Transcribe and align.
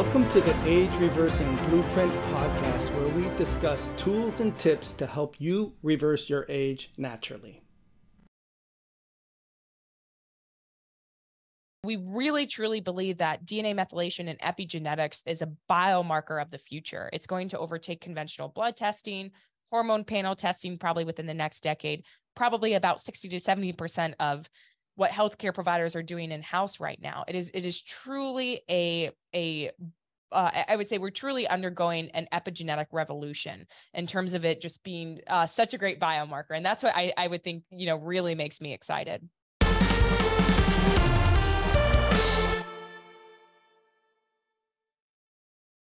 Welcome 0.00 0.28
to 0.28 0.40
the 0.40 0.56
Age 0.64 0.94
Reversing 1.00 1.56
Blueprint 1.66 2.14
podcast, 2.26 2.94
where 2.94 3.08
we 3.08 3.36
discuss 3.36 3.90
tools 3.96 4.38
and 4.38 4.56
tips 4.56 4.92
to 4.92 5.08
help 5.08 5.40
you 5.40 5.72
reverse 5.82 6.30
your 6.30 6.46
age 6.48 6.92
naturally. 6.96 7.64
We 11.82 11.96
really 11.96 12.46
truly 12.46 12.78
believe 12.78 13.18
that 13.18 13.44
DNA 13.44 13.74
methylation 13.74 14.30
and 14.30 14.38
epigenetics 14.38 15.24
is 15.26 15.42
a 15.42 15.50
biomarker 15.68 16.40
of 16.40 16.52
the 16.52 16.58
future. 16.58 17.10
It's 17.12 17.26
going 17.26 17.48
to 17.48 17.58
overtake 17.58 18.00
conventional 18.00 18.50
blood 18.50 18.76
testing, 18.76 19.32
hormone 19.72 20.04
panel 20.04 20.36
testing, 20.36 20.78
probably 20.78 21.02
within 21.02 21.26
the 21.26 21.34
next 21.34 21.64
decade. 21.64 22.04
Probably 22.36 22.74
about 22.74 23.00
60 23.00 23.30
to 23.30 23.36
70% 23.38 24.14
of 24.20 24.48
what 24.98 25.12
healthcare 25.12 25.54
providers 25.54 25.94
are 25.94 26.02
doing 26.02 26.32
in 26.32 26.42
house 26.42 26.80
right 26.80 26.98
now. 27.00 27.22
It 27.28 27.36
is 27.36 27.52
it 27.54 27.64
is 27.64 27.80
truly 27.80 28.62
a 28.68 29.12
a 29.32 29.70
uh, 30.32 30.50
I 30.68 30.74
would 30.74 30.88
say 30.88 30.98
we're 30.98 31.10
truly 31.10 31.46
undergoing 31.46 32.10
an 32.10 32.26
epigenetic 32.32 32.86
revolution 32.90 33.68
in 33.94 34.08
terms 34.08 34.34
of 34.34 34.44
it 34.44 34.60
just 34.60 34.82
being 34.82 35.20
uh, 35.28 35.46
such 35.46 35.72
a 35.72 35.78
great 35.78 36.00
biomarker, 36.00 36.50
and 36.50 36.66
that's 36.66 36.82
what 36.82 36.96
I, 36.96 37.12
I 37.16 37.28
would 37.28 37.44
think 37.44 37.62
you 37.70 37.86
know 37.86 37.96
really 37.96 38.34
makes 38.34 38.60
me 38.60 38.74
excited. 38.74 39.22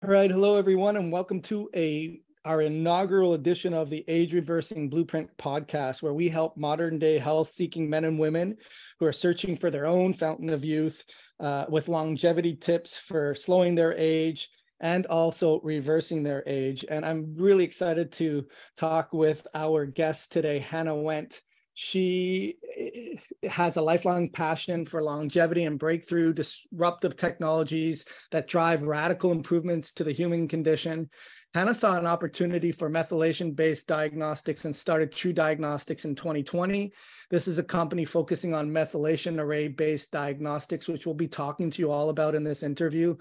All 0.04 0.10
right, 0.12 0.30
hello 0.30 0.58
everyone, 0.58 0.98
and 0.98 1.14
welcome 1.14 1.42
to 1.44 1.70
a 1.74 2.20
our 2.48 2.62
inaugural 2.62 3.34
edition 3.34 3.74
of 3.74 3.90
the 3.90 4.06
Age 4.08 4.34
Reversing 4.34 4.90
Blueprint 4.90 5.30
podcast, 5.38 6.02
where 6.02 6.14
we 6.14 6.30
help 6.30 6.56
modern 6.56 6.98
day 6.98 7.18
health 7.18 7.50
seeking 7.50 7.90
men 7.90 8.06
and 8.06 8.18
women 8.18 8.56
who 9.00 9.06
are 9.06 9.12
searching 9.14 9.58
for 9.58 9.70
their 9.70 9.86
own 9.86 10.14
fountain 10.14 10.50
of 10.50 10.64
youth 10.64 11.04
uh, 11.42 11.66
with 11.68 11.90
longevity 11.90 12.56
tips 12.56 12.98
for 12.98 13.36
slowing 13.36 13.76
their 13.76 13.94
age 13.98 14.50
and 14.80 15.06
also 15.08 15.60
reversing 15.62 16.24
their 16.24 16.42
age. 16.48 16.86
And 16.90 17.06
I'm 17.06 17.36
really 17.36 17.66
excited 17.66 18.14
to 18.14 18.48
talk 18.78 19.12
with 19.12 19.46
our 19.54 19.86
guest 19.86 20.32
today, 20.32 20.60
Hannah 20.60 20.96
Went. 20.96 21.42
She 21.80 22.56
eh, 22.76 23.48
has 23.48 23.78
a 23.78 23.84
lifelong 23.84 24.30
passion 24.30 24.84
for 24.84 25.04
longevity 25.04 25.66
and 25.66 25.78
breakthrough 25.78 26.34
disruptive 26.34 27.16
technologies 27.16 28.04
that 28.32 28.48
drive 28.48 28.82
radical 28.82 29.32
improvements 29.32 29.94
to 29.94 30.04
the 30.04 30.12
human 30.12 30.48
condition. 30.48 31.08
Hannah 31.54 31.76
saw 31.76 31.96
an 31.96 32.08
opportunity 32.08 32.72
for 32.72 32.90
methylation 32.90 33.56
based 33.56 33.86
diagnostics 33.86 34.66
and 34.66 34.76
started 34.76 35.12
TruDiagnostics 35.12 36.06
in 36.06 36.16
2020. 36.16 36.92
This 37.30 37.48
is 37.48 37.60
a 37.60 37.64
company 37.64 38.06
focusing 38.06 38.56
on 38.56 38.72
methylation 38.72 39.40
array 39.40 39.68
based 39.68 40.10
diagnostics, 40.10 40.88
which 40.88 41.06
we'll 41.06 41.14
be 41.14 41.28
talking 41.28 41.70
to 41.70 41.82
you 41.84 41.92
all 41.92 42.10
about 42.10 42.34
in 42.34 42.44
this 42.44 42.64
interview 42.64 43.16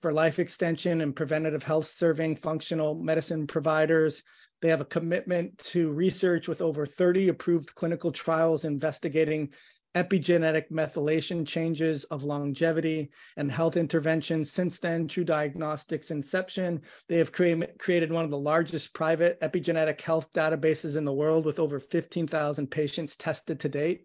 for 0.00 0.12
life 0.12 0.38
extension 0.38 1.00
and 1.00 1.14
preventative 1.14 1.62
health 1.62 1.86
serving 1.86 2.36
functional 2.36 2.94
medicine 2.94 3.46
providers. 3.46 4.22
They 4.60 4.68
have 4.68 4.80
a 4.80 4.86
commitment 4.86 5.58
to 5.58 5.90
research 5.90 6.48
with 6.48 6.62
over 6.62 6.86
30 6.86 7.28
approved 7.28 7.74
clinical 7.74 8.12
trials 8.12 8.64
investigating 8.64 9.50
epigenetic 9.94 10.70
methylation 10.70 11.46
changes 11.46 12.04
of 12.04 12.22
longevity 12.22 13.10
and 13.36 13.50
health 13.50 13.76
interventions. 13.76 14.52
Since 14.52 14.78
then, 14.78 15.08
TruDiagnostics 15.08 16.10
inception, 16.10 16.82
they 17.08 17.16
have 17.16 17.32
cre- 17.32 17.64
created 17.78 18.12
one 18.12 18.24
of 18.24 18.30
the 18.30 18.38
largest 18.38 18.94
private 18.94 19.40
epigenetic 19.40 20.00
health 20.00 20.30
databases 20.32 20.96
in 20.96 21.04
the 21.04 21.12
world 21.12 21.46
with 21.46 21.58
over 21.58 21.80
15,000 21.80 22.66
patients 22.70 23.16
tested 23.16 23.60
to 23.60 23.68
date. 23.68 24.04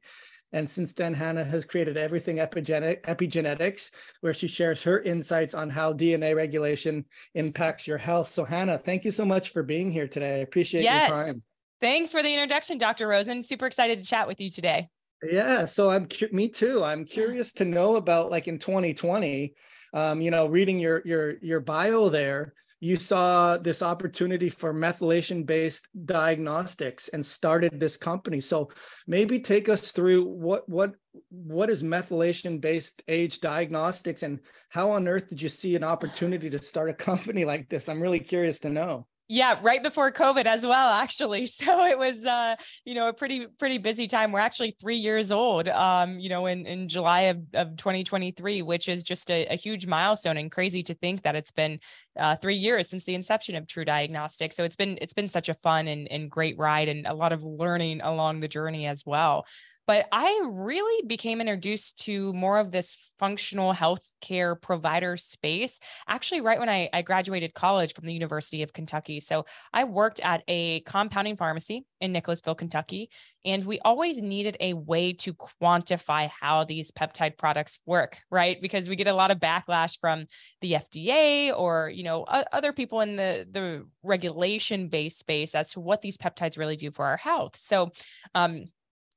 And 0.54 0.70
since 0.70 0.94
then, 0.94 1.16
Hannah 1.16 1.44
has 1.44 1.66
created 1.66 1.98
everything 1.98 2.38
epigenetic, 2.38 3.02
epigenetics, 3.02 3.90
where 4.22 4.36
she 4.36 4.48
shares 4.48 4.84
her 4.84 5.02
insights 5.02 5.56
on 5.56 5.70
how 5.72 5.94
DNA 5.94 6.36
regulation 6.36 7.06
impacts 7.34 7.88
your 7.88 7.98
health. 7.98 8.30
So, 8.30 8.46
Hannah, 8.46 8.78
thank 8.78 9.04
you 9.04 9.12
so 9.12 9.26
much 9.26 9.50
for 9.50 9.64
being 9.64 9.92
here 9.92 10.08
today. 10.08 10.36
I 10.36 10.38
appreciate 10.40 10.84
yes. 10.84 11.10
your 11.10 11.18
time. 11.18 11.44
Thanks 11.82 12.12
for 12.12 12.22
the 12.22 12.32
introduction, 12.32 12.78
Dr. 12.78 13.08
Rosen. 13.08 13.42
Super 13.42 13.66
excited 13.66 14.00
to 14.00 14.06
chat 14.06 14.28
with 14.28 14.40
you 14.40 14.50
today. 14.50 14.88
Yeah, 15.24 15.66
so 15.66 15.90
I'm 15.90 16.08
me 16.32 16.50
too. 16.50 16.84
I'm 16.84 17.04
curious 17.06 17.52
to 17.54 17.66
know 17.66 17.96
about 17.96 18.30
like 18.30 18.48
in 18.48 18.60
2020, 18.60 19.54
um, 19.94 20.22
you 20.22 20.32
know, 20.32 20.46
reading 20.46 20.80
your 20.80 21.02
your 21.06 21.38
your 21.42 21.60
bio 21.62 22.10
there, 22.10 22.54
you 22.84 22.98
saw 22.98 23.56
this 23.56 23.82
opportunity 23.82 24.50
for 24.50 24.74
methylation 24.74 25.46
based 25.46 25.88
diagnostics 26.06 27.08
and 27.08 27.26
started 27.26 27.80
this 27.80 27.96
company. 27.96 28.42
So 28.42 28.72
maybe 29.08 29.40
take 29.40 29.70
us 29.70 29.92
through 29.92 30.26
what 30.26 30.68
what 30.68 30.96
what 31.30 31.70
is 31.70 31.82
methylation 31.82 32.60
based 32.60 33.02
age 33.08 33.40
diagnostics 33.40 34.22
and 34.22 34.42
how 34.68 34.92
on 34.92 35.08
earth 35.08 35.30
did 35.30 35.42
you 35.42 35.48
see 35.48 35.78
an 35.78 35.86
opportunity 35.86 36.50
to 36.50 36.62
start 36.62 36.90
a 36.90 36.94
company 37.10 37.46
like 37.46 37.70
this? 37.70 37.88
I'm 37.88 38.02
really 38.02 38.20
curious 38.20 38.60
to 38.60 38.70
know. 38.70 39.08
Yeah, 39.30 39.58
right 39.62 39.82
before 39.82 40.12
COVID 40.12 40.46
as 40.46 40.66
well, 40.66 40.90
actually. 40.90 41.48
So 41.64 41.86
it 41.86 41.98
was, 41.98 42.26
uh, 42.26 42.56
you 42.84 42.94
know, 42.94 43.08
a 43.08 43.14
pretty 43.14 43.48
pretty 43.58 43.78
busy 43.78 44.06
time. 44.08 44.32
We're 44.32 44.40
actually 44.42 44.76
three 44.82 44.98
years 44.98 45.32
old, 45.32 45.70
um, 45.70 46.20
you 46.20 46.28
know, 46.30 46.46
in 46.46 46.66
in 46.66 46.90
July 46.90 47.22
of, 47.22 47.38
of 47.54 47.78
2023, 47.78 48.62
which 48.62 48.90
is 48.90 49.04
just 49.04 49.32
a, 49.32 49.46
a 49.48 49.56
huge 49.56 49.88
milestone 49.88 50.36
and 50.38 50.52
crazy 50.52 50.84
to 50.84 50.94
think 50.94 51.24
that 51.24 51.36
it's 51.36 51.52
been 51.52 51.80
uh, 52.18 52.36
three 52.36 52.56
years 52.56 52.90
since 52.90 53.06
the 53.06 53.16
inception 53.16 53.56
of 53.56 53.66
TruDiagnostics. 53.66 54.54
So 54.54 54.64
it's 54.66 54.76
been 54.76 54.98
it's 55.02 55.14
been 55.14 55.30
such 55.30 55.48
a 55.48 55.54
fun 55.56 55.88
and, 55.88 56.12
and 56.12 56.30
great 56.30 56.58
ride 56.58 56.90
and 56.90 57.08
a 57.08 57.14
lot 57.14 57.32
of 57.32 57.44
learning 57.44 58.02
along 58.02 58.42
the 58.42 58.48
journey 58.50 58.88
as 58.88 59.04
well. 59.06 59.46
But 59.86 60.08
I 60.12 60.48
really 60.50 61.06
became 61.06 61.42
introduced 61.42 62.00
to 62.06 62.32
more 62.34 62.60
of 62.60 62.72
this 62.72 63.12
functional 63.20 63.74
healthcare 63.74 64.60
provider 64.60 65.18
space 65.18 65.80
actually 66.08 66.42
right 66.42 66.60
when 66.60 66.70
I, 66.70 66.90
I 66.94 67.02
graduated 67.02 67.54
college 67.54 67.94
from 67.94 68.06
the 68.06 68.14
University 68.14 68.64
of 68.64 68.74
Kentucky. 68.74 69.20
So 69.20 69.46
I 69.74 69.84
worked 69.84 70.20
at 70.22 70.44
a 70.48 70.82
compounding 70.82 71.38
pharmacy 71.38 71.86
in 72.00 72.12
Nicholasville, 72.12 72.56
Kentucky, 72.56 73.10
and 73.46 73.66
we 73.66 73.80
always 73.80 74.22
needed 74.22 74.58
a 74.60 74.74
way 74.74 75.14
to 75.14 75.34
quantify 75.34 76.30
how 76.40 76.64
these 76.64 76.92
peptide 76.92 77.38
products 77.38 77.80
work, 77.86 78.20
right? 78.30 78.62
Because 78.62 78.88
we 78.88 78.96
get 78.96 79.08
a 79.08 79.14
lot 79.14 79.32
of 79.32 79.40
backlash 79.40 80.00
from 80.00 80.26
the 80.62 80.74
FDA 80.74 81.58
or 81.58 81.90
you 81.90 82.04
know 82.04 82.24
other 82.24 82.74
people 82.74 83.02
in 83.02 83.16
the 83.16 83.48
the 83.50 83.86
regulation 84.02 84.88
based 84.88 85.20
space 85.20 85.56
as 85.56 85.72
to 85.72 85.80
what 85.80 86.02
these 86.02 86.18
peptides 86.18 86.58
really 86.58 86.76
do 86.76 86.92
for 86.92 87.06
our 87.06 87.18
health. 87.18 87.56
So 87.58 87.92
um, 88.36 88.66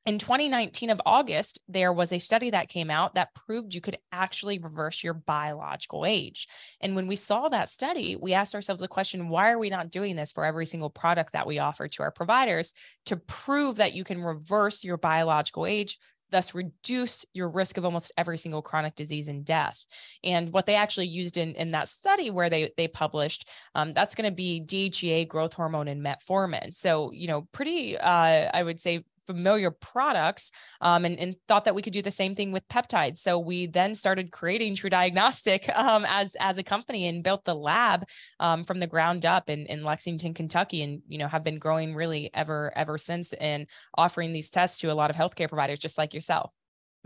in 0.06 0.21
2019 0.21 0.91
of 0.91 1.03
August, 1.05 1.59
there 1.69 1.93
was 1.93 2.12
a 2.12 2.21
study 2.21 2.50
that 2.50 2.69
came 2.69 2.91
out 2.91 3.17
that 3.17 3.34
proved 3.34 3.75
you 3.75 3.81
could 3.81 3.99
actually 4.12 4.59
reverse 4.59 5.03
your 5.03 5.15
biological 5.15 6.06
age. 6.06 6.47
And 6.81 6.94
when 6.94 7.09
we 7.09 7.17
saw 7.17 7.49
that 7.49 7.69
study, 7.69 8.15
we 8.15 8.33
asked 8.33 8.55
ourselves 8.55 8.81
the 8.81 8.89
question 8.89 9.28
why 9.28 9.50
are 9.50 9.59
we 9.59 9.69
not 9.69 9.91
doing 9.91 10.15
this 10.15 10.31
for 10.31 10.44
every 10.44 10.65
single 10.65 10.91
product 10.91 11.33
that 11.33 11.47
we 11.47 11.59
offer 11.59 11.89
to 11.89 12.03
our 12.05 12.12
providers 12.12 12.72
to 13.06 13.17
prove 13.17 13.77
that 13.77 13.94
you 13.94 14.05
can 14.05 14.22
reverse 14.22 14.84
your 14.84 14.97
biological 14.97 15.67
age? 15.67 15.99
Thus, 16.31 16.55
reduce 16.55 17.25
your 17.34 17.49
risk 17.49 17.77
of 17.77 17.84
almost 17.84 18.12
every 18.17 18.38
single 18.38 18.62
chronic 18.62 18.94
disease 18.97 19.28
and 19.28 19.44
death. 19.44 19.84
And 20.25 20.53
what 20.53 20.67
they 20.67 20.75
actually 20.75 21.06
used 21.06 21.37
in, 21.37 21.53
in 21.55 21.73
that 21.73 21.88
study 21.88 22.31
where 22.31 22.50
they, 22.50 22.71
they 22.77 22.88
published, 22.88 23.49
um, 23.77 23.93
that's 23.93 24.17
going 24.17 24.28
to 24.28 24.34
be 24.34 24.61
DHEA, 24.61 25.28
growth 25.28 25.53
hormone, 25.53 25.87
and 25.87 26.05
metformin. 26.05 26.75
So, 26.75 27.12
you 27.12 27.28
know, 27.28 27.43
pretty, 27.53 27.97
uh, 27.97 28.50
I 28.53 28.62
would 28.62 28.81
say, 28.81 29.05
familiar 29.26 29.70
products 29.70 30.50
um, 30.81 31.04
and, 31.04 31.19
and, 31.19 31.37
thought 31.48 31.64
that 31.64 31.75
we 31.75 31.82
could 31.82 31.92
do 31.92 32.03
the 32.03 32.10
same 32.10 32.34
thing 32.34 32.53
with 32.53 32.66
peptides. 32.69 33.19
So 33.19 33.38
we 33.38 33.66
then 33.66 33.94
started 33.94 34.32
creating 34.32 34.75
TruDiagnostic 34.75 35.75
um, 35.76 36.04
as 36.09 36.34
as 36.37 36.59
a 36.59 36.62
company 36.62 37.06
and 37.06 37.22
built 37.22 37.44
the 37.44 37.54
lab 37.54 38.04
um, 38.41 38.64
from 38.64 38.81
the 38.81 38.87
ground 38.87 39.26
up 39.26 39.50
in, 39.50 39.66
in 39.66 39.84
Lexington, 39.84 40.34
Kentucky, 40.34 40.82
and 40.82 41.03
you 41.09 41.19
know 41.19 41.28
have 41.28 41.44
been 41.44 41.59
growing 41.59 41.94
really 41.94 42.31
ever 42.34 42.72
ever 42.76 42.98
since 42.98 43.32
and 43.34 43.67
offering 43.96 44.32
these 44.32 44.50
tests 44.50 44.78
to 44.78 44.93
a 44.93 44.94
lot 44.94 45.11
of 45.11 45.17
healthcare 45.17 45.49
providers 45.49 45.78
just 45.78 45.99
like 45.99 46.14
yourself. 46.14 46.52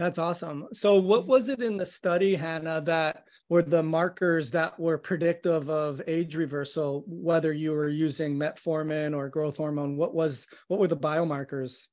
That's 0.01 0.17
awesome. 0.17 0.67
So, 0.73 0.99
what 0.99 1.21
mm-hmm. 1.21 1.31
was 1.31 1.51
it 1.51 1.63
in 1.63 1.77
the 1.77 1.85
study, 1.85 2.35
Hannah, 2.35 2.81
that 2.83 3.25
were 3.51 3.63
the 3.63 3.83
markers 3.83 4.51
that 4.53 4.81
were 4.81 4.97
predictive 4.97 5.69
of 5.69 6.01
age 6.07 6.37
reversal, 6.37 7.05
whether 7.07 7.53
you 7.53 7.73
were 7.73 7.91
using 7.91 8.39
metformin 8.39 9.15
or 9.15 9.29
growth 9.29 9.59
hormone? 9.59 9.99
What 9.99 10.15
was 10.15 10.47
what 10.69 10.81
were 10.81 10.89
the 10.89 10.97
biomarkers? 10.97 11.87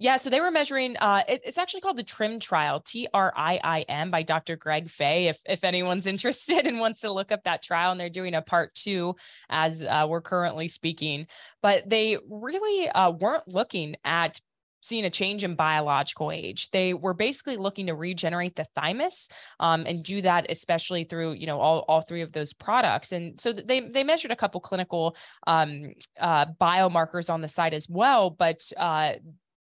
Yeah, 0.00 0.16
so 0.16 0.30
they 0.30 0.40
were 0.40 0.50
measuring. 0.50 0.96
Uh, 0.96 1.22
it, 1.28 1.42
it's 1.44 1.58
actually 1.58 1.82
called 1.82 1.98
the 1.98 2.02
TRIIM 2.02 2.40
trial, 2.40 2.80
T 2.80 3.06
R 3.12 3.34
I 3.36 3.60
I 3.62 3.80
M, 3.82 4.10
by 4.10 4.22
Dr. 4.22 4.56
Greg 4.56 4.88
Fahy. 4.88 5.28
If 5.28 5.38
if 5.46 5.62
anyone's 5.62 6.06
interested 6.14 6.66
and 6.66 6.80
wants 6.80 7.00
to 7.02 7.12
look 7.12 7.30
up 7.30 7.44
that 7.44 7.62
trial, 7.62 7.92
and 7.92 8.00
they're 8.00 8.08
doing 8.08 8.34
a 8.34 8.40
part 8.40 8.74
two 8.74 9.14
as 9.50 9.82
uh, 9.82 10.06
we're 10.08 10.22
currently 10.22 10.68
speaking, 10.68 11.26
but 11.62 11.88
they 11.88 12.16
really 12.30 12.88
uh, 12.88 13.10
weren't 13.10 13.46
looking 13.46 13.94
at 14.02 14.40
seeing 14.80 15.04
a 15.04 15.10
change 15.10 15.44
in 15.44 15.54
biological 15.54 16.32
age. 16.32 16.70
They 16.70 16.94
were 16.94 17.12
basically 17.12 17.58
looking 17.58 17.88
to 17.88 17.94
regenerate 17.94 18.56
the 18.56 18.64
thymus 18.74 19.28
um, 19.58 19.84
and 19.86 20.02
do 20.02 20.22
that 20.22 20.50
especially 20.50 21.04
through 21.04 21.32
you 21.32 21.46
know 21.46 21.60
all, 21.60 21.84
all 21.88 22.00
three 22.00 22.22
of 22.22 22.32
those 22.32 22.54
products. 22.54 23.12
And 23.12 23.38
so 23.38 23.52
they 23.52 23.80
they 23.80 24.04
measured 24.04 24.30
a 24.30 24.36
couple 24.36 24.62
clinical 24.62 25.14
um, 25.46 25.92
uh, 26.18 26.46
biomarkers 26.58 27.28
on 27.28 27.42
the 27.42 27.48
side 27.48 27.74
as 27.74 27.86
well, 27.86 28.30
but 28.30 28.62
uh, 28.78 29.12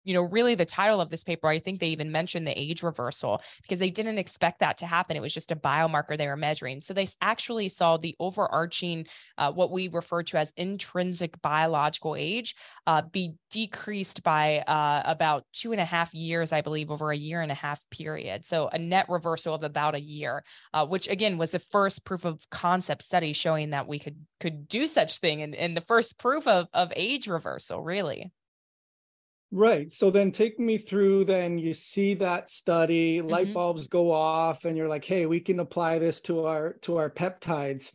you 0.09 0.15
know, 0.15 0.23
really 0.23 0.55
the 0.55 0.65
title 0.65 0.99
of 0.99 1.11
this 1.11 1.23
paper, 1.23 1.47
I 1.47 1.59
think 1.59 1.79
they 1.79 1.89
even 1.89 2.11
mentioned 2.11 2.47
the 2.47 2.59
age 2.59 2.81
reversal 2.81 3.43
because 3.61 3.77
they 3.77 3.91
didn't 3.91 4.17
expect 4.17 4.59
that 4.61 4.79
to 4.79 4.87
happen. 4.87 5.15
It 5.15 5.21
was 5.21 5.35
just 5.35 5.51
a 5.51 5.55
biomarker 5.55 6.17
they 6.17 6.25
were 6.25 6.35
measuring. 6.35 6.81
So 6.81 6.95
they 6.95 7.07
actually 7.21 7.69
saw 7.69 7.97
the 7.97 8.15
overarching, 8.19 9.05
uh, 9.37 9.51
what 9.51 9.69
we 9.69 9.87
refer 9.87 10.23
to 10.23 10.37
as 10.37 10.51
intrinsic 10.57 11.39
biological 11.43 12.15
age, 12.15 12.55
uh, 12.87 13.03
be 13.03 13.35
decreased 13.51 14.23
by 14.23 14.63
uh, 14.65 15.03
about 15.05 15.43
two 15.53 15.73
and 15.73 15.79
a 15.79 15.85
half 15.85 16.11
years, 16.15 16.51
I 16.51 16.61
believe, 16.61 16.89
over 16.89 17.11
a 17.11 17.15
year 17.15 17.41
and 17.41 17.51
a 17.51 17.55
half 17.55 17.79
period. 17.91 18.45
So 18.45 18.67
a 18.73 18.79
net 18.79 19.05
reversal 19.09 19.53
of 19.53 19.61
about 19.61 19.93
a 19.93 20.01
year, 20.01 20.43
uh, 20.73 20.87
which 20.87 21.07
again 21.07 21.37
was 21.37 21.51
the 21.51 21.59
first 21.59 22.03
proof 22.03 22.25
of 22.25 22.49
concept 22.49 23.03
study 23.03 23.33
showing 23.33 23.69
that 23.69 23.87
we 23.87 23.99
could 23.99 24.17
could 24.39 24.67
do 24.67 24.87
such 24.87 25.19
thing 25.19 25.43
and, 25.43 25.53
and 25.53 25.77
the 25.77 25.81
first 25.81 26.17
proof 26.17 26.47
of, 26.47 26.65
of 26.73 26.91
age 26.95 27.27
reversal, 27.27 27.83
really. 27.83 28.31
Right. 29.51 29.91
So 29.91 30.11
then 30.11 30.31
take 30.31 30.59
me 30.59 30.77
through 30.77 31.25
then 31.25 31.57
you 31.57 31.73
see 31.73 32.13
that 32.15 32.49
study, 32.49 33.17
mm-hmm. 33.17 33.29
light 33.29 33.53
bulbs 33.53 33.87
go 33.87 34.11
off 34.11 34.65
and 34.65 34.77
you're 34.77 34.87
like, 34.87 35.05
"Hey, 35.05 35.25
we 35.25 35.39
can 35.39 35.59
apply 35.59 35.97
this 35.97 36.21
to 36.21 36.45
our 36.45 36.73
to 36.81 36.97
our 36.97 37.09
peptides." 37.09 37.93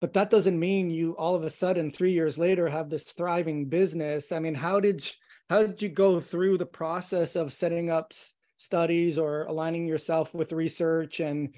But 0.00 0.12
that 0.12 0.30
doesn't 0.30 0.58
mean 0.58 0.90
you 0.90 1.16
all 1.16 1.34
of 1.34 1.42
a 1.42 1.50
sudden 1.50 1.90
3 1.90 2.12
years 2.12 2.38
later 2.38 2.68
have 2.68 2.88
this 2.88 3.12
thriving 3.12 3.66
business. 3.66 4.30
I 4.30 4.38
mean, 4.38 4.54
how 4.54 4.78
did 4.78 5.04
how 5.50 5.66
did 5.66 5.82
you 5.82 5.88
go 5.88 6.20
through 6.20 6.58
the 6.58 6.66
process 6.66 7.34
of 7.34 7.52
setting 7.52 7.90
up 7.90 8.12
studies 8.56 9.18
or 9.18 9.44
aligning 9.44 9.86
yourself 9.86 10.34
with 10.34 10.52
research 10.52 11.20
and 11.20 11.54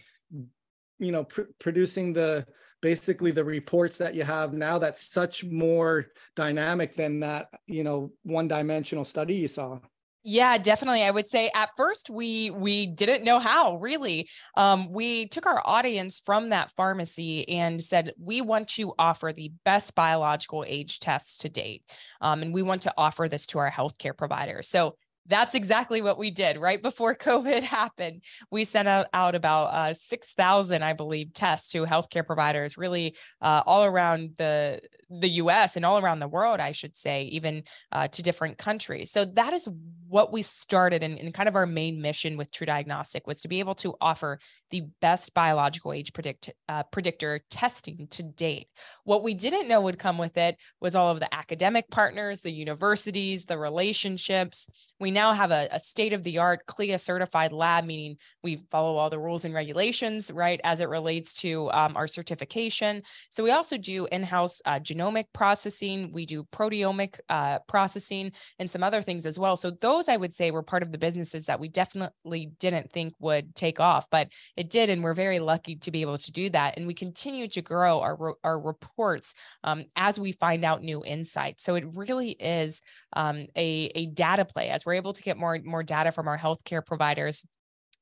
you 0.98 1.12
know 1.12 1.24
pr- 1.24 1.52
producing 1.58 2.12
the 2.12 2.46
basically 2.80 3.30
the 3.30 3.44
reports 3.44 3.98
that 3.98 4.14
you 4.14 4.22
have 4.22 4.52
now 4.52 4.78
that's 4.78 5.02
such 5.02 5.44
more 5.44 6.06
dynamic 6.36 6.94
than 6.94 7.20
that 7.20 7.48
you 7.66 7.82
know 7.84 8.12
one 8.22 8.48
dimensional 8.48 9.04
study 9.04 9.34
you 9.34 9.48
saw 9.48 9.78
yeah, 10.24 10.58
definitely. 10.58 11.04
I 11.04 11.10
would 11.10 11.28
say 11.28 11.50
at 11.54 11.70
first 11.76 12.10
we 12.10 12.50
we 12.50 12.86
didn't 12.86 13.24
know 13.24 13.38
how 13.38 13.76
really. 13.76 14.28
Um, 14.56 14.92
we 14.92 15.26
took 15.26 15.46
our 15.46 15.62
audience 15.64 16.20
from 16.22 16.50
that 16.50 16.70
pharmacy 16.72 17.48
and 17.48 17.82
said 17.82 18.12
we 18.20 18.42
want 18.42 18.68
to 18.70 18.92
offer 18.98 19.32
the 19.34 19.52
best 19.64 19.94
biological 19.94 20.64
age 20.66 21.00
tests 21.00 21.38
to 21.38 21.48
date, 21.48 21.82
um, 22.20 22.42
and 22.42 22.52
we 22.52 22.62
want 22.62 22.82
to 22.82 22.92
offer 22.98 23.28
this 23.28 23.46
to 23.48 23.58
our 23.58 23.70
healthcare 23.70 24.14
providers. 24.14 24.68
So 24.68 24.96
that's 25.28 25.54
exactly 25.54 26.02
what 26.02 26.18
we 26.18 26.30
did 26.30 26.58
right 26.58 26.82
before 26.82 27.14
COVID 27.28 27.62
happened. 27.62 28.22
We 28.50 28.64
sent 28.64 28.88
out, 28.88 29.06
out 29.12 29.34
about 29.34 29.66
uh, 29.66 29.94
6,000, 29.94 30.82
I 30.82 30.92
believe, 30.94 31.32
tests 31.32 31.72
to 31.72 31.84
healthcare 31.84 32.26
providers, 32.26 32.76
really 32.76 33.14
uh, 33.40 33.62
all 33.66 33.84
around 33.84 34.32
the 34.36 34.80
the 35.10 35.28
US 35.30 35.76
and 35.76 35.86
all 35.86 35.98
around 35.98 36.18
the 36.18 36.28
world, 36.28 36.60
I 36.60 36.72
should 36.72 36.96
say, 36.96 37.24
even 37.24 37.62
uh, 37.92 38.08
to 38.08 38.22
different 38.22 38.58
countries. 38.58 39.10
So 39.10 39.24
that 39.24 39.52
is 39.52 39.68
what 40.08 40.32
we 40.32 40.42
started 40.42 41.02
and, 41.02 41.18
and, 41.18 41.34
kind 41.34 41.48
of 41.48 41.56
our 41.56 41.66
main 41.66 42.00
mission 42.00 42.36
with 42.36 42.50
TruDiagnostic 42.50 43.26
was 43.26 43.40
to 43.40 43.48
be 43.48 43.60
able 43.60 43.74
to 43.76 43.94
offer 44.00 44.38
the 44.70 44.82
best 45.00 45.34
biological 45.34 45.92
age 45.92 46.12
predict, 46.12 46.50
uh, 46.68 46.82
predictor 46.84 47.40
testing 47.50 48.06
to 48.10 48.22
date. 48.22 48.68
What 49.04 49.22
we 49.22 49.34
didn't 49.34 49.68
know 49.68 49.82
would 49.82 49.98
come 49.98 50.18
with 50.18 50.36
it 50.36 50.56
was 50.80 50.94
all 50.94 51.10
of 51.10 51.20
the 51.20 51.32
academic 51.34 51.90
partners, 51.90 52.40
the 52.40 52.52
universities, 52.52 53.44
the 53.44 53.58
relationships. 53.58 54.68
We 54.98 55.10
now 55.18 55.32
have 55.42 55.52
a, 55.60 55.68
a 55.78 55.80
state 55.92 56.14
of 56.18 56.22
the 56.28 56.36
art 56.38 56.60
CLIA 56.72 56.98
certified 57.10 57.52
lab, 57.52 57.82
meaning 57.92 58.12
we 58.46 58.52
follow 58.70 58.96
all 58.98 59.10
the 59.10 59.18
rules 59.28 59.44
and 59.46 59.54
regulations, 59.62 60.30
right, 60.44 60.60
as 60.72 60.78
it 60.80 60.88
relates 60.98 61.30
to 61.44 61.50
um, 61.80 61.92
our 61.96 62.08
certification. 62.18 63.02
So 63.34 63.42
we 63.42 63.52
also 63.58 63.76
do 63.76 63.98
in 64.16 64.22
house 64.22 64.56
uh, 64.70 64.78
genomic 64.88 65.26
processing, 65.40 66.12
we 66.18 66.24
do 66.34 66.38
proteomic 66.58 67.12
uh, 67.28 67.58
processing, 67.72 68.32
and 68.60 68.70
some 68.70 68.82
other 68.88 69.02
things 69.02 69.24
as 69.26 69.38
well. 69.42 69.56
So 69.56 69.68
those 69.88 70.08
I 70.08 70.16
would 70.22 70.34
say 70.38 70.46
were 70.50 70.62
part 70.72 70.82
of 70.82 70.92
the 70.92 71.04
businesses 71.06 71.46
that 71.46 71.60
we 71.62 71.68
definitely 71.68 72.42
didn't 72.64 72.92
think 72.92 73.14
would 73.18 73.46
take 73.54 73.78
off, 73.80 74.04
but 74.10 74.26
it 74.56 74.70
did, 74.70 74.90
and 74.90 75.02
we're 75.02 75.14
very 75.26 75.40
lucky 75.52 75.74
to 75.84 75.90
be 75.90 76.02
able 76.06 76.18
to 76.18 76.32
do 76.32 76.50
that. 76.50 76.76
And 76.76 76.86
we 76.86 76.94
continue 76.94 77.48
to 77.48 77.62
grow 77.62 77.94
our 78.06 78.16
our 78.48 78.58
reports 78.72 79.34
um, 79.68 79.84
as 79.96 80.14
we 80.24 80.32
find 80.32 80.64
out 80.68 80.82
new 80.82 81.00
insights. 81.04 81.64
So 81.64 81.74
it 81.74 81.84
really 82.02 82.30
is 82.60 82.82
um, 83.20 83.46
a 83.56 83.68
a 83.94 84.06
data 84.06 84.44
play 84.44 84.68
as 84.68 84.84
we're 84.84 85.00
able 85.02 85.07
to 85.12 85.22
get 85.22 85.36
more 85.36 85.58
more 85.64 85.82
data 85.82 86.12
from 86.12 86.28
our 86.28 86.38
healthcare 86.38 86.84
providers 86.84 87.44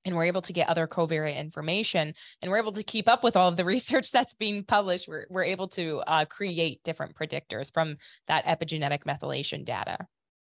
and 0.06 0.14
we're 0.14 0.24
able 0.24 0.42
to 0.42 0.52
get 0.52 0.68
other 0.68 0.86
covariate 0.86 1.36
information 1.36 2.14
and 2.40 2.50
we're 2.50 2.58
able 2.58 2.72
to 2.72 2.84
keep 2.84 3.08
up 3.08 3.24
with 3.24 3.36
all 3.36 3.48
of 3.48 3.56
the 3.56 3.64
research 3.76 4.10
that's 4.12 4.34
being 4.34 4.64
published 4.64 5.08
we're, 5.08 5.26
we're 5.28 5.44
able 5.44 5.68
to 5.68 6.02
uh, 6.06 6.24
create 6.24 6.82
different 6.84 7.14
predictors 7.14 7.72
from 7.72 7.96
that 8.28 8.44
epigenetic 8.46 9.04
methylation 9.04 9.64
data. 9.64 9.98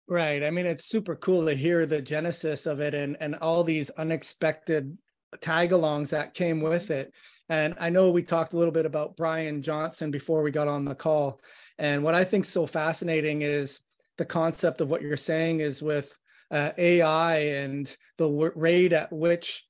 Right 0.09 0.45
i 0.45 0.51
mean 0.51 0.67
it's 0.67 0.85
super 0.85 1.17
cool 1.17 1.47
to 1.47 1.55
hear 1.55 1.87
the 1.87 2.01
genesis 2.01 2.67
of 2.67 2.81
it 2.81 2.95
and 2.95 3.17
and 3.19 3.35
all 3.37 3.65
these 3.65 3.91
unexpected 3.91 4.97
tag-alongs 5.41 6.11
that 6.11 6.35
came 6.35 6.61
with 6.61 6.91
it. 6.91 7.13
And 7.49 7.75
i 7.81 7.91
know 7.91 8.11
we 8.11 8.23
talked 8.23 8.53
a 8.53 8.57
little 8.57 8.73
bit 8.73 8.87
about 8.87 9.17
brian 9.17 9.63
johnson 9.63 10.11
before 10.11 10.43
we 10.43 10.51
got 10.51 10.69
on 10.69 10.85
the 10.85 10.95
call 10.95 11.41
and 11.79 12.03
what 12.03 12.15
i 12.15 12.25
think 12.25 12.45
so 12.45 12.67
fascinating 12.67 13.43
is 13.43 13.81
the 14.19 14.25
concept 14.25 14.81
of 14.81 14.91
what 14.91 15.03
you're 15.03 15.17
saying 15.17 15.61
is 15.61 15.83
with 15.83 16.17
uh, 16.51 16.71
AI 16.77 17.37
and 17.37 17.97
the 18.19 18.29
rate 18.55 18.93
at 18.93 19.13
which 19.13 19.65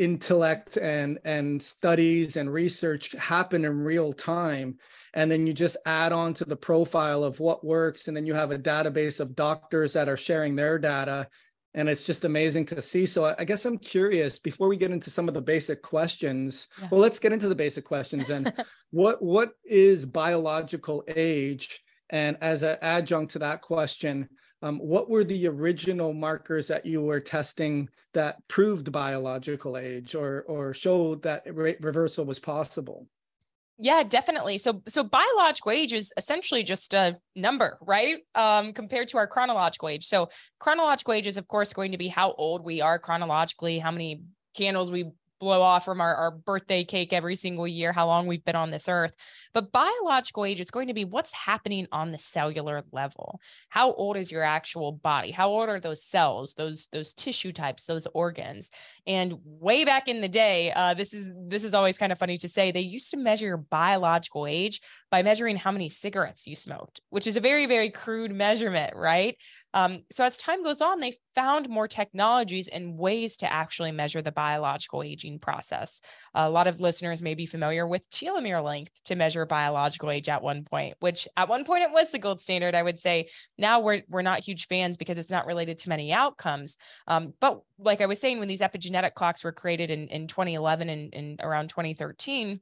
intellect 0.00 0.78
and 0.78 1.18
and 1.26 1.62
studies 1.62 2.36
and 2.36 2.50
research 2.50 3.12
happen 3.12 3.64
in 3.64 3.78
real 3.80 4.12
time. 4.12 4.78
And 5.12 5.30
then 5.30 5.46
you 5.46 5.52
just 5.52 5.76
add 5.84 6.12
on 6.12 6.32
to 6.34 6.44
the 6.46 6.56
profile 6.56 7.22
of 7.22 7.38
what 7.38 7.64
works 7.64 8.08
and 8.08 8.16
then 8.16 8.24
you 8.24 8.32
have 8.32 8.50
a 8.50 8.58
database 8.58 9.20
of 9.20 9.36
doctors 9.36 9.92
that 9.92 10.08
are 10.08 10.16
sharing 10.16 10.56
their 10.56 10.78
data. 10.78 11.28
And 11.74 11.88
it's 11.88 12.04
just 12.04 12.24
amazing 12.24 12.66
to 12.66 12.80
see. 12.80 13.04
So 13.04 13.34
i 13.38 13.44
guess 13.44 13.66
i'm 13.66 13.78
curious 13.78 14.38
before 14.38 14.68
we 14.68 14.78
get 14.78 14.90
into 14.90 15.10
some 15.10 15.28
of 15.28 15.34
the 15.34 15.42
basic 15.42 15.82
questions 15.82 16.68
yeah. 16.80 16.88
well 16.90 17.00
let's 17.00 17.18
get 17.18 17.32
into 17.32 17.48
the 17.48 17.54
basic 17.54 17.84
questions 17.84 18.30
and 18.30 18.52
what 18.90 19.22
what 19.22 19.52
is 19.64 20.06
biological 20.06 21.04
age? 21.08 21.80
And 22.08 22.38
as 22.40 22.62
an 22.62 22.78
adjunct 22.80 23.32
to 23.32 23.40
that 23.40 23.60
question 23.60 24.30
um, 24.62 24.78
what 24.78 25.08
were 25.08 25.24
the 25.24 25.48
original 25.48 26.12
markers 26.12 26.68
that 26.68 26.84
you 26.84 27.00
were 27.00 27.20
testing 27.20 27.88
that 28.12 28.46
proved 28.48 28.92
biological 28.92 29.76
age 29.76 30.14
or 30.14 30.42
or 30.42 30.74
showed 30.74 31.22
that 31.22 31.42
re- 31.52 31.76
reversal 31.80 32.24
was 32.24 32.38
possible? 32.38 33.06
Yeah, 33.78 34.02
definitely. 34.02 34.58
So 34.58 34.82
so 34.86 35.02
biological 35.02 35.72
age 35.72 35.94
is 35.94 36.12
essentially 36.18 36.62
just 36.62 36.92
a 36.92 37.16
number, 37.34 37.78
right? 37.80 38.18
Um, 38.34 38.74
compared 38.74 39.08
to 39.08 39.18
our 39.18 39.26
chronological 39.26 39.88
age. 39.88 40.04
So 40.04 40.28
chronological 40.58 41.14
age 41.14 41.26
is 41.26 41.38
of 41.38 41.48
course 41.48 41.72
going 41.72 41.92
to 41.92 41.98
be 41.98 42.08
how 42.08 42.32
old 42.32 42.62
we 42.62 42.82
are 42.82 42.98
chronologically, 42.98 43.78
how 43.78 43.90
many 43.90 44.22
candles 44.54 44.90
we 44.90 45.10
blow 45.40 45.62
off 45.62 45.84
from 45.84 46.00
our, 46.00 46.14
our 46.14 46.30
birthday 46.30 46.84
cake 46.84 47.12
every 47.12 47.34
single 47.34 47.66
year, 47.66 47.92
how 47.92 48.06
long 48.06 48.26
we've 48.26 48.44
been 48.44 48.54
on 48.54 48.70
this 48.70 48.88
earth. 48.88 49.16
But 49.52 49.72
biological 49.72 50.44
age 50.44 50.60
is 50.60 50.70
going 50.70 50.86
to 50.88 50.94
be 50.94 51.04
what's 51.04 51.32
happening 51.32 51.88
on 51.90 52.12
the 52.12 52.18
cellular 52.18 52.84
level. 52.92 53.40
How 53.70 53.92
old 53.94 54.16
is 54.16 54.30
your 54.30 54.44
actual 54.44 54.92
body? 54.92 55.30
How 55.30 55.48
old 55.48 55.68
are 55.68 55.80
those 55.80 56.04
cells, 56.04 56.54
those 56.54 56.88
those 56.92 57.14
tissue 57.14 57.52
types, 57.52 57.86
those 57.86 58.06
organs? 58.14 58.70
And 59.06 59.34
way 59.44 59.84
back 59.84 60.06
in 60.06 60.20
the 60.20 60.28
day, 60.28 60.72
uh, 60.72 60.94
this 60.94 61.12
is 61.12 61.32
this 61.48 61.64
is 61.64 61.74
always 61.74 61.98
kind 61.98 62.12
of 62.12 62.18
funny 62.18 62.38
to 62.38 62.48
say. 62.48 62.70
They 62.70 62.80
used 62.80 63.10
to 63.10 63.16
measure 63.16 63.46
your 63.46 63.56
biological 63.56 64.46
age 64.46 64.80
by 65.10 65.22
measuring 65.22 65.56
how 65.56 65.72
many 65.72 65.88
cigarettes 65.88 66.46
you 66.46 66.54
smoked, 66.54 67.00
which 67.08 67.26
is 67.26 67.36
a 67.36 67.40
very 67.40 67.66
very 67.66 67.90
crude 67.90 68.32
measurement, 68.32 68.94
right? 68.94 69.36
Um, 69.72 70.04
so 70.12 70.24
as 70.24 70.36
time 70.36 70.62
goes 70.62 70.80
on, 70.80 71.00
they 71.00 71.14
found 71.34 71.68
more 71.68 71.88
technologies 71.88 72.68
and 72.68 72.98
ways 72.98 73.36
to 73.38 73.52
actually 73.52 73.92
measure 73.92 74.22
the 74.22 74.32
biological 74.32 75.02
aging 75.02 75.38
process. 75.38 76.00
A 76.34 76.50
lot 76.50 76.66
of 76.66 76.80
listeners 76.80 77.22
may 77.22 77.34
be 77.34 77.46
familiar 77.46 77.86
with 77.86 78.08
telomere 78.10 78.62
length 78.62 78.92
to 79.04 79.16
measure 79.16 79.46
biological 79.46 80.10
age 80.10 80.28
at 80.28 80.42
one 80.42 80.64
point, 80.64 80.96
which 81.00 81.26
at 81.36 81.48
one 81.48 81.64
point 81.64 81.82
it 81.82 81.92
was 81.92 82.10
the 82.10 82.18
gold 82.18 82.40
standard. 82.40 82.74
I 82.74 82.82
would 82.82 82.98
say 82.98 83.28
now 83.58 83.80
we're 83.80 84.02
we're 84.08 84.22
not 84.22 84.40
huge 84.40 84.66
fans 84.66 84.96
because 84.96 85.18
it's 85.18 85.30
not 85.30 85.46
related 85.46 85.78
to 85.78 85.88
many 85.88 86.12
outcomes. 86.12 86.76
Um, 87.06 87.34
but 87.40 87.62
like 87.78 88.00
I 88.00 88.06
was 88.06 88.20
saying, 88.20 88.38
when 88.38 88.48
these 88.48 88.60
epigenetic 88.60 89.14
clocks 89.14 89.44
were 89.44 89.52
created 89.52 89.90
in, 89.90 90.08
in 90.08 90.26
2011 90.26 90.88
and, 90.88 91.14
and 91.14 91.40
around 91.42 91.68
2013, 91.68 92.60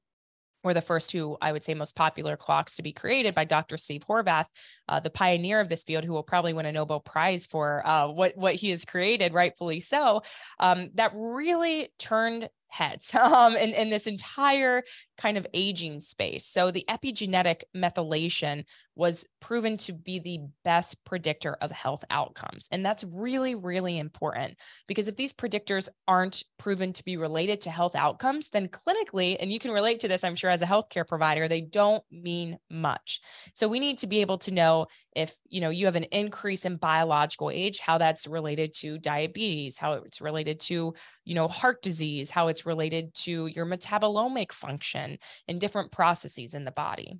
were 0.62 0.74
the 0.74 0.82
first 0.82 1.10
two, 1.10 1.36
I 1.40 1.52
would 1.52 1.62
say, 1.62 1.74
most 1.74 1.94
popular 1.94 2.36
clocks 2.36 2.76
to 2.76 2.82
be 2.82 2.92
created 2.92 3.34
by 3.34 3.44
Dr. 3.44 3.76
Steve 3.76 4.02
Horvath, 4.08 4.46
uh, 4.88 5.00
the 5.00 5.10
pioneer 5.10 5.60
of 5.60 5.68
this 5.68 5.84
field, 5.84 6.04
who 6.04 6.12
will 6.12 6.22
probably 6.22 6.52
win 6.52 6.66
a 6.66 6.72
Nobel 6.72 7.00
Prize 7.00 7.46
for 7.46 7.86
uh, 7.86 8.08
what 8.08 8.36
what 8.36 8.54
he 8.54 8.70
has 8.70 8.84
created, 8.84 9.32
rightfully 9.32 9.80
so. 9.80 10.22
Um, 10.58 10.90
that 10.94 11.12
really 11.14 11.88
turned 11.98 12.48
heads 12.68 13.14
um, 13.14 13.56
in, 13.56 13.70
in 13.70 13.90
this 13.90 14.06
entire 14.06 14.82
kind 15.16 15.36
of 15.36 15.46
aging 15.54 16.00
space. 16.00 16.46
So 16.46 16.70
the 16.70 16.84
epigenetic 16.88 17.62
methylation 17.76 18.64
was 18.94 19.26
proven 19.40 19.76
to 19.76 19.92
be 19.92 20.18
the 20.18 20.40
best 20.64 21.04
predictor 21.04 21.56
of 21.60 21.70
health 21.70 22.04
outcomes. 22.10 22.66
And 22.72 22.84
that's 22.84 23.04
really, 23.04 23.54
really 23.54 23.98
important 23.98 24.56
because 24.88 25.06
if 25.06 25.16
these 25.16 25.32
predictors 25.32 25.88
aren't 26.08 26.42
proven 26.58 26.92
to 26.94 27.04
be 27.04 27.16
related 27.16 27.60
to 27.62 27.70
health 27.70 27.94
outcomes, 27.94 28.48
then 28.48 28.68
clinically, 28.68 29.36
and 29.38 29.52
you 29.52 29.60
can 29.60 29.70
relate 29.70 30.00
to 30.00 30.08
this, 30.08 30.24
I'm 30.24 30.34
sure, 30.34 30.50
as 30.50 30.62
a 30.62 30.66
healthcare 30.66 31.06
provider, 31.06 31.46
they 31.46 31.60
don't 31.60 32.02
mean 32.10 32.58
much. 32.70 33.20
So 33.54 33.68
we 33.68 33.78
need 33.78 33.98
to 33.98 34.06
be 34.06 34.20
able 34.20 34.38
to 34.38 34.50
know 34.50 34.86
if 35.14 35.34
you 35.48 35.60
know 35.60 35.70
you 35.70 35.86
have 35.86 35.96
an 35.96 36.04
increase 36.04 36.64
in 36.64 36.76
biological 36.76 37.50
age, 37.50 37.80
how 37.80 37.98
that's 37.98 38.26
related 38.26 38.72
to 38.74 38.98
diabetes, 38.98 39.76
how 39.76 39.94
it's 39.94 40.20
related 40.20 40.60
to 40.60 40.94
you 41.24 41.34
know 41.34 41.48
heart 41.48 41.82
disease, 41.82 42.30
how 42.30 42.48
it's 42.48 42.57
related 42.66 43.14
to 43.14 43.46
your 43.46 43.66
metabolomic 43.66 44.52
function 44.52 45.18
and 45.46 45.60
different 45.60 45.92
processes 45.92 46.54
in 46.54 46.64
the 46.64 46.70
body. 46.70 47.18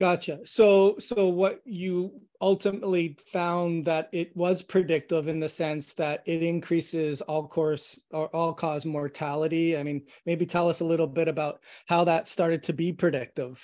Gotcha. 0.00 0.40
So, 0.46 0.96
so 0.98 1.28
what 1.28 1.60
you 1.66 2.22
ultimately 2.40 3.18
found 3.26 3.84
that 3.84 4.08
it 4.12 4.34
was 4.34 4.62
predictive 4.62 5.28
in 5.28 5.40
the 5.40 5.48
sense 5.48 5.92
that 5.94 6.22
it 6.24 6.42
increases 6.42 7.20
all 7.20 7.46
course 7.46 8.00
or 8.10 8.34
all 8.34 8.54
cause 8.54 8.86
mortality. 8.86 9.76
I 9.76 9.82
mean, 9.82 10.06
maybe 10.24 10.46
tell 10.46 10.70
us 10.70 10.80
a 10.80 10.86
little 10.86 11.06
bit 11.06 11.28
about 11.28 11.60
how 11.86 12.04
that 12.04 12.28
started 12.28 12.62
to 12.62 12.72
be 12.72 12.94
predictive. 12.94 13.62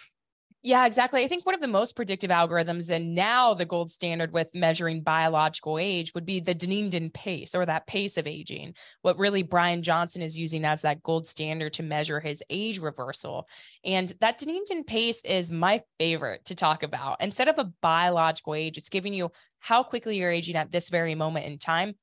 Yeah, 0.66 0.84
exactly. 0.84 1.22
I 1.22 1.28
think 1.28 1.46
one 1.46 1.54
of 1.54 1.60
the 1.60 1.68
most 1.68 1.94
predictive 1.94 2.30
algorithms, 2.32 2.90
and 2.90 3.14
now 3.14 3.54
the 3.54 3.64
gold 3.64 3.92
standard 3.92 4.32
with 4.32 4.52
measuring 4.52 5.00
biological 5.00 5.78
age, 5.78 6.12
would 6.12 6.26
be 6.26 6.40
the 6.40 6.54
Dunedin 6.56 7.10
pace 7.10 7.54
or 7.54 7.64
that 7.64 7.86
pace 7.86 8.16
of 8.16 8.26
aging. 8.26 8.74
What 9.02 9.16
really 9.16 9.44
Brian 9.44 9.80
Johnson 9.84 10.22
is 10.22 10.36
using 10.36 10.64
as 10.64 10.82
that 10.82 11.04
gold 11.04 11.28
standard 11.28 11.74
to 11.74 11.84
measure 11.84 12.18
his 12.18 12.42
age 12.50 12.80
reversal. 12.80 13.46
And 13.84 14.12
that 14.20 14.38
Dunedin 14.38 14.82
pace 14.82 15.24
is 15.24 15.52
my 15.52 15.82
favorite 16.00 16.44
to 16.46 16.56
talk 16.56 16.82
about. 16.82 17.22
Instead 17.22 17.46
of 17.46 17.60
a 17.60 17.70
biological 17.80 18.56
age, 18.56 18.76
it's 18.76 18.88
giving 18.88 19.14
you 19.14 19.30
how 19.60 19.84
quickly 19.84 20.18
you're 20.18 20.32
aging 20.32 20.56
at 20.56 20.72
this 20.72 20.88
very 20.88 21.14
moment 21.14 21.46
in 21.46 21.58
time 21.58 21.94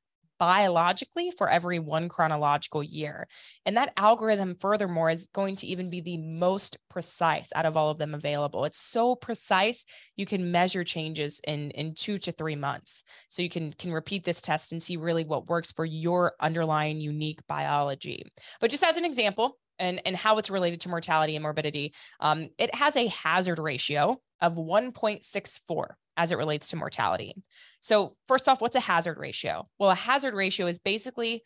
biologically 0.44 1.32
for 1.32 1.50
every 1.50 1.80
one 1.80 2.10
chronological 2.10 2.84
year. 2.84 3.30
And 3.66 3.78
that 3.78 3.94
algorithm, 3.96 4.58
furthermore, 4.60 5.10
is 5.10 5.30
going 5.34 5.56
to 5.56 5.68
even 5.68 5.90
be 5.90 6.02
the 6.02 6.18
most 6.18 6.78
precise 6.90 7.48
out 7.56 7.66
of 7.66 7.78
all 7.78 7.90
of 7.90 7.98
them 7.98 8.14
available. 8.14 8.66
It's 8.66 8.78
so 8.78 9.16
precise, 9.16 9.86
you 10.18 10.26
can 10.26 10.52
measure 10.52 10.84
changes 10.84 11.40
in, 11.48 11.72
in 11.72 11.96
two 11.96 12.18
to 12.20 12.34
three 12.34 12.58
months. 12.58 13.06
So 13.30 13.42
you 13.42 13.48
can, 13.50 13.72
can 13.72 13.94
repeat 13.94 14.26
this 14.26 14.42
test 14.42 14.74
and 14.74 14.84
see 14.84 14.98
really 14.98 15.24
what 15.24 15.48
works 15.48 15.72
for 15.72 15.86
your 15.86 16.34
underlying 16.42 17.00
unique 17.00 17.40
biology. 17.48 18.26
But 18.60 18.70
just 18.70 18.84
as 18.84 18.98
an 18.98 19.06
example, 19.06 19.58
and, 19.80 20.02
and 20.06 20.14
how 20.14 20.40
it's 20.40 20.50
related 20.50 20.82
to 20.82 20.90
mortality 20.90 21.38
and 21.38 21.44
morbidity, 21.44 21.94
um, 22.20 22.50
it 22.58 22.76
has 22.76 22.98
a 22.98 23.08
hazard 23.08 23.60
ratio 23.60 24.20
of 24.42 24.56
1.64 24.56 25.86
as 26.18 26.32
it 26.32 26.38
relates 26.38 26.70
to 26.70 26.76
mortality. 26.76 27.36
So, 27.80 28.14
first 28.28 28.48
off, 28.48 28.62
what's 28.62 28.76
a 28.76 28.80
hazard 28.80 29.18
ratio? 29.18 29.68
Well, 29.80 29.92
a 29.92 29.96
hazard 29.96 30.34
ratio 30.34 30.68
is 30.68 30.80
basically 30.80 31.44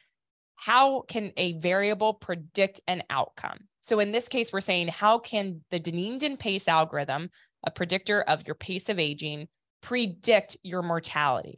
how 0.55 1.01
can 1.01 1.31
a 1.37 1.53
variable 1.59 2.13
predict 2.13 2.81
an 2.87 3.03
outcome? 3.09 3.59
So, 3.81 3.99
in 3.99 4.11
this 4.11 4.27
case, 4.27 4.51
we're 4.51 4.61
saying 4.61 4.89
how 4.89 5.19
can 5.19 5.61
the 5.71 5.79
Dunedin 5.79 6.37
pace 6.37 6.67
algorithm, 6.67 7.29
a 7.63 7.71
predictor 7.71 8.21
of 8.21 8.45
your 8.45 8.55
pace 8.55 8.89
of 8.89 8.99
aging, 8.99 9.47
predict 9.81 10.57
your 10.63 10.81
mortality. 10.81 11.57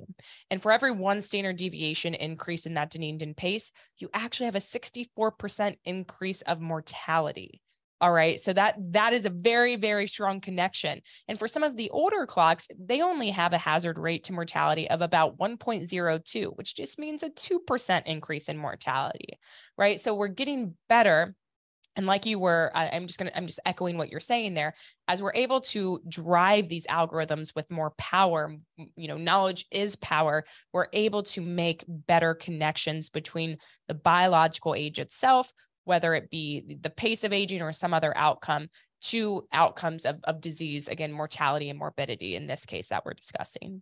And 0.52 0.62
for 0.62 0.72
every 0.72 0.92
one 0.92 1.22
standard 1.22 1.58
deviation 1.58 2.14
increase 2.14 2.66
in 2.66 2.74
that 2.76 2.92
Dunedin 2.92 3.34
pace, 3.34 3.72
you 3.98 4.10
actually 4.14 4.46
have 4.46 4.56
a 4.56 4.60
64% 4.60 5.78
increase 5.86 6.42
of 6.42 6.60
mortality. 6.60 7.62
All 8.02 8.12
right. 8.14 8.40
So 8.40 8.54
that 8.54 8.76
that 8.92 9.14
is 9.14 9.26
a 9.26 9.30
very, 9.30 9.76
very 9.76 10.08
strong 10.08 10.40
connection. 10.40 11.02
And 11.28 11.38
for 11.38 11.48
some 11.48 11.64
of 11.64 11.76
the 11.76 11.90
older 11.90 12.26
clocks, 12.26 12.70
they 12.80 13.02
only 13.02 13.30
have 13.32 13.52
a 13.52 13.58
hazard 13.58 14.00
rate 14.00 14.24
to 14.26 14.34
mortality 14.34 14.90
of 14.90 15.02
about 15.02 15.38
1.02, 15.38 16.56
which 16.56 16.76
just 16.76 16.98
means 16.98 17.24
a 17.24 17.30
2% 17.30 18.02
increase 18.06 18.48
in 18.48 18.58
mortality. 18.58 19.38
Right. 19.78 20.00
So 20.00 20.16
we're 20.16 20.30
getting 20.30 20.76
better. 20.88 21.36
And 21.96 22.06
like 22.06 22.26
you 22.26 22.40
were, 22.40 22.72
I'm 22.74 23.08
just 23.08 23.20
gonna, 23.20 23.32
I'm 23.36 23.48
just 23.48 23.60
echoing 23.66 23.98
what 23.98 24.10
you're 24.10 24.22
saying 24.22 24.54
there. 24.54 24.76
As 25.10 25.22
we're 25.22 25.34
able 25.34 25.60
to 25.62 26.00
drive 26.08 26.70
these 26.70 26.88
algorithms 26.88 27.54
with 27.54 27.70
more 27.70 27.92
power, 27.98 28.56
you 28.96 29.10
know, 29.10 29.18
knowledge 29.18 29.66
is 29.72 29.98
power. 29.98 30.46
We're 30.72 30.88
able 30.94 31.24
to 31.24 31.42
make 31.42 31.84
better 31.88 32.36
connections 32.36 33.10
between 33.10 33.58
the 33.90 33.96
biological 33.96 34.76
age 34.76 35.00
itself 35.00 35.52
whether 35.90 36.14
it 36.14 36.30
be 36.30 36.78
the 36.82 36.90
pace 36.92 37.24
of 37.24 37.34
aging 37.34 37.64
or 37.64 37.74
some 37.74 37.96
other 37.96 38.16
outcome 38.16 38.70
to 39.02 39.48
outcomes 39.52 40.06
of, 40.06 40.20
of 40.26 40.40
disease, 40.40 40.88
again, 40.88 41.12
mortality 41.12 41.68
and 41.68 41.80
morbidity 41.80 42.36
in 42.36 42.46
this 42.46 42.64
case 42.68 42.90
that 42.90 43.04
we're 43.04 43.16
discussing. 43.16 43.82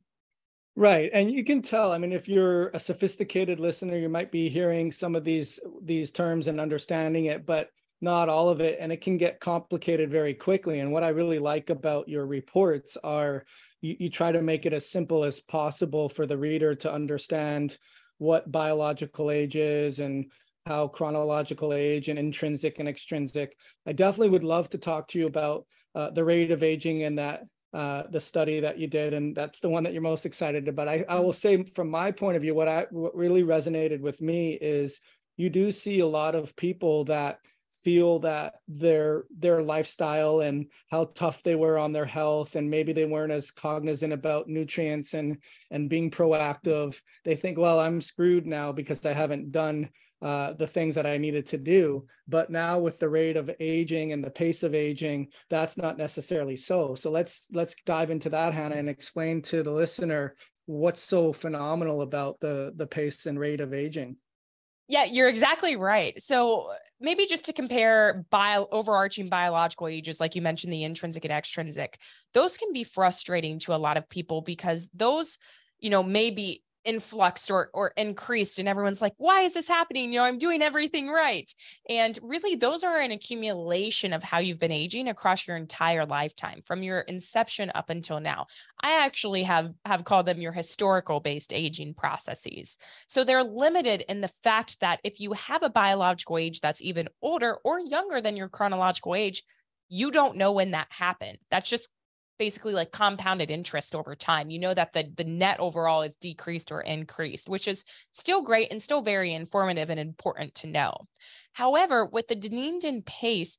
Right. 0.74 1.10
And 1.12 1.30
you 1.30 1.44
can 1.44 1.62
tell, 1.62 1.92
I 1.92 1.98
mean, 1.98 2.14
if 2.14 2.30
you're 2.30 2.70
a 2.70 2.80
sophisticated 2.80 3.60
listener, 3.60 3.98
you 3.98 4.08
might 4.08 4.32
be 4.32 4.48
hearing 4.48 4.90
some 4.90 5.16
of 5.18 5.26
these 5.26 5.60
these 5.84 6.12
terms 6.12 6.48
and 6.48 6.62
understanding 6.62 7.26
it, 7.26 7.46
but 7.46 7.72
not 8.00 8.30
all 8.30 8.48
of 8.48 8.62
it. 8.62 8.78
And 8.80 8.90
it 8.94 9.02
can 9.02 9.18
get 9.18 9.42
complicated 9.42 10.10
very 10.10 10.34
quickly. 10.34 10.80
And 10.80 10.94
what 10.94 11.04
I 11.04 11.10
really 11.10 11.40
like 11.40 11.70
about 11.70 12.08
your 12.08 12.26
reports 12.26 12.96
are 13.04 13.44
you, 13.82 13.98
you 14.00 14.10
try 14.10 14.32
to 14.32 14.42
make 14.42 14.66
it 14.66 14.72
as 14.72 14.90
simple 14.90 15.26
as 15.26 15.42
possible 15.42 16.08
for 16.08 16.26
the 16.26 16.38
reader 16.38 16.74
to 16.76 16.94
understand 16.94 17.78
what 18.18 18.50
biological 18.50 19.30
age 19.30 19.58
is 19.58 20.00
and 20.00 20.32
how 20.68 20.88
chronological 20.88 21.74
age 21.74 22.10
and 22.10 22.20
intrinsic 22.20 22.80
and 22.80 22.88
extrinsic. 22.88 23.56
I 23.86 23.94
definitely 23.94 24.30
would 24.30 24.44
love 24.44 24.70
to 24.72 24.78
talk 24.78 25.08
to 25.10 25.20
you 25.20 25.26
about 25.26 25.66
uh, 25.96 26.10
the 26.12 26.24
rate 26.24 26.52
of 26.52 26.64
aging 26.64 27.04
and 27.04 27.18
that 27.18 27.44
uh, 27.74 28.04
the 28.10 28.22
study 28.22 28.60
that 28.62 28.78
you 28.78 28.88
did, 28.88 29.14
and 29.14 29.36
that's 29.36 29.60
the 29.60 29.70
one 29.70 29.84
that 29.84 29.94
you're 29.94 30.02
most 30.02 30.26
excited 30.26 30.68
about. 30.68 30.88
I, 30.88 31.06
I 31.08 31.20
will 31.20 31.34
say, 31.34 31.64
from 31.64 31.90
my 31.90 32.12
point 32.12 32.36
of 32.36 32.42
view, 32.42 32.56
what 32.56 32.68
I 32.68 32.88
what 32.92 33.16
really 33.16 33.44
resonated 33.44 34.00
with 34.00 34.22
me 34.22 34.54
is 34.54 35.00
you 35.36 35.50
do 35.50 35.72
see 35.72 36.00
a 36.00 36.08
lot 36.08 36.34
of 36.34 36.56
people 36.56 37.06
that 37.06 37.40
feel 37.84 38.20
that 38.20 38.56
their 38.68 39.24
their 39.38 39.62
lifestyle 39.62 40.42
and 40.42 40.66
how 40.90 41.06
tough 41.16 41.44
they 41.44 41.56
were 41.56 41.78
on 41.78 41.94
their 41.94 42.06
health 42.06 42.56
and 42.56 42.70
maybe 42.70 42.92
they 42.92 43.06
weren't 43.06 43.32
as 43.32 43.52
cognizant 43.52 44.12
about 44.12 44.50
nutrients 44.50 45.14
and 45.14 45.38
and 45.72 45.90
being 45.90 46.10
proactive 46.10 47.00
they 47.24 47.36
think 47.36 47.58
well 47.58 47.80
i'm 47.80 48.02
screwed 48.02 48.46
now 48.46 48.72
because 48.72 49.06
i 49.06 49.14
haven't 49.14 49.52
done 49.52 49.88
uh, 50.22 50.54
the 50.54 50.68
things 50.68 50.96
that 50.96 51.06
I 51.06 51.18
needed 51.18 51.48
to 51.48 51.58
do. 51.58 52.08
But 52.28 52.50
now 52.50 52.80
with 52.80 53.00
the 53.00 53.10
rate 53.10 53.38
of 53.38 53.52
aging 53.60 54.14
and 54.14 54.24
the 54.24 54.32
pace 54.32 54.64
of 54.64 54.74
aging, 54.74 55.28
that's 55.50 55.78
not 55.78 55.98
necessarily 55.98 56.58
so. 56.58 56.96
So 56.96 57.12
let's 57.12 57.48
let's 57.52 57.76
dive 57.86 58.10
into 58.10 58.30
that, 58.30 58.54
Hannah, 58.54 58.76
and 58.76 58.90
explain 58.90 59.42
to 59.44 59.64
the 59.64 59.72
listener 59.72 60.36
what's 60.66 61.02
so 61.02 61.34
phenomenal 61.34 62.02
about 62.02 62.40
the 62.40 62.74
the 62.76 62.88
pace 62.88 63.26
and 63.26 63.40
rate 63.40 63.62
of 63.62 63.74
aging. 63.74 64.18
Yeah, 64.88 65.04
you're 65.04 65.28
exactly 65.28 65.76
right. 65.76 66.22
So 66.22 66.72
maybe 67.00 67.26
just 67.26 67.46
to 67.46 67.54
compare 67.54 68.26
bio 68.30 68.68
overarching 68.72 69.30
biological 69.30 69.88
ages, 69.88 70.20
like 70.20 70.36
you 70.36 70.42
mentioned, 70.42 70.72
the 70.72 70.84
intrinsic 70.84 71.26
and 71.26 71.34
extrinsic, 71.34 72.00
those 72.34 72.58
can 72.58 72.74
be 72.74 72.84
frustrating 72.84 73.60
to 73.60 73.76
a 73.76 73.78
lot 73.78 73.98
of 73.98 74.10
people 74.10 74.42
because 74.42 74.90
those, 74.94 75.38
you 75.80 75.90
know, 75.90 76.04
may 76.04 76.32
be 76.32 76.64
influxed 76.88 77.52
or 77.52 77.70
or 77.74 77.92
increased 77.98 78.60
and 78.60 78.68
everyone's 78.68 79.02
like 79.02 79.14
why 79.18 79.42
is 79.42 79.54
this 79.54 79.68
happening? 79.68 80.12
You 80.12 80.20
know 80.20 80.26
i'm 80.26 80.38
doing 80.38 80.62
everything 80.62 81.10
right. 81.10 81.54
And 81.90 82.18
really 82.24 82.56
those 82.56 82.84
are 82.84 82.98
an 82.98 83.12
accumulation 83.12 84.14
of 84.14 84.24
how 84.24 84.40
you've 84.40 84.58
been 84.58 84.72
aging 84.72 85.10
across 85.10 85.46
your 85.46 85.58
entire 85.58 86.06
lifetime 86.06 86.62
from 86.64 86.82
your 86.82 87.02
inception 87.02 87.72
up 87.76 87.90
until 87.90 88.22
now. 88.22 88.48
I 88.82 89.04
actually 89.06 89.44
have 89.44 89.74
have 89.86 90.06
called 90.06 90.26
them 90.26 90.40
your 90.40 90.54
historical 90.54 91.20
based 91.20 91.54
aging 91.54 91.94
processes. 91.94 92.78
So 93.08 93.24
they're 93.24 93.44
limited 93.44 94.06
in 94.08 94.22
the 94.22 94.32
fact 94.44 94.80
that 94.80 95.02
if 95.04 95.20
you 95.20 95.34
have 95.34 95.64
a 95.64 95.70
biological 95.70 96.38
age 96.38 96.62
that's 96.62 96.82
even 96.82 97.10
older 97.22 97.58
or 97.66 97.82
younger 97.82 98.22
than 98.22 98.38
your 98.38 98.50
chronological 98.50 99.14
age 99.14 99.44
you 99.90 100.12
don't 100.12 100.36
know 100.36 100.52
when 100.52 100.72
that 100.72 100.88
happened. 100.90 101.38
That's 101.50 101.70
just 101.70 101.90
basically 102.38 102.74
like 102.74 102.92
compounded 102.92 103.52
interest 103.52 103.96
over 103.96 104.16
time. 104.16 104.50
You 104.50 104.60
know 104.60 104.74
that 104.74 104.94
the 104.94 105.12
the 105.16 105.24
net 105.24 105.60
overall 105.60 106.02
is 106.02 106.16
decreased 106.16 106.72
or 106.72 106.82
increased, 106.82 107.50
which 107.50 107.68
is 107.68 107.84
still 108.12 108.42
great 108.42 108.72
and 108.72 108.82
still 108.82 109.02
very 109.02 109.34
informative 109.34 109.90
and 109.90 110.00
important 110.00 110.56
to 110.56 110.68
know. 110.68 111.08
However, 111.54 112.06
with 112.06 112.28
the 112.28 112.36
Dunedin 112.36 113.04
pace, 113.04 113.58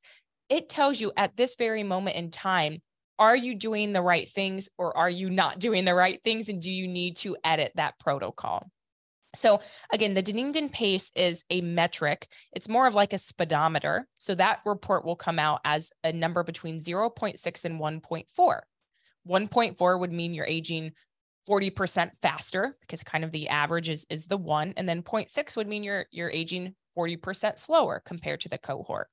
it 0.49 0.69
tells 0.69 0.99
you 0.99 1.11
at 1.15 1.37
this 1.37 1.55
very 1.55 1.83
moment 1.83 2.15
in 2.15 2.31
time, 2.31 2.81
are 3.19 3.35
you 3.35 3.53
doing 3.53 3.91
the 3.91 4.01
right 4.01 4.27
things 4.27 4.69
or 4.77 4.95
are 4.97 5.09
you 5.09 5.29
not 5.29 5.59
doing 5.67 5.85
the 5.85 5.95
right 5.95 6.21
things 6.23 6.49
and 6.49 6.61
do 6.61 6.71
you 6.71 6.87
need 6.87 7.17
to 7.17 7.37
edit 7.43 7.73
that 7.75 7.99
protocol? 7.99 8.69
So 9.35 9.61
again, 9.91 10.15
the 10.15 10.23
Dunedin 10.23 10.69
pace 10.69 11.11
is 11.15 11.43
a 11.49 11.61
metric. 11.61 12.27
It's 12.53 12.67
more 12.67 12.87
of 12.87 12.95
like 12.95 13.13
a 13.13 13.19
speedometer. 13.19 14.07
So 14.17 14.33
that 14.35 14.61
report 14.65 15.05
will 15.05 15.15
come 15.15 15.37
out 15.37 15.61
as 15.63 15.91
a 16.03 16.11
number 16.11 16.43
between 16.43 16.79
0.6 16.79 17.65
and 17.65 17.79
1.4. 17.79 18.59
1.4 19.29 19.99
would 19.99 20.11
mean 20.11 20.33
you're 20.33 20.45
aging 20.45 20.91
40% 21.47 22.11
faster 22.21 22.77
because 22.81 23.03
kind 23.03 23.23
of 23.23 23.31
the 23.31 23.49
average 23.49 23.89
is, 23.89 24.05
is 24.09 24.25
the 24.25 24.37
one. 24.37 24.73
And 24.77 24.87
then 24.87 25.01
0.6 25.01 25.55
would 25.55 25.67
mean 25.67 25.83
you're 25.83 26.05
you're 26.11 26.31
aging 26.31 26.75
40% 26.97 27.57
slower 27.57 28.01
compared 28.03 28.41
to 28.41 28.49
the 28.49 28.57
cohort. 28.57 29.07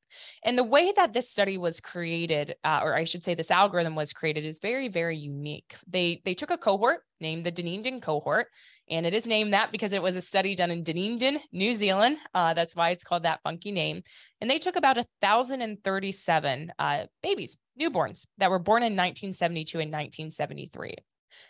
And 0.45 0.57
the 0.59 0.65
way 0.65 0.93
that 0.97 1.13
this 1.13 1.31
study 1.31 1.59
was 1.59 1.81
created, 1.81 2.57
uh, 2.65 2.81
or 2.83 2.95
I 2.95 3.05
should 3.05 3.25
say 3.25 3.35
this 3.35 3.51
algorithm 3.51 3.95
was 3.95 4.13
created, 4.13 4.45
is 4.45 4.61
very, 4.61 4.89
very 4.89 5.17
unique. 5.17 5.77
They, 5.87 6.23
they 6.25 6.35
took 6.35 6.51
a 6.51 6.59
cohort 6.59 7.01
named 7.21 7.45
the 7.45 7.51
Dunedin 7.51 8.01
cohort, 8.01 8.49
and 8.89 9.07
it 9.07 9.15
is 9.15 9.27
named 9.27 9.53
that 9.53 9.73
because 9.73 9.93
it 9.93 10.03
was 10.03 10.17
a 10.17 10.21
study 10.21 10.55
done 10.55 10.71
in 10.71 10.83
Dunedin, 10.83 11.41
New 11.53 11.75
Zealand. 11.75 12.19
Uh, 12.35 12.55
that's 12.55 12.77
why 12.77 12.91
it's 12.91 13.05
called 13.05 13.25
that 13.25 13.41
funky 13.43 13.73
name. 13.73 14.03
And 14.41 14.51
they 14.51 14.59
took 14.59 14.77
about 14.77 14.97
1,037 14.97 16.73
uh, 16.79 17.05
babies, 17.23 17.57
newborns, 17.81 18.27
that 18.39 18.51
were 18.51 18.59
born 18.59 18.83
in 18.83 18.93
1972 18.93 19.79
and 19.79 19.91
1973. 19.91 20.95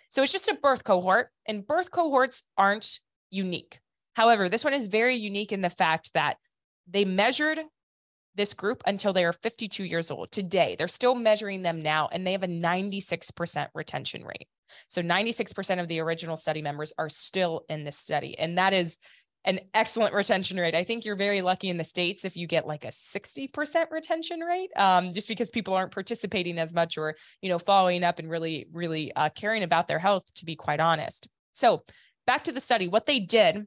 So 0.08 0.22
it's 0.22 0.32
just 0.32 0.48
a 0.48 0.54
birth 0.54 0.84
cohort, 0.84 1.30
and 1.46 1.66
birth 1.66 1.90
cohorts 1.90 2.42
aren't 2.56 3.00
unique. 3.30 3.80
However, 4.16 4.48
this 4.48 4.64
one 4.64 4.72
is 4.72 4.88
very 4.88 5.14
unique 5.14 5.52
in 5.52 5.60
the 5.60 5.68
fact 5.68 6.14
that 6.14 6.38
they 6.88 7.04
measured 7.04 7.60
this 8.34 8.54
group 8.54 8.82
until 8.86 9.12
they 9.12 9.26
are 9.26 9.34
52 9.34 9.84
years 9.84 10.10
old. 10.10 10.32
Today, 10.32 10.74
they're 10.78 10.88
still 10.88 11.14
measuring 11.14 11.60
them 11.60 11.82
now, 11.82 12.08
and 12.10 12.26
they 12.26 12.32
have 12.32 12.42
a 12.42 12.48
96% 12.48 13.68
retention 13.74 14.24
rate. 14.24 14.48
So 14.88 15.02
96% 15.02 15.80
of 15.80 15.88
the 15.88 16.00
original 16.00 16.38
study 16.38 16.62
members 16.62 16.94
are 16.96 17.10
still 17.10 17.66
in 17.68 17.84
this 17.84 17.98
study. 17.98 18.38
And 18.38 18.56
that 18.56 18.72
is 18.72 18.96
an 19.44 19.60
excellent 19.74 20.14
retention 20.14 20.56
rate. 20.56 20.74
I 20.74 20.84
think 20.84 21.04
you're 21.04 21.14
very 21.14 21.42
lucky 21.42 21.68
in 21.68 21.76
the 21.76 21.84
States 21.84 22.24
if 22.24 22.38
you 22.38 22.46
get 22.46 22.66
like 22.66 22.86
a 22.86 22.88
60% 22.88 23.90
retention 23.90 24.40
rate, 24.40 24.70
um, 24.76 25.12
just 25.12 25.28
because 25.28 25.50
people 25.50 25.74
aren't 25.74 25.92
participating 25.92 26.58
as 26.58 26.72
much 26.72 26.96
or, 26.96 27.16
you 27.42 27.50
know, 27.50 27.58
following 27.58 28.02
up 28.02 28.18
and 28.18 28.30
really, 28.30 28.66
really 28.72 29.14
uh, 29.14 29.28
caring 29.28 29.62
about 29.62 29.88
their 29.88 29.98
health, 29.98 30.24
to 30.36 30.46
be 30.46 30.56
quite 30.56 30.80
honest. 30.80 31.28
So 31.52 31.82
back 32.26 32.44
to 32.44 32.52
the 32.52 32.62
study, 32.62 32.88
what 32.88 33.04
they 33.04 33.18
did 33.18 33.66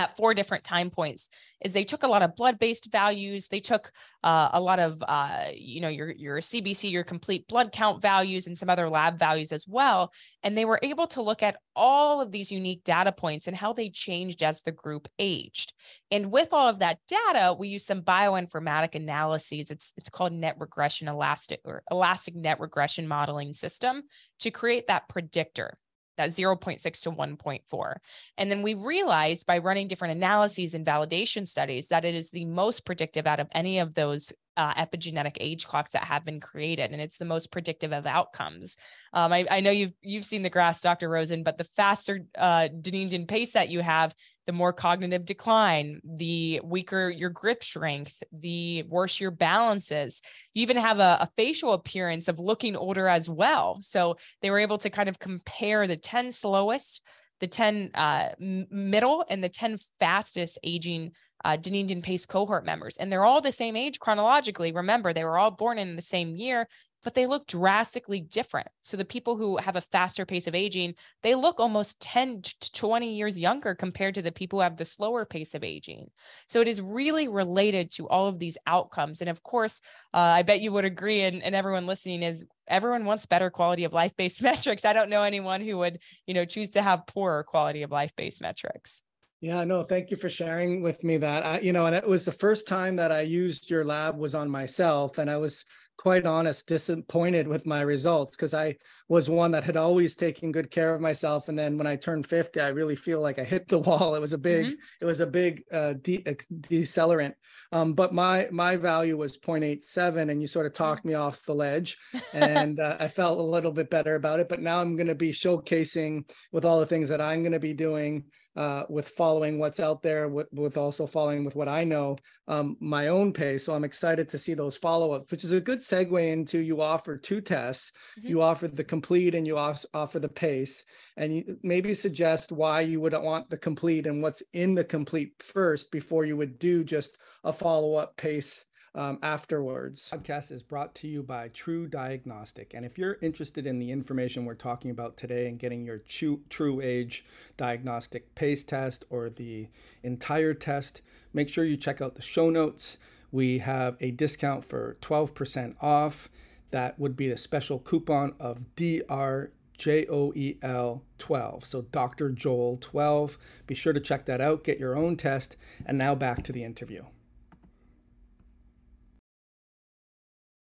at 0.00 0.16
four 0.16 0.34
different 0.34 0.64
time 0.64 0.90
points 0.90 1.28
is 1.60 1.72
they 1.72 1.84
took 1.84 2.02
a 2.02 2.08
lot 2.08 2.22
of 2.22 2.34
blood-based 2.34 2.90
values. 2.90 3.48
They 3.48 3.60
took 3.60 3.92
uh, 4.24 4.48
a 4.52 4.60
lot 4.60 4.80
of 4.80 5.02
uh, 5.06 5.46
you 5.54 5.80
know 5.80 5.88
your 5.88 6.10
your 6.10 6.38
cbc 6.38 6.90
your 6.90 7.04
complete 7.04 7.46
blood 7.48 7.72
count 7.72 8.02
values 8.02 8.46
and 8.46 8.58
some 8.58 8.70
other 8.70 8.88
lab 8.88 9.18
values 9.18 9.52
as 9.52 9.66
well. 9.68 10.12
And 10.42 10.56
they 10.56 10.64
were 10.64 10.80
able 10.82 11.06
to 11.08 11.22
look 11.22 11.42
at 11.42 11.58
all 11.76 12.20
of 12.20 12.32
these 12.32 12.50
unique 12.50 12.82
data 12.84 13.12
points 13.12 13.46
and 13.46 13.56
how 13.56 13.72
they 13.72 13.90
changed 13.90 14.42
as 14.42 14.62
the 14.62 14.72
group 14.72 15.08
aged. 15.18 15.72
And 16.10 16.32
with 16.32 16.52
all 16.52 16.68
of 16.68 16.80
that 16.80 16.98
data 17.08 17.54
we 17.58 17.68
use 17.68 17.84
some 17.84 18.02
bioinformatic 18.02 18.94
analyses. 18.94 19.70
It's 19.70 19.92
it's 19.96 20.10
called 20.10 20.32
net 20.32 20.56
regression 20.58 21.08
elastic 21.08 21.60
or 21.64 21.82
elastic 21.90 22.34
net 22.34 22.60
regression 22.60 23.06
modeling 23.06 23.52
system 23.54 24.02
to 24.40 24.50
create 24.50 24.86
that 24.86 25.08
predictor 25.08 25.78
that 26.20 26.30
0.6 26.30 27.02
to 27.02 27.10
1.4. 27.10 27.94
And 28.38 28.50
then 28.50 28.62
we 28.62 28.74
realized 28.74 29.46
by 29.46 29.58
running 29.58 29.88
different 29.88 30.16
analyses 30.16 30.74
and 30.74 30.86
validation 30.86 31.48
studies 31.48 31.88
that 31.88 32.04
it 32.04 32.14
is 32.14 32.30
the 32.30 32.44
most 32.44 32.84
predictive 32.84 33.26
out 33.26 33.40
of 33.40 33.48
any 33.52 33.78
of 33.78 33.94
those 33.94 34.32
uh, 34.56 34.74
epigenetic 34.74 35.36
age 35.40 35.66
clocks 35.66 35.92
that 35.92 36.04
have 36.04 36.24
been 36.24 36.38
created, 36.38 36.90
and 36.90 37.00
it's 37.00 37.16
the 37.16 37.24
most 37.24 37.50
predictive 37.50 37.92
of 37.92 38.06
outcomes. 38.06 38.76
Um, 39.14 39.32
I, 39.32 39.46
I, 39.50 39.60
know 39.60 39.70
you've 39.70 39.94
you've 40.02 40.26
seen 40.26 40.42
the 40.42 40.50
graphs, 40.50 40.82
Dr. 40.82 41.08
Rosen, 41.08 41.42
but 41.42 41.56
the 41.56 41.64
faster 41.64 42.26
uh, 42.36 42.68
Dunedin 42.68 43.26
pace 43.26 43.52
that 43.52 43.70
you 43.70 43.80
have, 43.80 44.14
the 44.50 44.56
more 44.56 44.72
cognitive 44.72 45.24
decline, 45.24 46.00
the 46.02 46.60
weaker 46.64 47.08
your 47.08 47.30
grip 47.30 47.62
strength, 47.62 48.20
the 48.32 48.82
worse 48.88 49.20
your 49.20 49.30
balance 49.30 49.92
is. 49.92 50.20
You 50.54 50.62
even 50.62 50.76
have 50.76 50.98
a, 50.98 51.18
a 51.20 51.30
facial 51.36 51.72
appearance 51.72 52.26
of 52.26 52.40
looking 52.40 52.74
older 52.74 53.06
as 53.06 53.30
well. 53.30 53.78
So 53.80 54.16
they 54.42 54.50
were 54.50 54.58
able 54.58 54.78
to 54.78 54.90
kind 54.90 55.08
of 55.08 55.20
compare 55.20 55.86
the 55.86 55.96
10 55.96 56.32
slowest 56.32 57.00
the 57.38 57.46
10 57.46 57.92
uh, 57.94 58.30
middle 58.38 59.24
and 59.30 59.42
the 59.42 59.48
10 59.48 59.78
fastest 59.98 60.58
aging 60.62 61.12
uh, 61.44 61.56
Dunedin 61.56 62.02
Pace 62.02 62.26
cohort 62.26 62.66
members. 62.66 62.98
And 62.98 63.10
they're 63.10 63.24
all 63.24 63.40
the 63.40 63.52
same 63.52 63.76
age 63.76 63.98
chronologically. 63.98 64.72
Remember, 64.72 65.12
they 65.12 65.24
were 65.24 65.38
all 65.38 65.50
born 65.50 65.78
in 65.78 65.96
the 65.96 66.02
same 66.02 66.36
year, 66.36 66.68
but 67.02 67.14
they 67.14 67.26
look 67.26 67.46
drastically 67.46 68.20
different. 68.20 68.68
So 68.82 68.96
the 68.96 69.04
people 69.04 69.36
who 69.36 69.56
have 69.58 69.76
a 69.76 69.80
faster 69.80 70.26
pace 70.26 70.46
of 70.46 70.54
aging, 70.54 70.94
they 71.22 71.34
look 71.34 71.60
almost 71.60 72.00
10 72.00 72.42
to 72.42 72.72
20 72.72 73.16
years 73.16 73.38
younger 73.38 73.74
compared 73.74 74.14
to 74.14 74.22
the 74.22 74.32
people 74.32 74.58
who 74.58 74.64
have 74.64 74.76
the 74.76 74.84
slower 74.84 75.24
pace 75.24 75.54
of 75.54 75.64
aging. 75.64 76.10
So 76.46 76.60
it 76.60 76.68
is 76.68 76.80
really 76.80 77.28
related 77.28 77.90
to 77.92 78.08
all 78.08 78.26
of 78.26 78.38
these 78.38 78.58
outcomes. 78.66 79.20
And 79.20 79.30
of 79.30 79.42
course, 79.42 79.80
uh, 80.12 80.18
I 80.18 80.42
bet 80.42 80.60
you 80.60 80.72
would 80.72 80.84
agree, 80.84 81.22
and, 81.22 81.42
and 81.42 81.54
everyone 81.54 81.86
listening 81.86 82.22
is 82.22 82.44
everyone 82.68 83.04
wants 83.04 83.26
better 83.26 83.50
quality 83.50 83.84
of 83.84 83.92
life 83.92 84.16
based 84.16 84.42
metrics. 84.42 84.84
I 84.84 84.92
don't 84.92 85.10
know 85.10 85.22
anyone 85.22 85.60
who 85.60 85.78
would, 85.78 85.98
you 86.26 86.34
know, 86.34 86.44
choose 86.44 86.70
to 86.70 86.82
have 86.82 87.06
poorer 87.06 87.44
quality 87.44 87.82
of 87.82 87.90
life 87.90 88.14
based 88.16 88.40
metrics. 88.40 89.02
Yeah, 89.40 89.64
no, 89.64 89.82
thank 89.82 90.10
you 90.10 90.18
for 90.18 90.28
sharing 90.28 90.82
with 90.82 91.02
me 91.02 91.16
that. 91.16 91.46
I, 91.46 91.60
you 91.60 91.72
know, 91.72 91.86
and 91.86 91.96
it 91.96 92.06
was 92.06 92.26
the 92.26 92.32
first 92.32 92.68
time 92.68 92.96
that 92.96 93.10
I 93.10 93.22
used 93.22 93.70
your 93.70 93.86
lab 93.86 94.18
was 94.18 94.34
on 94.34 94.50
myself, 94.50 95.16
and 95.16 95.30
I 95.30 95.38
was 95.38 95.64
quite 96.00 96.24
honest, 96.24 96.66
disappointed 96.66 97.46
with 97.46 97.66
my 97.66 97.82
results 97.82 98.30
because 98.30 98.54
I 98.54 98.76
was 99.10 99.28
one 99.28 99.50
that 99.50 99.64
had 99.64 99.76
always 99.76 100.16
taken 100.16 100.50
good 100.50 100.70
care 100.70 100.94
of 100.94 101.00
myself. 101.02 101.48
And 101.50 101.58
then 101.58 101.76
when 101.76 101.86
I 101.86 101.96
turned 101.96 102.26
50, 102.26 102.58
I 102.58 102.68
really 102.68 102.96
feel 102.96 103.20
like 103.20 103.38
I 103.38 103.44
hit 103.44 103.68
the 103.68 103.78
wall. 103.86 104.14
It 104.14 104.20
was 104.20 104.32
a 104.32 104.38
big, 104.38 104.64
mm-hmm. 104.64 104.74
it 105.02 105.04
was 105.04 105.20
a 105.20 105.26
big 105.26 105.62
uh, 105.70 105.92
de- 106.00 106.22
decelerant. 106.22 107.34
Um, 107.70 107.92
but 107.92 108.14
my 108.14 108.48
my 108.50 108.76
value 108.76 109.18
was 109.18 109.36
0.87, 109.36 110.30
and 110.30 110.40
you 110.40 110.46
sort 110.46 110.64
of 110.64 110.72
mm-hmm. 110.72 110.82
talked 110.82 111.04
me 111.04 111.12
off 111.12 111.44
the 111.44 111.54
ledge, 111.54 111.98
and 112.32 112.80
uh, 112.80 112.96
I 112.98 113.08
felt 113.08 113.38
a 113.38 113.42
little 113.42 113.70
bit 113.70 113.90
better 113.90 114.14
about 114.14 114.40
it. 114.40 114.48
But 114.48 114.62
now 114.62 114.80
I'm 114.80 114.96
going 114.96 115.08
to 115.08 115.14
be 115.14 115.32
showcasing 115.32 116.30
with 116.50 116.64
all 116.64 116.80
the 116.80 116.86
things 116.86 117.10
that 117.10 117.20
I'm 117.20 117.42
going 117.42 117.52
to 117.52 117.60
be 117.60 117.74
doing 117.74 118.24
uh, 118.56 118.84
with 118.88 119.08
following 119.08 119.58
what's 119.58 119.80
out 119.80 120.02
there, 120.02 120.28
with, 120.28 120.48
with 120.52 120.76
also 120.76 121.06
following 121.06 121.44
with 121.44 121.54
what 121.54 121.68
I 121.68 121.84
know, 121.84 122.16
um, 122.48 122.76
my 122.80 123.08
own 123.08 123.32
pace. 123.32 123.64
So 123.64 123.74
I'm 123.74 123.84
excited 123.84 124.28
to 124.30 124.38
see 124.38 124.54
those 124.54 124.76
follow 124.76 125.12
ups, 125.12 125.30
which 125.30 125.44
is 125.44 125.52
a 125.52 125.60
good 125.60 125.78
segue 125.78 126.32
into 126.32 126.58
you 126.58 126.80
offer 126.80 127.16
two 127.16 127.40
tests. 127.40 127.92
Mm-hmm. 128.18 128.28
You 128.28 128.42
offer 128.42 128.68
the 128.68 128.84
complete 128.84 129.34
and 129.34 129.46
you 129.46 129.56
offer 129.56 130.18
the 130.18 130.28
pace, 130.28 130.84
and 131.16 131.36
you 131.36 131.58
maybe 131.62 131.94
suggest 131.94 132.52
why 132.52 132.80
you 132.80 133.00
would 133.00 133.14
want 133.14 133.50
the 133.50 133.58
complete 133.58 134.06
and 134.06 134.22
what's 134.22 134.42
in 134.52 134.74
the 134.74 134.84
complete 134.84 135.34
first 135.40 135.90
before 135.90 136.24
you 136.24 136.36
would 136.36 136.58
do 136.58 136.82
just 136.84 137.16
a 137.44 137.52
follow 137.52 137.94
up 137.94 138.16
pace 138.16 138.64
um, 138.94 139.18
afterwards. 139.22 140.10
Podcast 140.12 140.50
is 140.50 140.62
brought 140.62 140.94
to 140.96 141.08
you 141.08 141.22
by 141.22 141.48
TruDiagnostic. 141.48 142.74
And 142.74 142.84
if 142.84 142.98
you're 142.98 143.18
interested 143.22 143.66
in 143.66 143.78
the 143.78 143.90
information 143.90 144.44
we're 144.44 144.54
talking 144.54 144.90
about 144.90 145.16
today 145.16 145.46
and 145.46 145.58
getting 145.58 145.84
your 145.84 145.98
true, 145.98 146.40
true 146.48 146.80
age 146.80 147.24
diagnostic 147.56 148.34
pace 148.34 148.64
test 148.64 149.04
or 149.10 149.30
the 149.30 149.68
entire 150.02 150.54
test, 150.54 151.02
make 151.32 151.48
sure 151.48 151.64
you 151.64 151.76
check 151.76 152.00
out 152.00 152.14
the 152.14 152.22
show 152.22 152.50
notes. 152.50 152.98
We 153.32 153.58
have 153.58 153.96
a 154.00 154.10
discount 154.10 154.64
for 154.64 154.96
12% 155.00 155.76
off. 155.80 156.28
That 156.72 156.98
would 156.98 157.16
be 157.16 157.28
a 157.30 157.36
special 157.36 157.78
coupon 157.78 158.34
of 158.40 158.74
DR 158.76 159.50
J 159.78 160.06
O 160.10 160.32
E 160.34 160.56
L 160.62 161.02
12. 161.18 161.64
So 161.64 161.82
Dr. 161.82 162.30
Joel 162.30 162.76
12. 162.80 163.38
Be 163.66 163.74
sure 163.74 163.92
to 163.92 164.00
check 164.00 164.26
that 164.26 164.40
out, 164.40 164.62
get 164.64 164.78
your 164.78 164.96
own 164.96 165.16
test. 165.16 165.56
And 165.86 165.96
now 165.96 166.14
back 166.14 166.42
to 166.42 166.52
the 166.52 166.64
interview. 166.64 167.04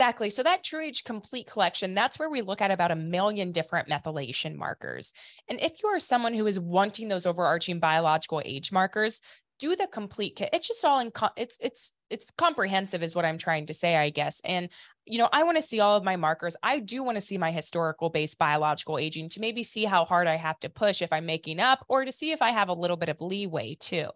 Exactly. 0.02 0.32
So 0.32 0.42
that 0.42 0.64
TruAge 0.64 1.04
Complete 1.04 1.46
collection, 1.46 1.94
that's 1.94 2.18
where 2.18 2.32
we 2.32 2.42
look 2.42 2.60
at 2.60 2.72
about 2.72 2.90
a 2.90 2.96
million 2.96 3.52
different 3.52 3.88
methylation 3.88 4.56
markers. 4.56 5.14
And 5.48 5.62
if 5.62 5.74
you 5.84 5.90
are 5.90 6.00
someone 6.00 6.34
who 6.34 6.48
is 6.48 6.60
wanting 6.60 7.08
those 7.08 7.28
overarching 7.28 7.80
biological 7.80 8.42
age 8.44 8.72
markers, 8.72 9.22
do 9.60 9.76
the 9.76 9.86
complete 9.86 10.36
kit. 10.36 10.50
It's 10.54 10.68
just 10.68 10.84
all 10.84 11.00
in 11.00 11.12
it's 11.38 11.56
it's 11.62 11.94
it's 12.10 12.32
comprehensive 12.36 13.04
is 13.04 13.16
what 13.16 13.26
I'm 13.26 13.38
trying 13.38 13.68
to 13.68 13.76
say, 13.76 13.96
I 13.96 14.10
guess. 14.10 14.42
And 14.44 14.70
you 15.06 15.20
know, 15.20 15.30
I 15.32 15.44
want 15.44 15.58
to 15.58 15.62
see 15.62 15.80
all 15.80 15.96
of 15.96 16.04
my 16.04 16.16
markers. 16.16 16.56
I 16.64 16.80
do 16.80 17.04
want 17.04 17.18
to 17.18 17.22
see 17.22 17.38
my 17.38 17.52
historical 17.52 18.10
based 18.10 18.40
biological 18.40 18.98
aging 18.98 19.30
to 19.30 19.40
maybe 19.40 19.64
see 19.64 19.86
how 19.86 20.04
hard 20.06 20.26
I 20.26 20.36
have 20.36 20.60
to 20.62 20.70
push 20.70 21.04
if 21.04 21.14
I'm 21.14 21.28
making 21.28 21.60
up 21.60 21.86
or 21.88 22.06
to 22.06 22.12
see 22.12 22.32
if 22.32 22.42
I 22.42 22.50
have 22.50 22.70
a 22.70 22.74
little 22.74 22.98
bit 22.98 23.10
of 23.10 23.22
leeway 23.22 23.78
too. 23.80 24.10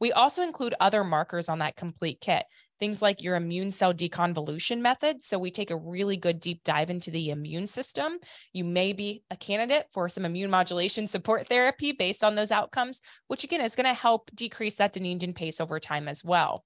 We 0.00 0.12
also 0.12 0.40
include 0.40 0.74
other 0.80 1.04
markers 1.04 1.50
on 1.50 1.58
that 1.58 1.76
complete 1.76 2.22
kit 2.22 2.46
things 2.78 3.02
like 3.02 3.22
your 3.22 3.36
immune 3.36 3.70
cell 3.70 3.94
deconvolution 3.94 4.80
method. 4.80 5.22
So 5.22 5.38
we 5.38 5.50
take 5.50 5.70
a 5.70 5.76
really 5.76 6.16
good 6.16 6.40
deep 6.40 6.62
dive 6.64 6.90
into 6.90 7.10
the 7.10 7.30
immune 7.30 7.66
system. 7.66 8.18
You 8.52 8.64
may 8.64 8.92
be 8.92 9.22
a 9.30 9.36
candidate 9.36 9.86
for 9.92 10.08
some 10.08 10.24
immune 10.24 10.50
modulation 10.50 11.06
support 11.08 11.46
therapy 11.46 11.92
based 11.92 12.24
on 12.24 12.34
those 12.34 12.50
outcomes, 12.50 13.00
which 13.28 13.44
again 13.44 13.60
is 13.60 13.74
going 13.74 13.86
to 13.86 13.94
help 13.94 14.30
decrease 14.34 14.76
that 14.76 14.92
Dunedin 14.92 15.34
pace 15.34 15.60
over 15.60 15.80
time 15.80 16.08
as 16.08 16.24
well. 16.24 16.64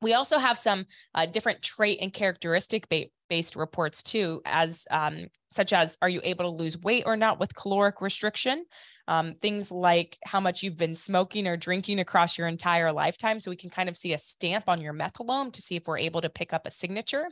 We 0.00 0.14
also 0.14 0.38
have 0.38 0.58
some 0.58 0.86
uh, 1.14 1.26
different 1.26 1.62
trait 1.62 1.98
and 2.00 2.12
characteristic 2.12 2.88
ba- 2.88 3.06
based 3.28 3.56
reports 3.56 4.02
too, 4.02 4.40
as 4.44 4.84
um, 4.90 5.28
such 5.50 5.72
as 5.72 5.96
are 6.02 6.08
you 6.08 6.20
able 6.24 6.44
to 6.44 6.56
lose 6.56 6.78
weight 6.78 7.04
or 7.06 7.16
not 7.16 7.40
with 7.40 7.54
caloric 7.54 8.00
restriction? 8.00 8.64
Um, 9.06 9.34
things 9.40 9.70
like 9.70 10.18
how 10.26 10.40
much 10.40 10.62
you've 10.62 10.76
been 10.76 10.94
smoking 10.94 11.46
or 11.46 11.56
drinking 11.56 12.00
across 12.00 12.36
your 12.36 12.46
entire 12.46 12.92
lifetime. 12.92 13.40
So 13.40 13.50
we 13.50 13.56
can 13.56 13.70
kind 13.70 13.88
of 13.88 13.96
see 13.96 14.12
a 14.12 14.18
stamp 14.18 14.64
on 14.68 14.82
your 14.82 14.92
methylome 14.92 15.52
to 15.54 15.62
see 15.62 15.76
if 15.76 15.86
we're 15.86 15.98
able 15.98 16.20
to 16.20 16.28
pick 16.28 16.52
up 16.52 16.66
a 16.66 16.70
signature. 16.70 17.26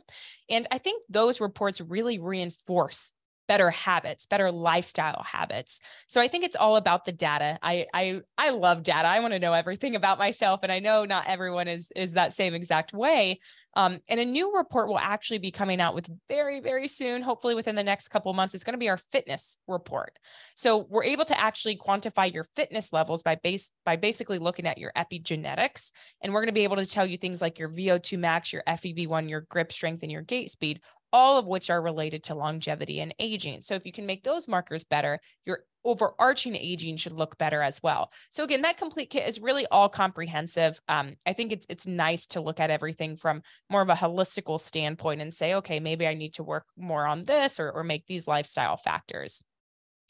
And 0.49 0.67
I 0.71 0.79
think 0.79 1.03
those 1.09 1.39
reports 1.39 1.79
really 1.79 2.17
reinforce 2.17 3.11
better 3.47 3.69
habits, 3.69 4.25
better 4.25 4.51
lifestyle 4.51 5.23
habits. 5.23 5.79
So 6.07 6.19
I 6.21 6.27
think 6.27 6.43
it's 6.43 6.55
all 6.55 6.75
about 6.75 7.05
the 7.05 7.11
data. 7.11 7.57
I 7.61 7.85
I 7.93 8.21
I 8.37 8.49
love 8.51 8.83
data. 8.83 9.07
I 9.07 9.19
want 9.19 9.33
to 9.33 9.39
know 9.39 9.53
everything 9.53 9.95
about 9.95 10.17
myself 10.17 10.61
and 10.63 10.71
I 10.71 10.79
know 10.79 11.05
not 11.05 11.27
everyone 11.27 11.67
is 11.67 11.91
is 11.95 12.13
that 12.13 12.33
same 12.33 12.53
exact 12.53 12.93
way. 12.93 13.39
Um, 13.75 13.99
and 14.09 14.19
a 14.19 14.25
new 14.25 14.57
report 14.57 14.87
will 14.87 14.97
actually 14.97 15.37
be 15.37 15.51
coming 15.51 15.79
out 15.79 15.93
with 15.93 16.09
very 16.27 16.59
very 16.59 16.87
soon, 16.87 17.21
hopefully 17.21 17.55
within 17.55 17.75
the 17.75 17.83
next 17.83 18.09
couple 18.09 18.33
months. 18.33 18.53
It's 18.53 18.63
going 18.63 18.73
to 18.73 18.79
be 18.79 18.89
our 18.89 18.99
fitness 19.11 19.57
report. 19.67 20.17
So 20.55 20.85
we're 20.89 21.03
able 21.03 21.25
to 21.25 21.39
actually 21.39 21.77
quantify 21.77 22.33
your 22.33 22.45
fitness 22.55 22.91
levels 22.91 23.23
by 23.23 23.35
base 23.35 23.71
by 23.85 23.95
basically 23.95 24.39
looking 24.39 24.65
at 24.65 24.77
your 24.77 24.91
epigenetics 24.95 25.91
and 26.21 26.33
we're 26.33 26.41
going 26.41 26.47
to 26.47 26.53
be 26.53 26.63
able 26.63 26.77
to 26.77 26.85
tell 26.85 27.05
you 27.05 27.17
things 27.17 27.41
like 27.41 27.59
your 27.59 27.69
VO2 27.69 28.17
max, 28.17 28.51
your 28.51 28.63
FEV1, 28.67 29.29
your 29.29 29.41
grip 29.41 29.71
strength 29.71 30.03
and 30.03 30.11
your 30.11 30.21
gait 30.21 30.51
speed 30.51 30.81
all 31.13 31.39
of 31.39 31.47
which 31.47 31.69
are 31.69 31.81
related 31.81 32.23
to 32.23 32.35
longevity 32.35 32.99
and 32.99 33.13
aging. 33.19 33.61
So 33.61 33.75
if 33.75 33.85
you 33.85 33.91
can 33.91 34.05
make 34.05 34.23
those 34.23 34.47
markers 34.47 34.83
better, 34.83 35.19
your 35.45 35.61
overarching 35.85 36.55
aging 36.55 36.97
should 36.97 37.13
look 37.13 37.37
better 37.37 37.61
as 37.61 37.81
well. 37.81 38.11
So 38.31 38.43
again, 38.43 38.61
that 38.63 38.77
complete 38.77 39.09
kit 39.09 39.27
is 39.27 39.39
really 39.39 39.65
all 39.67 39.87
comprehensive. 39.87 40.79
Um, 40.89 41.15
I 41.25 41.33
think 41.33 41.51
it's 41.51 41.65
it's 41.69 41.87
nice 41.87 42.27
to 42.27 42.41
look 42.41 42.59
at 42.59 42.69
everything 42.69 43.15
from 43.15 43.41
more 43.69 43.81
of 43.81 43.89
a 43.89 43.95
holistical 43.95 44.59
standpoint 44.59 45.21
and 45.21 45.33
say, 45.33 45.55
okay, 45.55 45.79
maybe 45.79 46.05
I 46.05 46.13
need 46.13 46.33
to 46.33 46.43
work 46.43 46.65
more 46.77 47.05
on 47.05 47.25
this 47.25 47.59
or, 47.59 47.71
or 47.71 47.83
make 47.83 48.05
these 48.05 48.27
lifestyle 48.27 48.75
factors. 48.75 49.41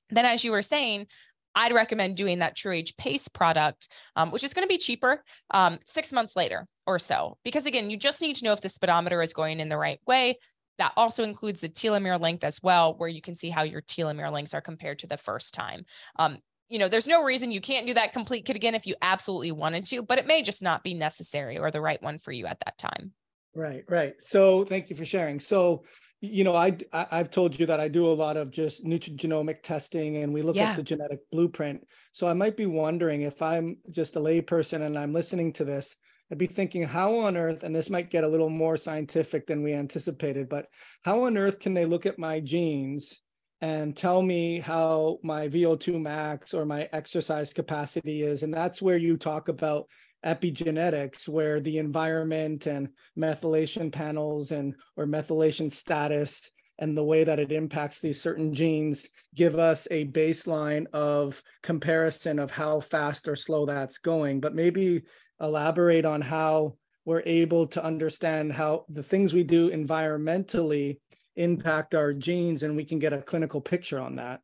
Then, 0.09 0.25
as 0.25 0.43
you 0.43 0.51
were 0.51 0.63
saying, 0.63 1.07
I'd 1.53 1.73
recommend 1.73 2.17
doing 2.17 2.39
that 2.39 2.55
TruAge 2.55 2.97
Pace 2.97 3.27
product, 3.27 3.89
um, 4.15 4.29
which 4.29 4.43
is 4.43 4.53
going 4.53 4.63
to 4.63 4.71
be 4.71 4.77
cheaper 4.77 5.23
um, 5.51 5.79
six 5.85 6.13
months 6.13 6.35
later 6.35 6.67
or 6.85 6.99
so. 6.99 7.37
Because 7.43 7.65
again, 7.65 7.89
you 7.89 7.97
just 7.97 8.21
need 8.21 8.35
to 8.37 8.45
know 8.45 8.53
if 8.53 8.61
the 8.61 8.69
speedometer 8.69 9.23
is 9.23 9.33
going 9.33 9.59
in 9.59 9.67
the 9.67 9.77
right 9.77 9.99
way. 10.05 10.37
That 10.77 10.93
also 10.95 11.23
includes 11.23 11.61
the 11.61 11.69
telomere 11.69 12.19
length 12.19 12.43
as 12.43 12.61
well, 12.61 12.93
where 12.95 13.09
you 13.09 13.21
can 13.21 13.35
see 13.35 13.49
how 13.49 13.63
your 13.63 13.81
telomere 13.81 14.31
lengths 14.31 14.53
are 14.53 14.61
compared 14.61 14.99
to 14.99 15.07
the 15.07 15.17
first 15.17 15.53
time. 15.53 15.85
Um, 16.17 16.37
you 16.69 16.79
know, 16.79 16.87
there's 16.87 17.07
no 17.07 17.23
reason 17.23 17.51
you 17.51 17.61
can't 17.61 17.87
do 17.87 17.93
that 17.93 18.13
complete 18.13 18.45
kit 18.45 18.55
again 18.55 18.75
if 18.75 18.85
you 18.85 18.95
absolutely 19.01 19.51
wanted 19.51 19.85
to, 19.87 20.03
but 20.03 20.19
it 20.19 20.27
may 20.27 20.41
just 20.41 20.61
not 20.61 20.83
be 20.83 20.93
necessary 20.93 21.57
or 21.57 21.71
the 21.71 21.81
right 21.81 22.01
one 22.01 22.19
for 22.19 22.31
you 22.31 22.45
at 22.45 22.59
that 22.65 22.77
time. 22.77 23.13
Right, 23.55 23.83
right. 23.87 24.13
So 24.19 24.65
thank 24.65 24.89
you 24.89 24.95
for 24.95 25.05
sharing. 25.05 25.39
So, 25.39 25.83
you 26.21 26.43
know, 26.43 26.55
I, 26.55 26.77
I 26.91 27.17
have 27.17 27.29
told 27.29 27.59
you 27.59 27.65
that 27.67 27.79
I 27.79 27.87
do 27.87 28.07
a 28.07 28.13
lot 28.13 28.37
of 28.37 28.51
just 28.51 28.83
nutrigenomic 28.83 29.61
testing, 29.63 30.17
and 30.17 30.33
we 30.33 30.41
look 30.41 30.55
yeah. 30.55 30.71
at 30.71 30.75
the 30.75 30.83
genetic 30.83 31.19
blueprint. 31.31 31.87
So 32.11 32.27
I 32.27 32.33
might 32.33 32.57
be 32.57 32.65
wondering 32.65 33.21
if 33.21 33.41
I'm 33.41 33.77
just 33.89 34.15
a 34.15 34.19
layperson 34.19 34.81
and 34.81 34.97
I'm 34.97 35.13
listening 35.13 35.53
to 35.53 35.63
this, 35.63 35.95
I'd 36.31 36.37
be 36.37 36.47
thinking, 36.47 36.83
how 36.83 37.19
on 37.19 37.37
earth, 37.37 37.63
and 37.63 37.75
this 37.75 37.89
might 37.89 38.09
get 38.09 38.23
a 38.23 38.27
little 38.27 38.49
more 38.49 38.75
scientific 38.75 39.47
than 39.47 39.63
we 39.63 39.73
anticipated, 39.73 40.49
but 40.49 40.67
how 41.03 41.25
on 41.25 41.37
earth 41.37 41.59
can 41.59 41.73
they 41.73 41.85
look 41.85 42.05
at 42.05 42.19
my 42.19 42.39
genes 42.41 43.21
and 43.61 43.95
tell 43.95 44.21
me 44.21 44.59
how 44.59 45.19
my 45.23 45.47
VO2 45.47 46.01
max 46.01 46.53
or 46.53 46.65
my 46.65 46.89
exercise 46.91 47.53
capacity 47.53 48.23
is? 48.23 48.43
And 48.43 48.53
that's 48.53 48.81
where 48.81 48.97
you 48.97 49.15
talk 49.15 49.47
about 49.47 49.87
epigenetics, 50.25 51.29
where 51.29 51.61
the 51.61 51.77
environment 51.77 52.65
and 52.65 52.89
methylation 53.17 53.91
panels 53.91 54.51
and 54.51 54.75
or 54.97 55.05
methylation 55.05 55.71
status 55.71 56.51
and 56.79 56.95
the 56.95 57.03
way 57.03 57.23
that 57.23 57.39
it 57.39 57.51
impacts 57.51 57.99
these 57.99 58.21
certain 58.21 58.53
genes 58.53 59.07
give 59.33 59.57
us 59.57 59.87
a 59.89 60.05
baseline 60.05 60.85
of 60.93 61.41
comparison 61.63 62.37
of 62.37 62.51
how 62.51 62.79
fast 62.79 63.27
or 63.27 63.35
slow 63.35 63.65
that's 63.65 63.97
going. 63.97 64.39
But 64.39 64.55
maybe 64.55 65.03
elaborate 65.41 66.05
on 66.05 66.21
how 66.21 66.75
we're 67.05 67.23
able 67.25 67.67
to 67.67 67.83
understand 67.83 68.51
how 68.51 68.85
the 68.89 69.03
things 69.03 69.33
we 69.33 69.43
do 69.43 69.69
environmentally 69.71 70.97
impact 71.35 71.95
our 71.95 72.13
genes 72.13 72.63
and 72.63 72.75
we 72.75 72.83
can 72.83 72.99
get 72.99 73.13
a 73.13 73.21
clinical 73.21 73.61
picture 73.61 73.99
on 73.99 74.15
that 74.15 74.41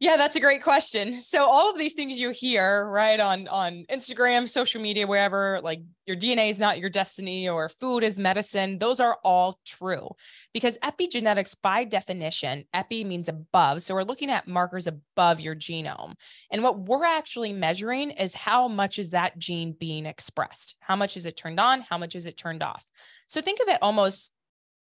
yeah, 0.00 0.16
that's 0.16 0.34
a 0.34 0.40
great 0.40 0.62
question. 0.62 1.20
So 1.30 1.48
all 1.48 1.70
of 1.70 1.78
these 1.78 1.92
things 1.92 2.18
you 2.18 2.30
hear, 2.30 2.86
right, 2.86 3.20
on 3.20 3.46
on 3.46 3.84
Instagram, 3.88 4.48
social 4.48 4.80
media, 4.80 5.06
wherever, 5.06 5.60
like 5.62 5.80
your 6.06 6.16
DNA 6.16 6.50
is 6.50 6.58
not 6.58 6.80
your 6.80 6.90
destiny 6.90 7.48
or 7.48 7.68
food 7.68 8.02
is 8.02 8.18
medicine, 8.18 8.78
those 8.78 8.98
are 8.98 9.18
all 9.22 9.60
true. 9.64 10.08
Because 10.52 10.78
epigenetics 10.78 11.54
by 11.62 11.84
definition, 11.84 12.64
epi 12.74 13.04
means 13.04 13.28
above. 13.28 13.82
So 13.82 13.94
we're 13.94 14.02
looking 14.02 14.30
at 14.30 14.48
markers 14.48 14.88
above 14.88 15.38
your 15.38 15.54
genome. 15.54 16.14
And 16.50 16.62
what 16.64 16.80
we're 16.80 17.04
actually 17.04 17.52
measuring 17.52 18.10
is 18.10 18.34
how 18.34 18.66
much 18.66 18.98
is 18.98 19.10
that 19.10 19.38
gene 19.38 19.72
being 19.78 20.06
expressed? 20.06 20.74
How 20.80 20.96
much 20.96 21.16
is 21.16 21.26
it 21.26 21.36
turned 21.36 21.60
on? 21.60 21.82
How 21.82 21.98
much 21.98 22.16
is 22.16 22.26
it 22.26 22.36
turned 22.36 22.62
off? 22.62 22.84
So 23.28 23.40
think 23.40 23.60
of 23.60 23.68
it 23.68 23.78
almost 23.82 24.32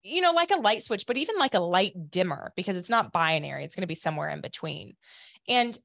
you 0.04 0.22
know, 0.22 0.32
like 0.32 0.52
a 0.52 0.60
light 0.60 0.84
switch, 0.84 1.06
but 1.08 1.18
even 1.18 1.36
like 1.38 1.54
a 1.54 1.60
light 1.60 2.10
dimmer 2.10 2.54
because 2.56 2.78
it's 2.78 2.90
not 2.90 3.12
binary. 3.12 3.64
It's 3.64 3.76
going 3.76 3.84
to 3.84 3.88
be 3.88 3.96
somewhere 3.96 4.30
in 4.30 4.42
between. 4.42 4.96
And 5.48 5.78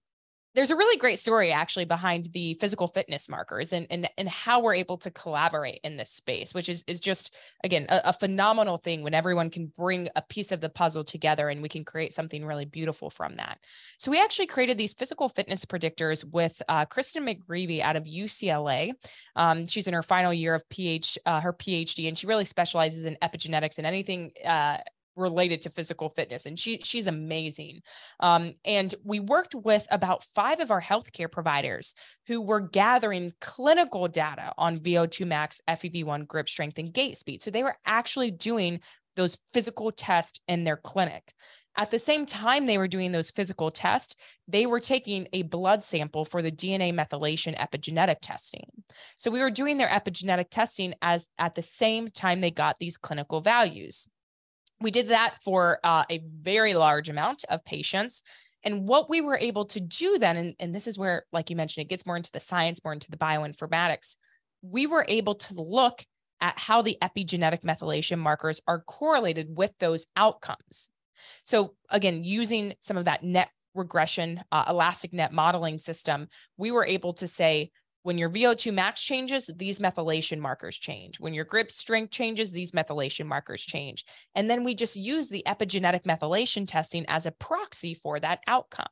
there's 0.57 0.71
a 0.71 0.77
really 0.77 0.97
great 0.97 1.19
story 1.19 1.53
actually 1.53 1.85
behind 1.85 2.31
the 2.33 2.55
physical 2.55 2.89
fitness 2.89 3.29
markers 3.29 3.75
and, 3.75 3.87
and, 3.91 4.09
and 4.17 4.27
how 4.27 4.59
we're 4.59 4.73
able 4.73 4.97
to 4.97 5.11
collaborate 5.11 5.81
in 5.85 5.99
this 5.99 6.09
space, 6.09 6.55
which 6.55 6.71
is, 6.71 6.83
is 6.87 6.99
just, 6.99 7.35
again, 7.63 7.85
a, 7.91 8.01
a, 8.07 8.13
phenomenal 8.15 8.79
thing 8.79 9.03
when 9.03 9.13
everyone 9.13 9.51
can 9.51 9.67
bring 9.77 10.09
a 10.17 10.23
piece 10.23 10.53
of 10.53 10.63
the 10.63 10.71
puzzle 10.71 11.05
together 11.05 11.51
and 11.51 11.61
we 11.61 11.69
can 11.69 11.85
create 11.85 12.15
something 12.15 12.43
really 12.43 12.65
beautiful 12.65 13.11
from 13.11 13.37
that. 13.37 13.59
So 13.99 14.11
we 14.11 14.19
actually 14.19 14.47
created 14.47 14.79
these 14.79 14.95
physical 14.95 15.29
fitness 15.29 15.67
predictors 15.67 16.25
with 16.25 16.63
uh, 16.71 16.87
Kristen 16.87 17.27
McGreevy 17.27 17.81
out 17.81 17.97
of 17.97 18.05
UCLA. 18.05 18.93
Um, 19.37 19.67
she's 19.67 19.87
in 19.87 19.93
her 19.93 20.03
final 20.03 20.33
year 20.33 20.55
of 20.55 20.67
PH, 20.71 21.19
uh, 21.27 21.41
her 21.43 21.53
PhD, 21.53 22.09
and 22.09 22.17
she 22.17 22.27
really 22.27 22.47
specializes 22.47 23.05
in 23.05 23.19
epigenetics 23.23 23.77
and 23.77 23.87
anything 23.87 24.33
uh, 24.43 24.79
related 25.17 25.63
to 25.63 25.71
physical 25.71 26.11
fitness 26.11 26.47
and 26.47 26.59
she 26.59 26.79
she's 26.83 27.07
amazing. 27.07 27.81
Um, 28.21 28.55
and 28.65 28.95
we 29.05 29.21
worked 29.21 29.55
with 29.55 29.87
about 29.91 30.25
five 30.35 30.61
of 30.61 30.71
our 30.71 30.83
healthcare 30.83 31.31
providers 31.31 31.95
who 32.27 32.41
were 32.41 32.61
gathering 32.61 33.33
clinical 33.41 34.09
data 34.09 34.53
on 34.59 34.79
vo2 34.79 35.27
max 35.27 35.61
fev1 35.69 36.27
grip 36.27 36.49
strength 36.49 36.79
and 36.79 36.93
gait 36.93 37.17
speed. 37.17 37.43
So 37.43 37.51
they 37.51 37.63
were 37.63 37.77
actually 37.87 38.31
doing 38.31 38.81
those 39.17 39.39
physical 39.53 39.91
tests 39.91 40.41
in 40.47 40.65
their 40.65 40.77
clinic. 40.77 41.33
At 41.79 41.91
the 41.91 41.99
same 41.99 42.25
time 42.25 42.67
they 42.67 42.79
were 42.79 42.89
doing 42.89 43.13
those 43.13 43.31
physical 43.31 43.71
tests, 43.71 44.17
they 44.49 44.65
were 44.65 44.81
taking 44.81 45.29
a 45.33 45.43
blood 45.43 45.83
sample 45.83 46.25
for 46.25 46.41
the 46.41 46.51
DNA 46.51 46.93
methylation 46.93 47.57
epigenetic 47.57 48.17
testing. 48.23 48.71
So 49.19 49.31
we 49.31 49.41
were 49.41 49.51
doing 49.51 49.77
their 49.77 49.89
epigenetic 49.89 50.47
testing 50.51 50.95
as 51.03 51.27
at 51.39 51.55
the 51.55 51.63
same 51.63 52.09
time 52.09 52.41
they 52.41 52.51
got 52.51 52.79
these 52.79 52.97
clinical 52.97 53.41
values 53.41 54.09
we 54.81 54.91
did 54.91 55.09
that 55.09 55.37
for 55.43 55.79
uh, 55.83 56.05
a 56.11 56.23
very 56.41 56.75
large 56.75 57.09
amount 57.09 57.45
of 57.49 57.65
patients. 57.65 58.23
And 58.65 58.89
what 58.89 59.09
we 59.09 59.21
were 59.21 59.39
able 59.39 59.65
to 59.67 59.81
do 59.81 60.19
then, 60.19 60.37
and, 60.37 60.55
and 60.59 60.75
this 60.75 60.87
is 60.87 60.99
where, 60.99 61.25
like 61.33 61.51
you 61.51 61.57
mentioned, 61.57 61.85
it 61.85 61.89
gets 61.89 62.05
more 62.05 62.17
into 62.17 62.33
the 62.33 62.41
science, 62.41 62.81
more 62.85 62.93
into 62.93 63.11
the 63.11 63.17
bioinformatics, 63.17 64.17
we 64.63 64.87
were 64.87 65.05
able 65.09 65.37
to 65.37 65.55
look 65.55 66.05
at 66.41 66.59
how 66.59 66.83
the 66.83 66.99
epigenetic 67.01 67.63
methylation 67.63 68.19
markers 68.19 68.61
are 68.67 68.81
correlated 68.81 69.57
with 69.57 69.73
those 69.79 70.07
outcomes. 70.17 70.91
So, 71.45 71.75
again, 71.91 72.25
using 72.25 72.75
some 72.81 72.97
of 72.97 73.07
that 73.07 73.23
net 73.23 73.49
regression, 73.75 74.43
uh, 74.53 74.65
elastic 74.69 75.13
net 75.13 75.33
modeling 75.33 75.79
system, 75.79 76.29
we 76.57 76.71
were 76.71 76.85
able 76.85 77.13
to 77.15 77.29
say, 77.29 77.71
when 78.07 78.19
your 78.19 78.31
VO2 78.31 78.73
max 78.73 79.03
changes, 79.03 79.51
these 79.57 79.81
methylation 79.81 80.39
markers 80.39 80.79
change. 80.79 81.19
When 81.19 81.35
your 81.35 81.45
grip 81.45 81.73
strength 81.73 82.13
changes, 82.13 82.53
these 82.53 82.71
methylation 82.71 83.27
markers 83.27 83.63
change. 83.63 84.05
And 84.37 84.49
then 84.49 84.63
we 84.63 84.77
just 84.77 84.95
use 84.95 85.29
the 85.29 85.43
epigenetic 85.45 86.05
methylation 86.05 86.69
testing 86.69 87.05
as 87.09 87.27
a 87.27 87.33
proxy 87.33 87.95
for 87.95 88.21
that 88.21 88.45
outcome. 88.47 88.87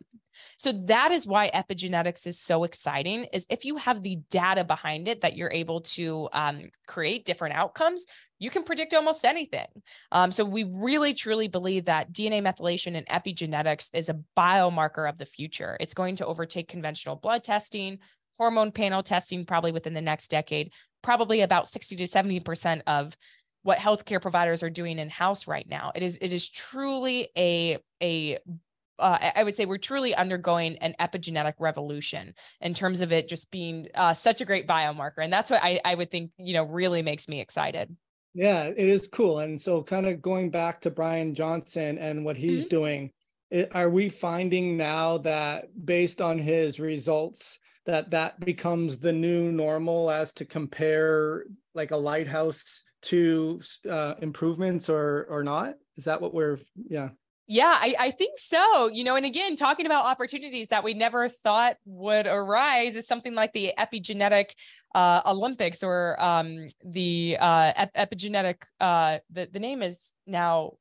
So 0.59 0.73
that 0.87 1.13
is 1.13 1.29
why 1.29 1.49
epigenetics 1.55 2.27
is 2.27 2.41
so 2.41 2.65
exciting 2.65 3.27
is 3.33 3.47
if 3.49 3.65
you 3.65 3.77
have 3.77 4.03
the 4.03 4.19
data 4.33 4.65
behind 4.65 5.07
it 5.07 5.21
that 5.21 5.37
you're 5.37 5.53
able 5.53 5.83
to 5.83 6.29
um, 6.33 6.71
create 6.89 7.25
different 7.25 7.55
outcomes, 7.55 8.07
you 8.41 8.51
can 8.51 8.65
predict 8.65 8.95
almost 8.95 9.25
anything. 9.25 9.69
Um, 10.11 10.33
so 10.33 10.45
we 10.45 10.65
really 10.65 11.15
truly 11.15 11.47
believe 11.47 11.85
that 11.85 12.13
DNA 12.13 12.43
methylation 12.43 12.97
and 12.97 13.07
epigenetics 13.07 13.91
is 13.95 14.09
a 14.09 14.19
biomarker 14.37 15.09
of 15.09 15.19
the 15.19 15.25
future. 15.25 15.77
It's 15.79 15.95
going 15.95 16.17
to 16.17 16.27
overtake 16.27 16.67
conventional 16.67 17.15
blood 17.15 17.45
testing, 17.45 18.01
hormone 18.39 18.73
panel 18.73 19.03
testing 19.03 19.45
probably 19.45 19.73
within 19.73 19.95
the 19.95 20.01
next 20.01 20.29
decade, 20.29 20.73
probably 21.03 21.41
about 21.41 21.69
60 21.69 21.97
to 21.97 22.05
70% 22.05 22.83
of 22.87 23.17
what 23.63 23.79
healthcare 23.79 24.21
providers 24.21 24.63
are 24.63 24.71
doing 24.71 24.99
in 24.99 25.09
house 25.09 25.47
right 25.47 25.69
now. 25.69 25.91
It 25.95 26.03
is 26.03 26.19
it 26.21 26.33
is 26.33 26.49
truly 26.49 27.29
a 27.37 27.79
a 28.03 28.39
uh, 28.99 29.31
I 29.35 29.43
would 29.43 29.57
say 29.57 29.67
we're 29.67 29.79
truly 29.79 30.15
undergoing 30.15 30.77
an 30.79 30.95
epigenetic 31.01 31.55
revolution 31.59 32.35
in 32.61 32.75
terms 32.75 33.01
of 33.01 33.11
it 33.13 33.29
just 33.29 33.51
being 33.51 33.89
uh, 33.95 34.15
such 34.15 34.41
a 34.41 34.45
great 34.45 34.69
biomarker, 34.69 35.19
and 35.19 35.33
that's 35.33 35.51
what 35.51 35.61
I, 35.65 35.81
I 35.85 35.95
would 35.95 36.11
think 36.11 36.31
you 36.39 36.53
know 36.55 36.65
really 36.65 37.03
makes 37.03 37.27
me 37.27 37.41
excited. 37.41 37.97
Yeah, 38.35 38.65
it 38.65 38.77
is 38.77 39.09
cool, 39.09 39.41
and 39.41 39.61
so 39.61 39.83
kind 39.83 40.07
of 40.07 40.23
going 40.23 40.51
back 40.51 40.83
to 40.83 40.91
Brian 40.91 41.35
Johnson 41.35 41.99
and 41.99 42.25
what 42.25 42.37
he's 42.37 42.61
mm-hmm. 42.61 42.69
doing, 42.69 43.11
it, 43.51 43.75
are 43.75 43.89
we 43.89 44.11
finding 44.11 44.77
now 44.77 45.19
that 45.19 45.69
based 45.85 46.21
on 46.21 46.39
his 46.39 46.79
results 46.79 47.59
that 47.87 48.11
that 48.11 48.41
becomes 48.41 48.99
the 48.99 49.13
new 49.13 49.53
normal 49.53 50.11
as 50.11 50.33
to 50.35 50.45
compare 50.45 51.45
like 51.75 51.91
a 51.91 51.97
lighthouse 51.97 52.83
to 53.03 53.61
uh, 53.91 54.15
improvements 54.21 54.89
or 54.89 55.27
or 55.29 55.43
not 55.43 55.75
is 55.97 56.05
that 56.05 56.21
what 56.21 56.33
we're 56.33 56.59
yeah 56.89 57.11
Yeah, 57.47 57.77
I, 57.79 57.95
I 57.99 58.11
think 58.11 58.39
so. 58.39 58.89
You 58.89 59.05
know, 59.05 59.17
and 59.17 59.27
again, 59.27 59.55
talking 59.57 59.85
about 59.85 60.07
opportunities 60.07 60.69
that 60.69 60.83
we 60.83 60.95
never 60.95 61.29
thought 61.29 61.77
would 61.85 62.27
arise 62.27 62.97
is 62.97 63.07
something 63.07 63.35
like 63.35 63.53
the 63.53 63.75
epigenetic 63.79 64.53
uh, 64.95 65.21
Olympics 65.27 65.83
or 65.83 66.17
um, 66.19 66.67
the 66.83 67.37
uh, 67.39 67.73
ep- 67.77 67.95
epigenetic. 67.95 68.63
Uh, 68.81 69.19
the 69.31 69.47
the 69.53 69.61
name 69.61 69.83
is 69.83 70.13
now 70.27 70.73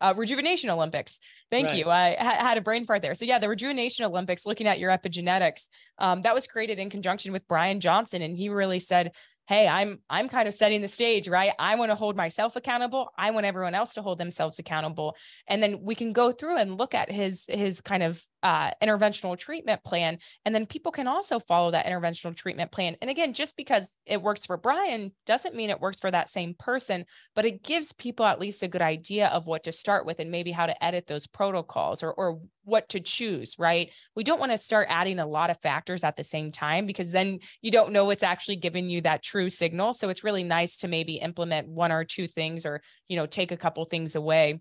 uh, 0.00 0.14
Rejuvenation 0.16 0.70
Olympics. 0.70 1.20
Thank 1.50 1.68
right. 1.68 1.78
you. 1.78 1.90
I 1.90 2.16
ha- 2.18 2.48
had 2.48 2.58
a 2.58 2.60
brain 2.60 2.86
fart 2.86 3.02
there. 3.02 3.14
So 3.14 3.24
yeah, 3.24 3.38
the 3.38 3.48
Rejuvenation 3.48 4.04
Olympics, 4.04 4.46
looking 4.46 4.66
at 4.66 4.78
your 4.78 4.90
epigenetics, 4.90 5.68
um, 5.98 6.22
that 6.22 6.34
was 6.34 6.46
created 6.46 6.78
in 6.78 6.90
conjunction 6.90 7.32
with 7.32 7.46
Brian 7.48 7.80
Johnson, 7.80 8.22
and 8.22 8.36
he 8.36 8.48
really 8.48 8.78
said, 8.80 9.12
hey 9.50 9.66
i'm 9.66 9.98
i'm 10.08 10.28
kind 10.28 10.46
of 10.46 10.54
setting 10.54 10.80
the 10.80 10.86
stage 10.86 11.26
right 11.26 11.52
i 11.58 11.74
want 11.74 11.90
to 11.90 11.96
hold 11.96 12.16
myself 12.16 12.54
accountable 12.54 13.10
i 13.18 13.32
want 13.32 13.44
everyone 13.44 13.74
else 13.74 13.94
to 13.94 14.02
hold 14.02 14.16
themselves 14.16 14.60
accountable 14.60 15.16
and 15.48 15.60
then 15.60 15.80
we 15.82 15.96
can 15.96 16.12
go 16.12 16.30
through 16.30 16.56
and 16.56 16.78
look 16.78 16.94
at 16.94 17.10
his 17.10 17.46
his 17.48 17.80
kind 17.80 18.04
of 18.04 18.22
uh, 18.42 18.70
interventional 18.82 19.36
treatment 19.36 19.82
plan 19.84 20.18
and 20.44 20.54
then 20.54 20.66
people 20.66 20.92
can 20.92 21.06
also 21.06 21.38
follow 21.38 21.70
that 21.70 21.86
interventional 21.86 22.34
treatment 22.34 22.70
plan 22.70 22.96
and 23.00 23.10
again 23.10 23.32
just 23.32 23.56
because 23.56 23.96
it 24.06 24.22
works 24.22 24.46
for 24.46 24.56
brian 24.56 25.12
doesn't 25.26 25.54
mean 25.54 25.70
it 25.70 25.80
works 25.80 26.00
for 26.00 26.10
that 26.10 26.28
same 26.28 26.54
person 26.58 27.04
but 27.34 27.44
it 27.44 27.62
gives 27.62 27.92
people 27.92 28.24
at 28.24 28.40
least 28.40 28.62
a 28.62 28.68
good 28.68 28.82
idea 28.82 29.28
of 29.28 29.46
what 29.46 29.64
to 29.64 29.72
start 29.72 30.06
with 30.06 30.20
and 30.20 30.30
maybe 30.30 30.50
how 30.50 30.66
to 30.66 30.84
edit 30.84 31.06
those 31.06 31.26
protocols 31.26 32.02
or 32.02 32.12
or 32.12 32.40
what 32.64 32.88
to 32.90 33.00
choose, 33.00 33.56
right? 33.58 33.90
We 34.14 34.24
don't 34.24 34.40
want 34.40 34.52
to 34.52 34.58
start 34.58 34.86
adding 34.90 35.18
a 35.18 35.26
lot 35.26 35.50
of 35.50 35.60
factors 35.60 36.04
at 36.04 36.16
the 36.16 36.24
same 36.24 36.52
time 36.52 36.86
because 36.86 37.10
then 37.10 37.40
you 37.60 37.70
don't 37.70 37.92
know 37.92 38.04
what's 38.04 38.22
actually 38.22 38.56
giving 38.56 38.88
you 38.88 39.00
that 39.02 39.22
true 39.22 39.50
signal. 39.50 39.92
So 39.92 40.08
it's 40.08 40.24
really 40.24 40.44
nice 40.44 40.78
to 40.78 40.88
maybe 40.88 41.14
implement 41.14 41.68
one 41.68 41.92
or 41.92 42.04
two 42.04 42.26
things 42.26 42.64
or, 42.64 42.80
you 43.08 43.16
know, 43.16 43.26
take 43.26 43.52
a 43.52 43.56
couple 43.56 43.84
things 43.84 44.14
away 44.14 44.60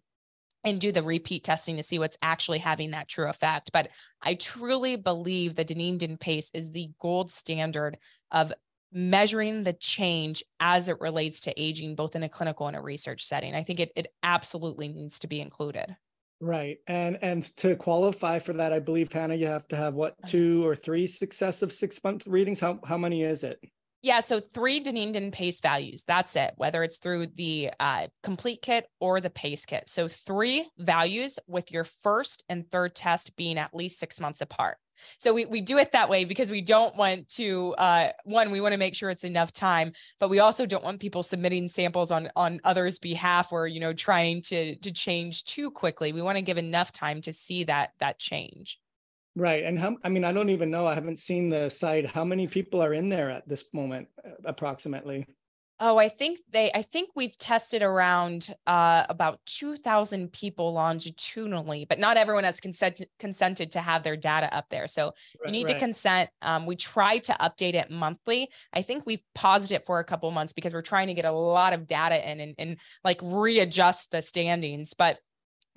and 0.63 0.81
do 0.81 0.91
the 0.91 1.03
repeat 1.03 1.43
testing 1.43 1.77
to 1.77 1.83
see 1.83 1.99
what's 1.99 2.17
actually 2.21 2.59
having 2.59 2.91
that 2.91 3.07
true 3.07 3.29
effect. 3.29 3.71
But 3.71 3.89
I 4.21 4.35
truly 4.35 4.95
believe 4.95 5.55
the 5.55 5.63
Dunedin 5.63 6.17
pace 6.17 6.51
is 6.53 6.71
the 6.71 6.89
gold 6.99 7.31
standard 7.31 7.97
of 8.31 8.53
measuring 8.91 9.63
the 9.63 9.73
change 9.73 10.43
as 10.59 10.89
it 10.89 10.99
relates 10.99 11.41
to 11.41 11.61
aging, 11.61 11.95
both 11.95 12.15
in 12.15 12.23
a 12.23 12.29
clinical 12.29 12.67
and 12.67 12.75
a 12.75 12.81
research 12.81 13.23
setting. 13.23 13.55
I 13.55 13.63
think 13.63 13.79
it, 13.79 13.91
it 13.95 14.07
absolutely 14.23 14.87
needs 14.87 15.19
to 15.19 15.27
be 15.27 15.39
included. 15.39 15.95
Right. 16.41 16.77
And 16.87 17.19
and 17.21 17.43
to 17.57 17.75
qualify 17.75 18.39
for 18.39 18.53
that, 18.53 18.71
I 18.71 18.79
believe 18.79 19.11
Hannah, 19.11 19.35
you 19.35 19.47
have 19.47 19.67
to 19.69 19.75
have 19.75 19.93
what 19.93 20.13
uh-huh. 20.13 20.31
two 20.31 20.65
or 20.65 20.75
three 20.75 21.05
successive 21.05 21.71
six 21.71 22.01
month 22.03 22.25
readings. 22.27 22.59
How 22.59 22.79
how 22.85 22.97
many 22.97 23.23
is 23.23 23.43
it? 23.43 23.59
Yeah, 24.01 24.21
so 24.21 24.39
three 24.39 24.79
Dunedin 24.79 25.31
pace 25.31 25.59
values. 25.59 26.05
That's 26.05 26.37
it, 26.37 26.53
whether 26.55 26.83
it's 26.83 26.99
through 26.99 27.27
the 27.35 27.71
uh, 27.81 28.07
complete 28.23 28.61
kit 28.61 28.87
or 29.01 29.19
the 29.19 29.29
pace 29.29 29.65
kit. 29.65 29.89
So 29.89 30.07
three 30.07 30.69
values 30.77 31.37
with 31.47 31.71
your 31.71 31.83
first 31.83 32.45
and 32.47 32.69
third 32.71 32.95
test 32.95 33.35
being 33.35 33.57
at 33.57 33.73
least 33.73 33.99
six 33.99 34.21
months 34.21 34.39
apart. 34.39 34.77
So 35.17 35.33
we, 35.33 35.45
we 35.45 35.61
do 35.61 35.77
it 35.77 35.91
that 35.93 36.09
way 36.09 36.25
because 36.25 36.49
we 36.49 36.61
don't 36.61 36.95
want 36.95 37.27
to, 37.29 37.73
uh, 37.77 38.09
one, 38.23 38.51
we 38.51 38.61
want 38.61 38.73
to 38.73 38.77
make 38.77 38.95
sure 38.95 39.09
it's 39.09 39.23
enough 39.23 39.51
time, 39.51 39.93
but 40.19 40.29
we 40.29 40.39
also 40.39 40.65
don't 40.65 40.83
want 40.83 40.99
people 40.99 41.23
submitting 41.23 41.69
samples 41.69 42.11
on, 42.11 42.29
on 42.35 42.59
others' 42.63 42.99
behalf 42.99 43.51
or, 43.51 43.67
you 43.67 43.79
know, 43.79 43.93
trying 43.93 44.41
to, 44.43 44.75
to 44.77 44.91
change 44.91 45.43
too 45.45 45.71
quickly. 45.71 46.13
We 46.13 46.21
want 46.21 46.37
to 46.37 46.41
give 46.41 46.57
enough 46.57 46.91
time 46.91 47.21
to 47.21 47.33
see 47.33 47.65
that, 47.65 47.91
that 47.99 48.19
change. 48.19 48.79
Right. 49.39 49.63
And 49.63 49.79
how, 49.79 49.95
I 50.03 50.09
mean, 50.09 50.25
I 50.25 50.33
don't 50.33 50.49
even 50.49 50.69
know, 50.69 50.85
I 50.85 50.93
haven't 50.93 51.17
seen 51.17 51.47
the 51.47 51.69
site. 51.69 52.05
How 52.05 52.25
many 52.25 52.45
people 52.45 52.81
are 52.81 52.93
in 52.93 53.07
there 53.07 53.29
at 53.29 53.47
this 53.47 53.63
moment, 53.73 54.09
approximately? 54.43 55.25
Oh, 55.81 55.97
I 55.97 56.09
think 56.09 56.39
they, 56.51 56.69
I 56.73 56.81
think 56.81 57.11
we've 57.15 57.37
tested 57.37 57.81
around 57.81 58.53
uh, 58.67 59.05
about 59.07 59.39
2,000 59.45 60.33
people 60.33 60.73
longitudinally, 60.73 61.85
but 61.87 61.99
not 61.99 62.17
everyone 62.17 62.43
has 62.43 62.59
consent, 62.59 63.01
consented 63.17 63.71
to 63.71 63.79
have 63.79 64.03
their 64.03 64.17
data 64.17 64.53
up 64.53 64.65
there. 64.69 64.87
So 64.87 65.05
right, 65.05 65.13
you 65.45 65.51
need 65.53 65.69
right. 65.69 65.75
to 65.75 65.79
consent. 65.79 66.29
Um, 66.41 66.65
we 66.65 66.75
try 66.75 67.19
to 67.19 67.31
update 67.39 67.75
it 67.75 67.89
monthly. 67.89 68.49
I 68.73 68.81
think 68.81 69.05
we've 69.05 69.23
paused 69.33 69.71
it 69.71 69.85
for 69.85 69.99
a 69.99 70.03
couple 70.03 70.29
months 70.31 70.51
because 70.51 70.73
we're 70.73 70.81
trying 70.81 71.07
to 71.07 71.13
get 71.13 71.23
a 71.23 71.31
lot 71.31 71.71
of 71.71 71.87
data 71.87 72.29
in 72.29 72.41
and, 72.41 72.55
and 72.57 72.77
like 73.05 73.21
readjust 73.23 74.11
the 74.11 74.21
standings. 74.21 74.93
But 74.93 75.17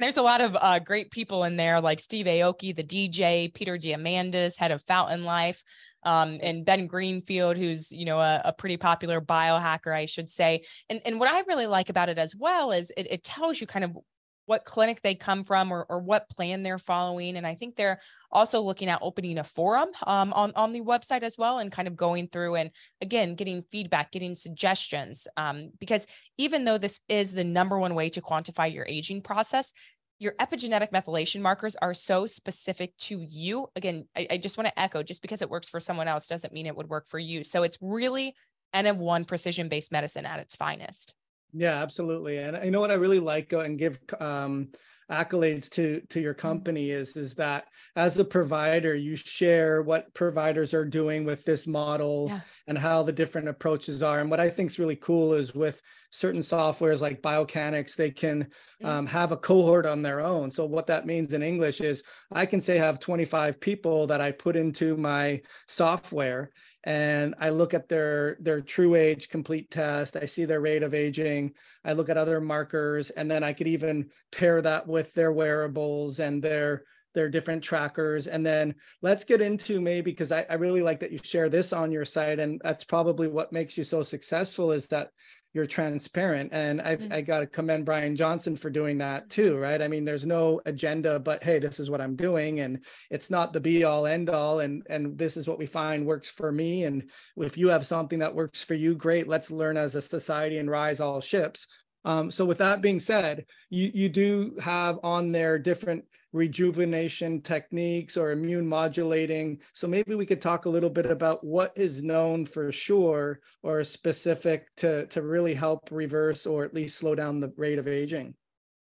there's 0.03 0.17
a 0.17 0.23
lot 0.23 0.41
of 0.41 0.57
uh, 0.61 0.79
great 0.79 1.11
people 1.11 1.45
in 1.45 1.57
there, 1.57 1.81
like 1.81 2.01
Steve 2.01 2.27
Aoki, 2.27 2.75
the 2.75 2.83
DJ, 2.83 3.53
Peter 3.53 3.79
Diamandis, 3.79 4.57
head 4.57 4.73
of 4.73 4.83
Fountain 4.83 5.25
Life, 5.25 5.63
um, 6.05 6.39
and 6.43 6.65
Ben 6.65 6.87
Greenfield, 6.87 7.57
who's 7.57 7.93
you 7.93 8.05
know 8.05 8.21
a, 8.21 8.43
a, 8.47 8.53
pretty 8.53 8.77
popular 8.77 9.21
biohacker, 9.21 9.95
I 9.95 10.07
should 10.07 10.31
say. 10.31 10.63
And 10.89 11.01
and 11.05 11.21
what 11.21 11.33
I 11.33 11.41
really 11.43 11.67
like 11.67 11.91
about 11.91 12.09
it 12.09 12.19
as 12.19 12.35
well 12.35 12.73
is 12.73 12.91
it, 12.97 13.07
it 13.11 13.25
tells 13.25 13.61
you 13.61 13.67
kind 13.67 13.85
of 13.85 13.97
what 14.47 14.65
clinic 14.65 15.01
they 15.03 15.15
come 15.15 15.45
from 15.45 15.73
or, 15.73 15.87
or 15.89 16.01
what 16.01 16.29
plan 16.29 16.63
they're 16.63 16.79
following. 16.79 17.37
And 17.37 17.47
I 17.47 17.55
think 17.55 17.77
they're 17.77 18.01
also 18.31 18.61
looking 18.61 18.89
at 18.89 18.99
opening 19.03 19.39
a 19.39 19.45
forum 19.45 19.89
um, 20.07 20.33
on, 20.33 20.53
on 20.57 20.73
the 20.73 20.81
website 20.81 21.23
as 21.23 21.39
well 21.39 21.59
and 21.59 21.71
kind 21.71 21.89
of 21.89 21.97
going 21.97 22.29
through 22.29 22.57
and 22.57 22.71
again, 23.01 23.35
getting 23.35 23.63
feedback, 23.71 24.11
getting 24.11 24.35
suggestions. 24.35 25.29
Um, 25.37 25.71
because 25.79 26.07
even 26.39 26.65
though 26.65 26.79
this 26.79 27.01
is 27.09 27.33
the 27.33 27.45
number 27.45 27.79
one 27.79 27.95
way 27.95 28.09
to 28.11 28.21
quantify 28.21 28.73
your 28.73 28.87
aging 28.87 29.23
process, 29.23 29.73
your 30.19 30.35
epigenetic 30.41 30.93
methylation 30.93 31.41
markers 31.41 31.77
are 31.83 31.95
so 31.95 32.27
specific 32.27 32.97
to 32.97 33.21
you. 33.29 33.67
Again, 33.75 34.07
I, 34.17 34.27
I 34.31 34.37
just 34.37 34.57
want 34.57 34.69
to 34.69 34.81
echo 34.81 35.03
just 35.03 35.21
because 35.21 35.43
it 35.43 35.51
works 35.51 35.69
for 35.69 35.81
someone 35.81 36.07
else 36.07 36.29
doesn't 36.29 36.53
mean 36.53 36.67
it 36.67 36.77
would 36.77 36.89
work 36.89 37.09
for 37.09 37.19
you. 37.19 37.43
So 37.43 37.65
it's 37.65 37.79
really 37.81 38.35
N 38.73 38.87
of 38.87 38.99
one 38.99 39.25
precision 39.25 39.69
based 39.69 39.93
medicine 39.93 40.25
at 40.25 40.39
its 40.39 40.55
finest. 40.55 41.15
Yeah, 41.53 41.83
absolutely. 41.83 42.39
And 42.39 42.65
you 42.65 42.71
know 42.71 42.81
what 42.81 42.91
I 42.91 42.95
really 42.95 43.21
like 43.21 43.53
and 43.53 43.79
give 43.79 43.99
um, 44.21 44.69
accolades 45.13 45.69
to 45.69 46.01
to 46.09 46.21
your 46.21 46.33
mm-hmm. 46.33 46.49
company 46.49 46.91
is 46.91 47.17
is 47.17 47.35
that 47.35 47.67
as 47.97 48.19
a 48.19 48.25
provider 48.25 48.95
you 48.95 49.15
share 49.15 49.83
what 49.83 50.13
providers 50.15 50.73
are 50.73 50.87
doing 50.87 51.25
with 51.25 51.45
this 51.45 51.67
model 51.67 52.27
yeah. 52.29 52.41
and 52.67 52.79
how 52.79 53.03
the 53.03 53.13
different 53.13 53.49
approaches 53.49 54.03
are 54.03 54.21
and 54.21 54.31
what 54.31 54.41
i 54.41 54.49
think 54.49 54.71
is 54.71 54.79
really 54.79 54.97
cool 54.97 55.35
is 55.35 55.55
with 55.55 55.83
certain 56.11 56.41
softwares 56.41 57.01
like 57.01 57.23
Biocanics 57.23 57.95
they 57.95 58.11
can 58.11 58.49
um, 58.85 59.07
have 59.07 59.33
a 59.33 59.37
cohort 59.37 59.85
on 59.85 60.03
their 60.03 60.21
own 60.21 60.51
so 60.51 60.65
what 60.65 60.87
that 60.87 61.07
means 61.07 61.33
in 61.35 61.43
english 61.43 61.81
is 61.81 62.03
i 62.33 62.47
can 62.47 62.61
say 62.61 62.79
have 62.79 62.99
25 62.99 63.61
people 63.61 64.07
that 64.07 64.21
i 64.21 64.31
put 64.31 64.57
into 64.57 64.97
my 64.97 65.43
software 65.69 66.51
and 66.85 67.35
I 67.39 67.51
look 67.51 67.75
at 67.75 67.89
their 67.89 68.37
their 68.41 68.61
true 68.61 68.95
age 68.95 69.29
complete 69.29 69.71
test. 69.71 70.17
I 70.17 70.27
see 70.27 70.45
their 70.45 70.61
rate 70.61 70.83
of 70.83 70.95
aging. 70.95 71.53
I 71.85 71.93
look 71.93 72.09
at 72.09 72.17
other 72.17 72.41
markers, 72.41 73.11
and 73.11 73.31
then 73.31 73.45
I 73.45 73.53
could 73.53 73.69
even 73.69 74.11
pair 74.33 74.61
that 74.63 74.87
with 74.87 75.13
their 75.15 75.33
wearables 75.33 76.19
and 76.19 76.43
their 76.43 76.85
their 77.15 77.29
different 77.29 77.63
trackers. 77.63 78.27
And 78.27 78.45
then 78.45 78.75
let's 79.03 79.25
get 79.25 79.41
into 79.41 79.81
maybe 79.81 80.11
because 80.11 80.33
I, 80.33 80.47
I 80.49 80.55
really 80.55 80.83
like 80.83 81.01
that 81.01 81.13
you 81.13 81.19
share 81.23 81.49
this 81.49 81.73
on 81.73 81.93
your 81.93 82.05
site, 82.05 82.41
and 82.41 82.61
that's 82.65 82.85
probably 82.85 83.29
what 83.29 83.53
makes 83.53 83.79
you 83.79 83.85
so 83.85 84.03
successful 84.03 84.73
is 84.73 84.89
that 84.89 85.11
you're 85.55 85.67
transparent 85.67 86.51
and 86.53 86.81
i 86.83 86.97
mm-hmm. 86.97 87.13
i 87.13 87.21
got 87.21 87.41
to 87.41 87.47
commend 87.47 87.85
brian 87.85 88.17
johnson 88.17 88.57
for 88.57 88.71
doing 88.71 88.99
that 88.99 89.29
too 89.29 89.59
right? 89.59 89.83
I 89.83 89.89
mean 89.89 90.05
there's 90.05 90.27
no 90.27 90.61
agenda 90.67 91.19
but 91.19 91.43
hey 91.45 91.59
this 91.59 91.79
is 91.79 91.91
what 91.91 92.01
i'm 92.01 92.17
doing 92.17 92.61
and 92.61 92.85
it's 93.11 93.31
not 93.31 93.53
the 93.53 93.61
be 93.61 93.85
all 93.85 94.07
end 94.07 94.31
all 94.31 94.61
and 94.61 94.87
and 94.89 95.17
this 95.19 95.37
is 95.37 95.49
what 95.49 95.59
we 95.59 95.67
find 95.67 96.07
works 96.07 96.31
for 96.31 96.51
me 96.51 96.85
and 96.85 97.11
if 97.37 97.57
you 97.57 97.69
have 97.69 97.87
something 97.87 98.21
that 98.21 98.35
works 98.35 98.63
for 98.63 98.75
you 98.75 98.95
great 98.95 99.29
let's 99.29 99.51
learn 99.51 99.77
as 99.77 99.95
a 99.95 100.03
society 100.03 100.59
and 100.59 100.71
rise 100.71 101.01
all 101.01 101.21
ships 101.21 101.67
um, 102.05 102.31
so 102.31 102.45
with 102.45 102.59
that 102.59 102.83
being 102.83 103.01
said 103.01 103.45
you 103.71 103.91
you 103.95 104.09
do 104.09 104.55
have 104.61 104.99
on 105.03 105.33
there 105.33 105.59
different 105.59 106.05
rejuvenation 106.33 107.41
techniques 107.43 108.17
or 108.17 108.33
immune 108.33 108.67
modulating. 108.67 109.59
So 109.75 109.87
maybe 109.87 110.15
we 110.15 110.27
could 110.27 110.41
talk 110.41 110.65
a 110.65 110.71
little 110.71 110.91
bit 110.91 111.07
about 111.07 111.45
what 111.45 111.73
is 111.77 112.03
known 112.03 112.47
for 112.47 112.73
sure 112.73 113.41
or 113.63 113.85
specific 113.85 114.75
to, 114.77 115.07
to 115.07 115.23
really 115.23 115.55
help 115.55 115.89
reverse 115.91 116.47
or 116.47 116.65
at 116.65 116.75
least 116.75 116.99
slow 116.99 117.15
down 117.15 117.41
the 117.41 117.53
rate 117.57 117.79
of 117.79 117.87
aging. 117.87 118.35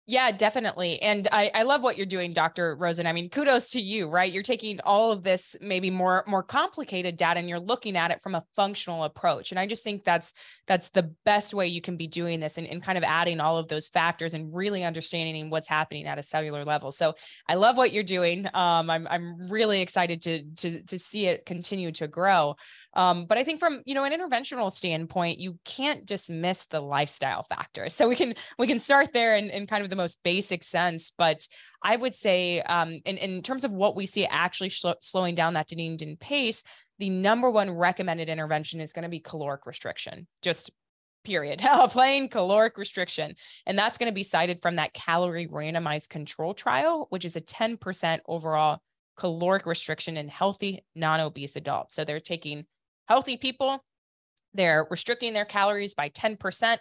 Yeah, 0.07 0.33
definitely. 0.33 1.01
And 1.01 1.29
I, 1.33 1.51
I 1.55 1.63
love 1.63 1.83
what 1.83 1.97
you're 1.97 2.05
doing, 2.05 2.35
Dr. 2.35 2.77
Rosen. 2.77 3.07
I 3.07 3.15
mean, 3.15 3.31
kudos 3.31 3.71
to 3.71 3.81
you, 3.81 4.07
right? 4.11 4.31
You're 4.31 4.43
taking 4.43 4.79
all 4.85 5.13
of 5.13 5.23
this 5.23 5.57
maybe 5.63 5.91
more 5.91 6.25
more 6.27 6.43
complicated 6.43 7.17
data 7.17 7.41
and 7.41 7.49
you're 7.49 7.59
looking 7.59 7.97
at 7.97 8.11
it 8.11 8.23
from 8.23 8.35
a 8.35 8.45
functional 8.55 9.05
approach. 9.05 9.51
And 9.51 9.59
I 9.59 9.67
just 9.67 9.83
think 9.83 10.05
that's 10.05 10.35
that's 10.67 10.91
the 10.91 11.15
best 11.25 11.55
way 11.55 11.69
you 11.69 11.81
can 11.81 11.97
be 11.97 12.07
doing 12.07 12.39
this 12.39 12.59
and, 12.59 12.67
and 12.67 12.83
kind 12.83 12.99
of 12.99 13.05
adding 13.05 13.41
all 13.41 13.57
of 13.57 13.69
those 13.69 13.89
factors 13.89 14.35
and 14.35 14.55
really 14.55 14.85
understanding 14.85 15.49
what's 15.49 15.69
happening 15.69 16.07
at 16.07 16.19
a 16.19 16.23
cellular 16.23 16.67
level. 16.67 16.91
So 16.91 17.15
I 17.49 17.55
love 17.55 17.79
what 17.79 17.95
you're 17.95 18.03
doing. 18.03 18.47
Um, 18.53 18.91
I'm 18.91 19.07
I'm 19.09 19.49
really 19.49 19.81
excited 19.81 20.21
to 20.23 20.45
to 20.57 20.83
to 20.83 20.99
see 20.99 21.29
it 21.29 21.47
continue 21.47 21.93
to 21.93 22.09
grow. 22.09 22.57
Um, 22.93 23.25
but 23.25 23.39
I 23.39 23.45
think 23.45 23.59
from 23.59 23.81
you 23.87 23.95
know 23.95 24.05
an 24.05 24.13
interventional 24.13 24.71
standpoint, 24.71 25.39
you 25.39 25.59
can't 25.65 26.05
dismiss 26.05 26.67
the 26.67 26.81
lifestyle 26.83 27.43
factor. 27.43 27.89
So 27.95 28.09
we 28.09 28.17
can 28.17 28.35
we 28.59 28.67
can 28.67 28.81
start 28.81 29.13
there 29.13 29.35
and, 29.37 29.51
in 29.51 29.67
kind 29.69 29.83
of 29.83 29.94
the 29.95 30.03
most 30.03 30.19
basic 30.23 30.65
sense. 30.65 31.13
But 31.17 31.47
I 31.83 31.97
would 31.97 32.15
say, 32.15 32.61
um, 32.63 33.01
in 33.05 33.17
in 33.19 33.43
terms 33.43 33.65
of 33.65 33.73
what 33.73 33.97
we 33.97 34.07
see 34.07 34.27
actually 34.27 34.71
slowing 35.01 35.35
down 35.35 35.55
that 35.55 35.69
Dunedin 35.69 36.17
pace, 36.17 36.63
the 36.99 37.11
number 37.11 37.51
one 37.51 37.71
recommended 37.71 38.29
intervention 38.29 38.81
is 38.81 38.93
going 38.93 39.05
to 39.05 39.09
be 39.09 39.21
caloric 39.21 39.67
restriction. 39.67 40.27
Just 40.43 40.71
period, 41.25 41.61
plain 41.89 42.29
caloric 42.29 42.77
restriction. 42.79 43.35
And 43.67 43.79
that's 43.79 43.99
going 43.99 44.11
to 44.11 44.15
be 44.15 44.23
cited 44.23 44.61
from 44.61 44.77
that 44.77 44.93
CALERIE 44.95 45.49
randomized 45.49 46.11
control 46.11 46.55
trial, 46.55 47.07
which 47.11 47.25
is 47.25 47.37
a 47.37 47.41
10% 47.41 48.19
overall 48.27 48.81
caloric 49.17 49.65
restriction 49.65 50.17
in 50.17 50.29
healthy 50.29 50.85
non 50.95 51.21
obese 51.21 51.57
adults. 51.57 51.95
So 51.95 52.05
they're 52.05 52.21
taking 52.21 52.67
healthy 53.07 53.37
people, 53.37 53.83
they're 54.55 54.87
restricting 54.91 55.33
their 55.33 55.45
calories 55.45 55.95
by 55.95 56.09
10%. 56.11 56.79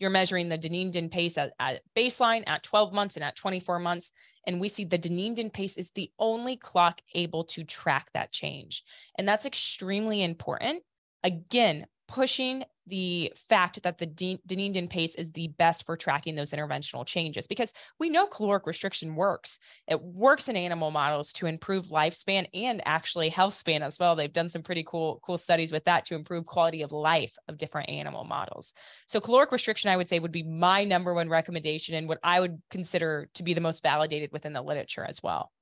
You're 0.00 0.10
measuring 0.10 0.48
the 0.48 0.58
Dunedin 0.58 1.10
pace 1.10 1.38
at, 1.38 1.52
at, 1.60 1.82
baseline 1.96 2.42
at 2.48 2.64
12 2.64 2.92
months 2.92 3.16
and 3.16 3.24
at 3.24 3.36
24 3.36 3.78
months. 3.78 4.10
And 4.46 4.60
we 4.60 4.68
see 4.68 4.84
the 4.84 4.98
Dunedin 4.98 5.50
pace 5.50 5.76
is 5.76 5.92
the 5.94 6.10
only 6.18 6.56
clock 6.56 7.00
able 7.14 7.44
to 7.44 7.62
track 7.62 8.10
that 8.14 8.32
change. 8.32 8.82
And 9.18 9.28
that's 9.28 9.46
extremely 9.46 10.22
important. 10.22 10.82
Again, 11.22 11.86
pushing 12.10 12.64
the 12.88 13.32
fact 13.36 13.80
that 13.84 13.98
the 13.98 14.06
Dunedin 14.06 14.88
pace 14.88 15.14
is 15.14 15.30
the 15.30 15.46
best 15.46 15.86
for 15.86 15.96
tracking 15.96 16.34
those 16.34 16.50
interventional 16.50 17.06
changes 17.06 17.46
because 17.46 17.72
we 18.00 18.10
know 18.10 18.26
caloric 18.26 18.66
restriction 18.66 19.14
works. 19.14 19.60
It 19.86 20.02
works 20.02 20.48
in 20.48 20.56
animal 20.56 20.90
models 20.90 21.32
to 21.34 21.46
improve 21.46 21.86
lifespan 21.86 22.48
and 22.52 22.82
actually 22.84 23.28
health 23.28 23.54
span 23.54 23.84
as 23.84 23.96
well. 24.00 24.16
They've 24.16 24.32
done 24.32 24.50
some 24.50 24.64
pretty 24.64 24.82
cool 24.84 25.20
cool 25.22 25.38
studies 25.38 25.70
with 25.70 25.84
that 25.84 26.04
to 26.06 26.16
improve 26.16 26.46
quality 26.46 26.82
of 26.82 26.90
life 26.90 27.36
of 27.46 27.58
different 27.58 27.90
animal 27.90 28.24
models. 28.24 28.74
So 29.06 29.20
caloric 29.20 29.52
restriction 29.52 29.88
I 29.88 29.96
would 29.96 30.08
say 30.08 30.18
would 30.18 30.32
be 30.32 30.42
my 30.42 30.82
number 30.82 31.14
one 31.14 31.28
recommendation 31.28 31.94
and 31.94 32.08
what 32.08 32.18
I 32.24 32.40
would 32.40 32.60
consider 32.70 33.30
to 33.34 33.44
be 33.44 33.54
the 33.54 33.60
most 33.60 33.84
validated 33.84 34.32
within 34.32 34.52
the 34.52 34.62
literature 34.62 35.04
as 35.04 35.22
well. 35.22 35.52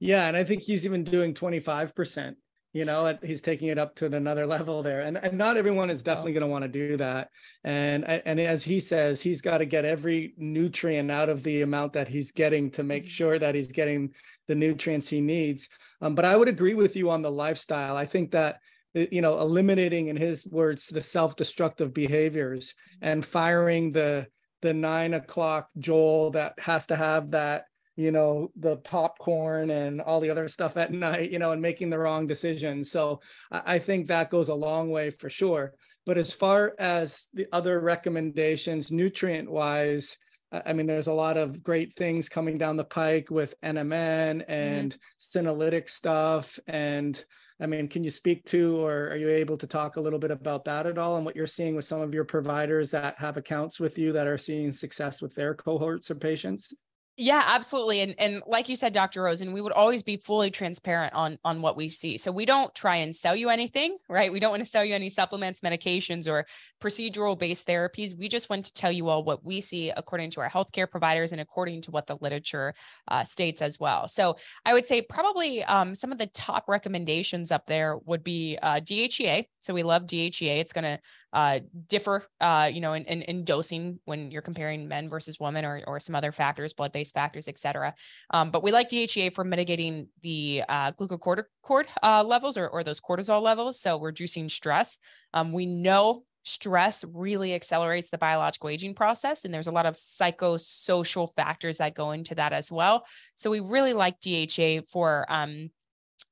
Yeah, 0.00 0.28
and 0.28 0.36
I 0.36 0.44
think 0.44 0.62
he's 0.62 0.86
even 0.86 1.04
doing 1.04 1.34
25% 1.34 2.36
you 2.78 2.84
know 2.84 3.18
he's 3.24 3.42
taking 3.42 3.68
it 3.68 3.78
up 3.78 3.96
to 3.96 4.06
another 4.06 4.46
level 4.46 4.84
there. 4.84 5.00
And, 5.00 5.18
and 5.18 5.36
not 5.36 5.56
everyone 5.56 5.90
is 5.90 6.00
definitely 6.00 6.32
going 6.32 6.42
to 6.42 6.46
want 6.46 6.62
to 6.62 6.68
do 6.68 6.96
that. 6.98 7.30
And 7.64 8.04
and 8.04 8.38
as 8.38 8.62
he 8.62 8.78
says 8.78 9.20
he's 9.20 9.42
got 9.42 9.58
to 9.58 9.64
get 9.66 9.84
every 9.84 10.34
nutrient 10.36 11.10
out 11.10 11.28
of 11.28 11.42
the 11.42 11.62
amount 11.62 11.94
that 11.94 12.06
he's 12.06 12.30
getting 12.30 12.70
to 12.72 12.84
make 12.84 13.02
mm-hmm. 13.02 13.10
sure 13.10 13.38
that 13.38 13.56
he's 13.56 13.72
getting 13.72 14.14
the 14.46 14.54
nutrients 14.54 15.08
he 15.08 15.20
needs. 15.20 15.68
Um, 16.00 16.14
but 16.14 16.24
i 16.24 16.36
would 16.36 16.48
agree 16.48 16.74
with 16.74 16.94
you 16.96 17.10
on 17.10 17.22
the 17.22 17.32
lifestyle. 17.32 17.96
I 17.96 18.06
think 18.06 18.30
that 18.30 18.60
uh, 18.96 19.06
you 19.10 19.22
know 19.22 19.40
eliminating 19.40 20.06
in 20.06 20.16
his 20.16 20.46
words 20.46 20.86
the 20.86 21.02
self-destructive 21.02 21.92
behaviors 21.92 22.70
mm-hmm. 22.70 23.08
and 23.10 23.26
firing 23.26 23.90
the 23.90 24.28
the 24.62 24.72
nine 24.72 25.14
o'clock 25.14 25.68
joel 25.78 26.30
that 26.30 26.54
has 26.58 26.86
to 26.86 26.96
have 26.96 27.32
that 27.32 27.64
you 27.98 28.12
know 28.12 28.48
the 28.54 28.76
popcorn 28.76 29.70
and 29.70 30.00
all 30.00 30.20
the 30.20 30.30
other 30.30 30.46
stuff 30.46 30.76
at 30.76 30.92
night 30.92 31.32
you 31.32 31.38
know 31.40 31.50
and 31.50 31.60
making 31.60 31.90
the 31.90 31.98
wrong 31.98 32.28
decisions 32.28 32.92
so 32.92 33.20
i 33.50 33.76
think 33.76 34.06
that 34.06 34.30
goes 34.30 34.48
a 34.48 34.54
long 34.54 34.90
way 34.90 35.10
for 35.10 35.28
sure. 35.28 35.74
But 36.06 36.16
as 36.16 36.32
far 36.32 36.74
as 36.78 37.28
the 37.34 37.46
other 37.52 37.80
recommendations 37.80 38.92
nutrient 38.92 39.50
wise 39.50 40.16
i 40.52 40.72
mean 40.72 40.86
there's 40.86 41.08
a 41.08 41.12
lot 41.12 41.36
of 41.36 41.62
great 41.62 41.92
things 41.94 42.28
coming 42.28 42.56
down 42.56 42.76
the 42.76 42.84
pike 42.84 43.30
with 43.30 43.54
nmn 43.62 44.44
and 44.48 44.96
mm-hmm. 45.20 45.86
stuff. 45.86 46.58
And 46.68 47.24
i 47.60 47.66
mean 47.66 47.88
can 47.88 48.04
you 48.04 48.12
speak 48.12 48.44
to 48.46 48.76
or 48.76 49.08
are 49.08 49.16
you 49.16 49.28
able 49.28 49.56
to 49.56 49.66
talk 49.66 49.96
a 49.96 50.00
little 50.00 50.20
bit 50.20 50.30
about 50.30 50.64
that 50.66 50.86
at 50.86 50.98
all 50.98 51.16
and 51.16 51.26
what 51.26 51.34
you're 51.34 51.48
seeing 51.48 51.74
with 51.74 51.84
some 51.84 52.00
of 52.00 52.14
your 52.14 52.24
providers 52.24 52.92
that 52.92 53.18
have 53.18 53.36
accounts 53.36 53.80
with 53.80 53.98
you 53.98 54.12
that 54.12 54.28
are 54.28 54.38
seeing 54.38 54.72
success 54.72 55.20
with 55.20 55.34
their 55.34 55.52
cohorts 55.54 56.12
or 56.12 56.14
patients 56.14 56.72
yeah, 57.20 57.42
absolutely. 57.48 58.00
And 58.00 58.14
and 58.18 58.42
like 58.46 58.68
you 58.68 58.76
said, 58.76 58.92
Dr. 58.92 59.22
Rosen, 59.22 59.52
we 59.52 59.60
would 59.60 59.72
always 59.72 60.04
be 60.04 60.18
fully 60.18 60.52
transparent 60.52 61.14
on 61.14 61.36
on 61.44 61.60
what 61.60 61.76
we 61.76 61.88
see. 61.88 62.16
So 62.16 62.30
we 62.30 62.46
don't 62.46 62.72
try 62.76 62.96
and 62.96 63.14
sell 63.14 63.34
you 63.34 63.48
anything, 63.48 63.96
right? 64.08 64.30
We 64.30 64.38
don't 64.38 64.52
want 64.52 64.64
to 64.64 64.70
sell 64.70 64.84
you 64.84 64.94
any 64.94 65.10
supplements, 65.10 65.60
medications, 65.60 66.30
or 66.30 66.46
procedural 66.80 67.36
based 67.36 67.66
therapies. 67.66 68.16
We 68.16 68.28
just 68.28 68.48
want 68.48 68.66
to 68.66 68.72
tell 68.72 68.92
you 68.92 69.08
all 69.08 69.24
what 69.24 69.44
we 69.44 69.60
see 69.60 69.90
according 69.90 70.30
to 70.30 70.40
our 70.42 70.48
healthcare 70.48 70.88
providers 70.88 71.32
and 71.32 71.40
according 71.40 71.82
to 71.82 71.90
what 71.90 72.06
the 72.06 72.16
literature 72.20 72.72
uh, 73.08 73.24
states 73.24 73.62
as 73.62 73.80
well. 73.80 74.06
So 74.06 74.36
I 74.64 74.72
would 74.72 74.86
say 74.86 75.02
probably 75.02 75.64
um, 75.64 75.96
some 75.96 76.12
of 76.12 76.18
the 76.18 76.28
top 76.28 76.68
recommendations 76.68 77.50
up 77.50 77.66
there 77.66 77.98
would 78.06 78.22
be 78.22 78.58
uh, 78.62 78.78
DHEA. 78.78 79.46
So 79.58 79.74
we 79.74 79.82
love 79.82 80.06
DHEA. 80.06 80.58
It's 80.58 80.72
going 80.72 80.84
to 80.84 81.00
uh, 81.32 81.60
differ, 81.88 82.24
uh, 82.40 82.70
you 82.72 82.80
know, 82.80 82.94
in, 82.94 83.04
in, 83.04 83.22
in, 83.22 83.44
dosing 83.44 83.98
when 84.06 84.30
you're 84.30 84.42
comparing 84.42 84.88
men 84.88 85.08
versus 85.08 85.38
women 85.38 85.64
or, 85.64 85.82
or 85.86 86.00
some 86.00 86.14
other 86.14 86.32
factors, 86.32 86.72
blood-based 86.72 87.12
factors, 87.12 87.48
et 87.48 87.58
cetera. 87.58 87.94
Um, 88.30 88.50
but 88.50 88.62
we 88.62 88.72
like 88.72 88.88
DHEA 88.88 89.34
for 89.34 89.44
mitigating 89.44 90.08
the 90.22 90.64
uh, 90.68 90.92
glucocorticoid 90.92 91.84
uh, 92.02 92.24
levels 92.24 92.56
or, 92.56 92.68
or 92.68 92.82
those 92.82 93.00
cortisol 93.00 93.42
levels. 93.42 93.78
So 93.80 94.00
reducing 94.00 94.48
stress. 94.48 94.98
Um, 95.34 95.52
we 95.52 95.66
know 95.66 96.24
stress 96.44 97.04
really 97.12 97.54
accelerates 97.54 98.10
the 98.10 98.16
biological 98.16 98.70
aging 98.70 98.94
process 98.94 99.44
and 99.44 99.52
there's 99.52 99.66
a 99.66 99.72
lot 99.72 99.84
of 99.84 99.96
psychosocial 99.96 101.28
factors 101.36 101.76
that 101.76 101.94
go 101.94 102.12
into 102.12 102.34
that 102.34 102.54
as 102.54 102.72
well 102.72 103.04
so 103.36 103.50
we 103.50 103.60
really 103.60 103.92
like 103.92 104.18
DHEA 104.20 104.88
for 104.88 105.26
um, 105.28 105.70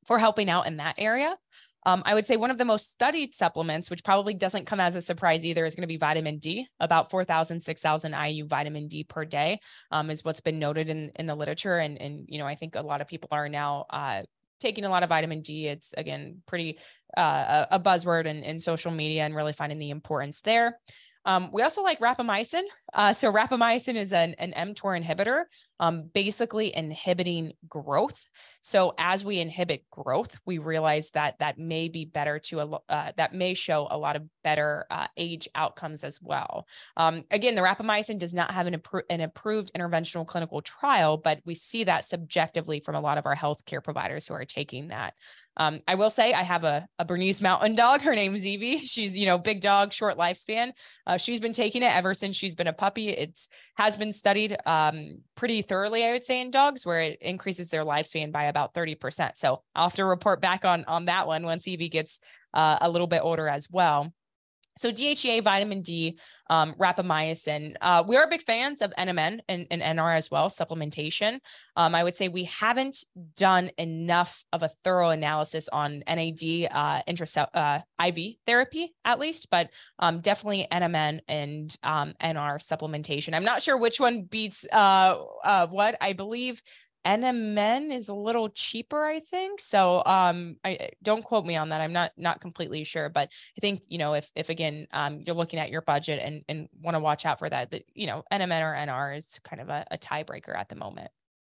for 0.07 0.19
helping 0.19 0.49
out 0.49 0.67
in 0.67 0.79
that 0.79 0.95
area 0.97 1.37
um, 1.87 2.03
I 2.05 2.15
would 2.15 2.27
say 2.27 2.37
one 2.37 2.51
of 2.51 2.59
the 2.59 2.65
most 2.65 2.91
studied 2.91 3.33
supplements, 3.33 3.91
which 3.91 4.03
probably 4.03 4.35
doesn't 4.35 4.67
come 4.67 4.81
as 4.81 4.97
a 4.97 5.01
surprise 5.01 5.45
either, 5.45 5.65
is 5.65 5.77
going 5.77 5.83
to 5.83 5.87
be 5.87 5.97
vitamin 5.97 6.39
D. 6.39 6.67
About 6.81 7.13
4,000, 7.13 7.61
6,000 7.63 8.13
IU 8.13 8.45
vitamin 8.45 8.89
D 8.89 9.05
per 9.05 9.25
day 9.25 9.61
um, 9.93 10.11
is 10.11 10.25
what's 10.25 10.41
been 10.41 10.59
noted 10.59 10.89
in, 10.89 11.13
in 11.15 11.27
the 11.27 11.37
literature. 11.37 11.79
And, 11.79 11.97
and, 12.03 12.27
you 12.29 12.39
know, 12.39 12.47
I 12.47 12.57
think 12.57 12.75
a 12.75 12.83
lot 12.83 13.01
of 13.01 13.07
people 13.07 13.29
are 13.31 13.49
now 13.49 13.87
uh, 13.89 14.23
taking 14.59 14.85
a 14.85 14.91
lot 14.91 15.05
of 15.05 15.11
vitamin 15.11 15.43
D. 15.43 15.69
It's, 15.69 15.95
again, 15.97 16.43
pretty 16.45 16.81
uh, 17.17 17.67
a 17.71 17.79
buzzword 17.79 18.27
in, 18.27 18.43
in 18.43 18.59
social 18.59 18.91
media 18.91 19.23
and 19.23 19.37
really 19.37 19.53
finding 19.53 19.79
the 19.79 19.91
importance 19.91 20.41
there. 20.41 20.81
Um, 21.27 21.51
we 21.53 21.63
also 21.63 21.83
like 21.83 21.99
rapamycin. 21.99 22.63
Uh, 22.95 23.13
so 23.13 23.33
rapamycin 23.33 23.97
is 23.97 24.13
an, 24.13 24.35
an 24.39 24.75
mTOR 24.75 25.03
inhibitor, 25.03 25.45
um, 25.81 26.09
basically 26.15 26.75
inhibiting 26.75 27.53
growth. 27.69 28.29
So 28.67 28.95
as 28.99 29.25
we 29.25 29.39
inhibit 29.39 29.89
growth, 29.93 30.41
we 30.45 30.59
realize 30.59 31.13
that 31.13 31.39
that 31.39 31.57
may 31.57 31.89
be 31.89 32.05
better 32.05 32.41
to 32.41 32.81
uh, 32.89 33.13
that 33.17 33.33
may 33.33 33.55
show 33.55 33.87
a 33.89 33.97
lot 33.97 34.17
of 34.17 34.25
better 34.43 34.87
uh, 34.91 35.07
age 35.17 35.49
outcomes 35.55 36.03
as 36.03 36.21
well. 36.21 36.67
Um, 36.97 37.23
again, 37.31 37.55
the 37.55 37.63
rapamycin 37.63 38.19
does 38.19 38.35
not 38.35 38.51
have 38.51 38.67
an, 38.67 38.75
appro- 38.75 39.05
an 39.09 39.21
approved 39.21 39.71
interventional 39.79 40.27
clinical 40.27 40.63
trial, 40.63 41.17
but 41.17 41.39
we 41.45 41.55
see 41.55 41.85
that 41.85 42.07
subjectively 42.07 42.81
from 42.81 42.97
a 42.97 43.01
lot 43.01 43.19
of 43.19 43.27
our 43.27 43.37
healthcare 43.37 43.85
providers 43.85 44.27
who 44.27 44.35
are 44.35 44.45
taking 44.45 44.89
that. 44.89 45.15
Um, 45.59 45.81
I 45.89 45.95
will 45.95 46.11
say 46.11 46.33
I 46.33 46.43
have 46.43 46.65
a, 46.65 46.87
a 46.99 47.05
Bernese 47.05 47.43
mountain 47.43 47.77
dog. 47.77 48.03
Her 48.03 48.15
name's 48.15 48.45
Evie. 48.45 48.85
She's, 48.85 49.17
you 49.19 49.27
know, 49.27 49.39
big 49.39 49.61
dog, 49.61 49.93
short 49.93 50.19
lifespan. 50.19 50.73
Uh, 51.07 51.17
she's 51.17 51.41
been 51.41 51.55
taking 51.55 51.83
it 51.83 51.97
ever 51.97 52.15
since 52.15 52.37
she's 52.37 52.55
been 52.55 52.67
a 52.67 52.73
puppy. 52.73 53.09
It's 53.09 53.49
has 53.77 53.97
been 53.97 54.13
studied 54.13 54.57
um, 54.67 55.19
pretty 55.35 55.63
thoroughly, 55.63 56.05
I 56.05 56.13
would 56.13 56.25
say, 56.25 56.41
in 56.41 56.51
dogs 56.51 56.85
where 56.85 57.01
it 57.01 57.19
increases 57.23 57.71
their 57.71 57.85
lifespan 57.85 58.33
by 58.33 58.45
about 58.45 58.56
30%. 58.57 59.33
So 59.37 59.63
I'll 59.75 59.85
have 59.85 59.95
to 59.95 60.05
report 60.05 60.41
back 60.41 60.65
on, 60.65 60.85
on 60.85 61.07
that 61.07 61.27
one 61.27 61.45
once 61.45 61.69
Evie 61.69 61.89
gets 61.89 62.21
uh, 62.55 62.79
a 62.81 62.91
little 62.91 63.07
bit 63.07 63.21
older 63.23 63.49
as 63.49 63.69
well. 63.71 64.13
So 64.77 64.93
DHEA, 64.93 65.43
vitamin 65.43 65.81
D, 65.81 66.19
um, 66.51 66.75
rapamycin. 66.75 67.77
Uh, 67.81 68.05
we 68.07 68.17
are 68.17 68.29
big 68.29 68.43
fans 68.43 68.83
of 68.83 68.93
NMN 68.99 69.41
and, 69.49 69.67
and 69.71 69.81
NR 69.81 70.17
as 70.17 70.31
well, 70.31 70.51
supplementation. 70.51 71.39
Um, 71.77 71.95
I 71.95 72.05
would 72.05 72.15
say 72.15 72.29
we 72.29 72.45
haven't 72.45 73.05
done 73.37 73.71
enough 73.79 74.45
of 74.53 74.63
a 74.63 74.69
thorough 74.85 75.11
analysis 75.11 75.69
on 75.73 76.03
NAD 76.07 76.69
uh, 76.71 77.01
uh, 77.55 77.81
IV 78.07 78.35
therapy, 78.45 78.95
at 79.05 79.19
least, 79.19 79.49
but 79.51 79.71
um, 79.99 80.21
definitely 80.21 80.67
NMN 80.71 81.21
and 81.27 81.75
um, 81.83 82.13
NR 82.23 82.59
supplementation. 82.59 83.35
I'm 83.35 83.45
not 83.45 83.63
sure 83.63 83.79
which 83.79 83.99
one 83.99 84.23
beats 84.25 84.67
uh, 84.71 85.17
uh, 85.43 85.67
what. 85.69 85.97
I 86.03 86.13
believe 86.13 86.61
NMN 87.07 87.95
is 87.95 88.09
a 88.09 88.15
little 88.15 88.49
cheaper, 88.49 89.05
I 89.05 89.21
think. 89.21 89.61
So 89.61 90.03
um, 90.05 90.57
I 90.65 90.91
don't 91.03 91.23
quote 91.23 91.47
me 91.47 91.57
on 91.57 91.69
that. 91.69 91.81
I'm 91.81 91.93
not 91.93 92.11
not 92.17 92.41
completely 92.41 92.83
sure, 92.83 93.09
but 93.09 93.31
I 93.57 93.61
think 93.61 93.83
you 93.89 93.99
know 93.99 94.15
if 94.15 94.29
if 94.35 94.49
again 94.49 94.89
um, 94.93 95.21
you're 95.25 95.37
looking 95.37 95.61
at 95.61 95.71
your 95.71 95.83
budget 95.83 96.21
and 96.23 96.43
and 96.49 96.69
want 96.83 96.97
to 96.97 97.01
watch 97.01 97.25
out 97.25 97.39
for 97.39 97.49
that, 97.49 97.71
that 97.71 97.85
you 97.95 98.09
know 98.09 98.25
NMN 98.33 98.61
or 98.61 98.75
NR 98.75 99.17
is 99.17 99.39
kind 99.45 99.63
of 99.63 99.69
a, 99.69 99.87
a 99.93 99.99
tiebreaker 99.99 100.57
at 100.57 100.69
the 100.69 100.75
moment. 100.75 101.11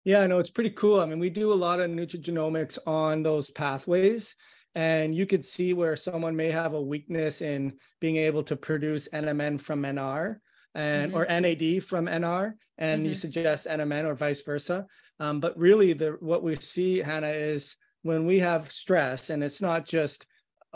Yeah, 0.05 0.27
no, 0.27 0.41
it's 0.41 0.51
pretty 0.51 0.71
cool. 0.71 1.01
I 1.01 1.07
mean, 1.07 1.19
we 1.19 1.31
do 1.31 1.53
a 1.53 1.55
lot 1.55 1.81
of 1.81 1.91
nutrigenomics 1.91 2.79
on 2.87 3.23
those 3.23 3.51
pathways, 3.51 4.35
and 4.75 5.15
you 5.15 5.27
could 5.27 5.45
see 5.45 5.75
where 5.75 5.97
someone 5.97 6.35
may 6.35 6.51
have 6.51 6.75
a 6.75 6.83
weakness 6.83 7.41
in 7.41 7.79
being 8.01 8.17
able 8.17 8.43
to 8.45 8.57
produce 8.57 9.09
NMN 9.09 9.61
from 9.61 9.83
NR 9.83 10.39
and 10.77 11.13
mm-hmm. 11.13 11.21
or 11.21 11.41
NAD 11.41 11.83
from 11.83 12.07
NR, 12.07 12.53
and 12.77 13.01
mm-hmm. 13.01 13.09
you 13.09 13.15
suggest 13.15 13.67
NMN 13.67 14.05
or 14.05 14.15
vice 14.15 14.43
versa. 14.43 14.87
Um, 15.19 15.41
but 15.41 15.59
really, 15.59 15.95
the 15.95 16.19
what 16.21 16.43
we 16.43 16.55
see, 16.57 16.99
Hannah, 16.99 17.29
is 17.29 17.77
when 18.03 18.27
we 18.27 18.39
have 18.41 18.71
stress, 18.71 19.31
and 19.31 19.43
it's 19.43 19.63
not 19.63 19.87
just 19.87 20.27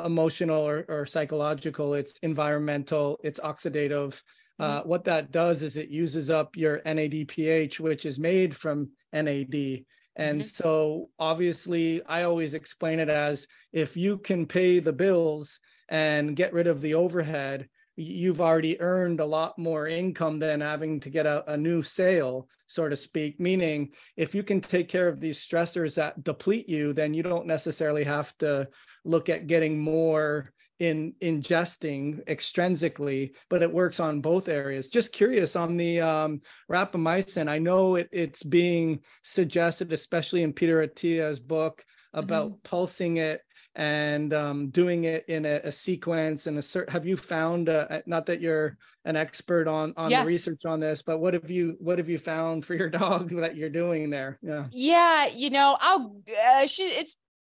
emotional 0.03 0.67
or, 0.67 0.87
or 0.89 1.05
psychological; 1.05 1.93
it's 1.95 2.19
environmental, 2.21 3.21
it's 3.23 3.39
oxidative. 3.39 4.21
Uh, 4.59 4.81
mm-hmm. 4.81 4.89
what 4.89 5.05
that 5.05 5.31
does 5.31 5.63
is 5.63 5.77
it 5.77 5.91
uses 5.91 6.31
up 6.31 6.57
your 6.57 6.81
NADPH, 6.81 7.79
which 7.79 8.05
is 8.05 8.19
made 8.19 8.57
from 8.57 8.91
NAD. 9.13 9.85
And 10.17 10.41
mm-hmm. 10.41 10.65
so, 10.65 11.11
obviously, 11.19 12.03
I 12.05 12.25
always 12.25 12.55
explain 12.55 13.01
it 13.01 13.09
as 13.09 13.47
if 13.73 13.97
you 13.97 14.19
can 14.19 14.47
pay 14.47 14.81
the 14.81 14.93
bills 14.93 15.61
and 15.89 16.37
get 16.37 16.53
rid 16.53 16.67
of 16.67 16.81
the 16.81 16.95
overhead, 16.95 17.69
you've 18.01 18.41
already 18.41 18.81
earned 18.81 19.21
a 19.21 19.27
lot 19.27 19.59
more 19.59 19.87
income 19.87 20.39
than 20.39 20.61
having 20.61 21.01
to 21.01 21.11
get 21.11 21.27
a, 21.27 21.53
a 21.53 21.57
new 21.57 21.83
sale, 21.83 22.49
so 22.67 22.89
to 22.89 22.97
speak. 22.97 23.39
Meaning, 23.39 23.91
if 24.17 24.35
you 24.35 24.43
can 24.43 24.61
take 24.61 24.89
care 24.89 25.09
of 25.09 25.21
these 25.21 25.39
stressors 25.39 25.95
that 25.97 26.23
deplete 26.25 26.69
you, 26.69 26.93
then 26.93 27.15
you 27.15 27.23
don't 27.23 27.47
necessarily 27.47 28.05
have 28.05 28.37
to 28.39 28.69
look 29.05 29.29
at 29.29 29.47
getting 29.47 29.79
more 29.79 30.53
in 30.79 31.13
ingesting 31.21 32.25
extrinsically, 32.25 33.33
but 33.51 33.63
it 33.63 33.73
works 33.73 34.01
on 34.01 34.23
both 34.23 34.49
areas. 34.49 34.89
Just 34.89 35.13
curious 35.13 35.55
on 35.55 35.77
the 35.77 36.01
um, 36.01 36.41
rapamycin. 36.71 37.49
I 37.49 37.59
know 37.59 37.97
it, 37.97 38.09
it's 38.13 38.43
being 38.43 39.01
suggested, 39.23 39.93
especially 39.93 40.43
in 40.43 40.55
Peter 40.55 40.81
Attia's 40.81 41.39
book, 41.39 41.85
about 42.15 42.47
mm-hmm. 42.47 42.61
pulsing 42.65 43.19
it 43.19 43.43
and 43.77 44.33
um, 44.33 44.69
doing 44.71 45.05
it 45.05 45.25
in 45.29 45.47
a, 45.47 45.61
a, 45.65 45.73
sequence 45.73 46.47
and 46.47 46.59
a 46.59 46.63
certain 46.63 46.93
have 46.93 47.07
you 47.07 47.17
found 47.17 47.69
uh, 47.69 48.01
not 48.07 48.27
that 48.27 48.41
you're 48.41 48.77
an 49.05 49.17
expert 49.17 49.69
on 49.69 49.95
on 49.97 50.11
yeah. 50.11 50.23
the 50.23 50.27
research 50.27 50.65
on 50.65 50.81
this 50.81 51.03
but 51.03 51.19
what 51.19 51.35
have 51.35 51.51
you 51.51 51.77
what 51.79 51.99
have 51.99 52.09
you 52.09 52.19
found 52.19 52.65
for 52.65 52.75
your 52.75 52.91
dog 52.91 53.31
that 53.31 53.57
you're 53.57 53.71
doing 53.71 54.11
there 54.11 54.39
yeah 54.43 54.67
yeah 54.73 55.27
you 55.27 55.51
know 55.51 55.77
i'll 55.81 56.17
uh, 56.47 56.67
she 56.67 56.83
it's 56.83 57.17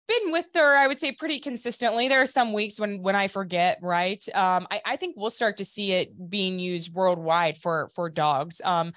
been 0.09 0.33
with 0.33 0.47
her, 0.55 0.77
I 0.77 0.89
would 0.89 0.99
say, 0.99 1.13
pretty 1.13 1.39
consistently. 1.39 2.09
There 2.09 2.23
are 2.23 2.27
some 2.27 2.53
weeks 2.53 2.79
when 2.79 3.03
when 3.03 3.17
I 3.17 3.29
forget, 3.29 3.79
right? 3.83 4.23
Um, 4.35 4.67
I, 4.71 4.81
I 4.85 4.97
think 4.97 5.17
we'll 5.17 5.31
start 5.31 5.59
to 5.59 5.65
see 5.65 5.93
it 5.93 6.31
being 6.31 6.59
used 6.59 6.93
worldwide 6.93 7.57
for 7.59 7.89
for 7.95 8.11
dogs. 8.11 8.61
Um, 8.65 8.93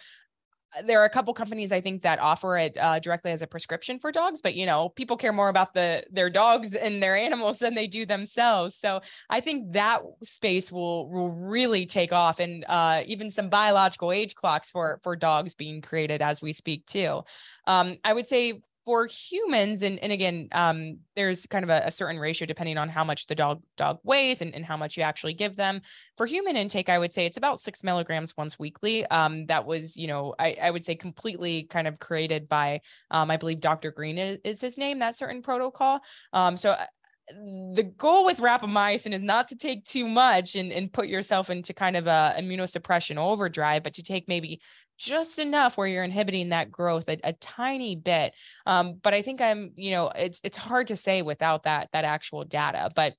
there 0.83 1.01
are 1.01 1.05
a 1.05 1.09
couple 1.09 1.33
companies 1.33 1.71
I 1.71 1.81
think 1.81 2.01
that 2.03 2.19
offer 2.19 2.57
it 2.57 2.77
uh, 2.77 2.99
directly 2.99 3.31
as 3.31 3.41
a 3.41 3.47
prescription 3.47 3.99
for 3.99 4.11
dogs, 4.11 4.41
but 4.41 4.55
you 4.55 4.65
know, 4.65 4.89
people 4.89 5.17
care 5.17 5.33
more 5.33 5.49
about 5.49 5.73
the 5.73 6.03
their 6.11 6.29
dogs 6.29 6.73
and 6.75 7.01
their 7.01 7.15
animals 7.15 7.59
than 7.59 7.75
they 7.75 7.87
do 7.87 8.05
themselves. 8.05 8.75
So 8.75 9.01
I 9.29 9.39
think 9.39 9.73
that 9.73 10.01
space 10.23 10.71
will 10.71 11.09
will 11.09 11.31
really 11.31 11.85
take 11.85 12.11
off, 12.11 12.39
and 12.39 12.65
uh, 12.67 13.03
even 13.05 13.31
some 13.31 13.49
biological 13.49 14.11
age 14.11 14.35
clocks 14.35 14.69
for 14.69 14.99
for 15.03 15.15
dogs 15.15 15.53
being 15.53 15.81
created 15.81 16.21
as 16.21 16.41
we 16.41 16.53
speak 16.53 16.85
too. 16.85 17.23
Um, 17.67 17.97
I 18.03 18.13
would 18.13 18.27
say 18.27 18.61
for 18.85 19.07
humans 19.07 19.81
and, 19.81 19.99
and 19.99 20.11
again 20.11 20.47
um, 20.51 20.99
there's 21.15 21.45
kind 21.47 21.63
of 21.63 21.69
a, 21.69 21.87
a, 21.87 21.91
certain 21.91 22.19
ratio 22.19 22.45
depending 22.45 22.77
on 22.77 22.87
how 22.87 23.03
much 23.03 23.25
the 23.25 23.35
dog 23.35 23.61
dog 23.77 23.99
weighs 24.03 24.41
and, 24.41 24.53
and 24.53 24.63
how 24.63 24.77
much 24.77 24.95
you 24.95 25.03
actually 25.03 25.33
give 25.33 25.55
them. 25.55 25.81
For 26.17 26.25
human 26.25 26.55
intake 26.55 26.89
i 26.89 26.99
would 26.99 27.13
say 27.13 27.25
it's 27.25 27.37
about 27.37 27.59
six 27.59 27.83
milligrams 27.83 28.35
once 28.37 28.59
weekly. 28.59 29.05
Um, 29.07 29.45
that 29.47 29.65
was 29.65 29.97
you 29.97 30.07
know 30.07 30.35
I, 30.37 30.55
I 30.61 30.71
would 30.71 30.85
say 30.85 30.95
completely 30.95 31.63
kind 31.63 31.87
of 31.87 31.99
created 31.99 32.47
by 32.47 32.81
um, 33.11 33.31
i 33.31 33.37
believe 33.37 33.59
dr 33.59 33.91
green 33.91 34.17
is, 34.17 34.37
is, 34.43 34.61
his 34.61 34.77
name 34.77 34.99
that 34.99 35.15
certain 35.15 35.41
protocol. 35.41 35.99
Um, 36.33 36.57
so 36.57 36.71
uh, 36.71 36.85
the 37.73 37.91
goal 37.97 38.25
with 38.25 38.39
rapamycin 38.39 39.13
is 39.13 39.21
not 39.21 39.47
to 39.47 39.55
take 39.55 39.83
too 39.85 40.07
much 40.07 40.55
and, 40.55 40.71
and 40.71 40.93
put 40.93 41.07
yourself 41.07 41.49
into 41.49 41.73
kind 41.73 41.97
of 41.97 42.05
a 42.05 42.35
immunosuppression 42.37 43.17
overdrive, 43.17 43.81
but 43.83 43.93
to 43.95 44.03
take 44.03 44.27
maybe 44.27 44.61
just 44.97 45.39
enough 45.39 45.77
where 45.77 45.87
you're 45.87 46.03
inhibiting 46.03 46.49
that 46.49 46.71
growth 46.71 47.07
a, 47.09 47.17
a 47.23 47.33
tiny 47.33 47.95
bit. 47.95 48.33
Um, 48.65 48.99
but 49.01 49.13
I 49.13 49.21
think 49.21 49.41
I'm, 49.41 49.71
you 49.75 49.91
know, 49.91 50.11
it's 50.15 50.41
it's 50.43 50.57
hard 50.57 50.87
to 50.87 50.95
say 50.95 51.21
without 51.21 51.63
that 51.63 51.89
that 51.93 52.05
actual 52.05 52.43
data. 52.43 52.89
But 52.95 53.13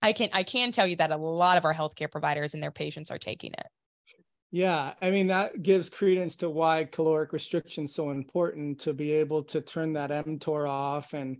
I 0.00 0.12
can 0.12 0.30
I 0.32 0.42
can 0.42 0.72
tell 0.72 0.86
you 0.86 0.96
that 0.96 1.10
a 1.10 1.16
lot 1.16 1.58
of 1.58 1.64
our 1.64 1.74
healthcare 1.74 2.10
providers 2.10 2.54
and 2.54 2.62
their 2.62 2.70
patients 2.70 3.10
are 3.10 3.18
taking 3.18 3.52
it. 3.52 3.66
Yeah, 4.50 4.94
I 5.02 5.10
mean 5.10 5.26
that 5.26 5.62
gives 5.62 5.90
credence 5.90 6.36
to 6.36 6.48
why 6.48 6.84
caloric 6.84 7.32
restriction 7.32 7.84
is 7.84 7.94
so 7.94 8.10
important 8.10 8.80
to 8.80 8.94
be 8.94 9.12
able 9.12 9.42
to 9.44 9.60
turn 9.60 9.92
that 9.94 10.10
mTOR 10.10 10.68
off 10.68 11.12
and 11.12 11.38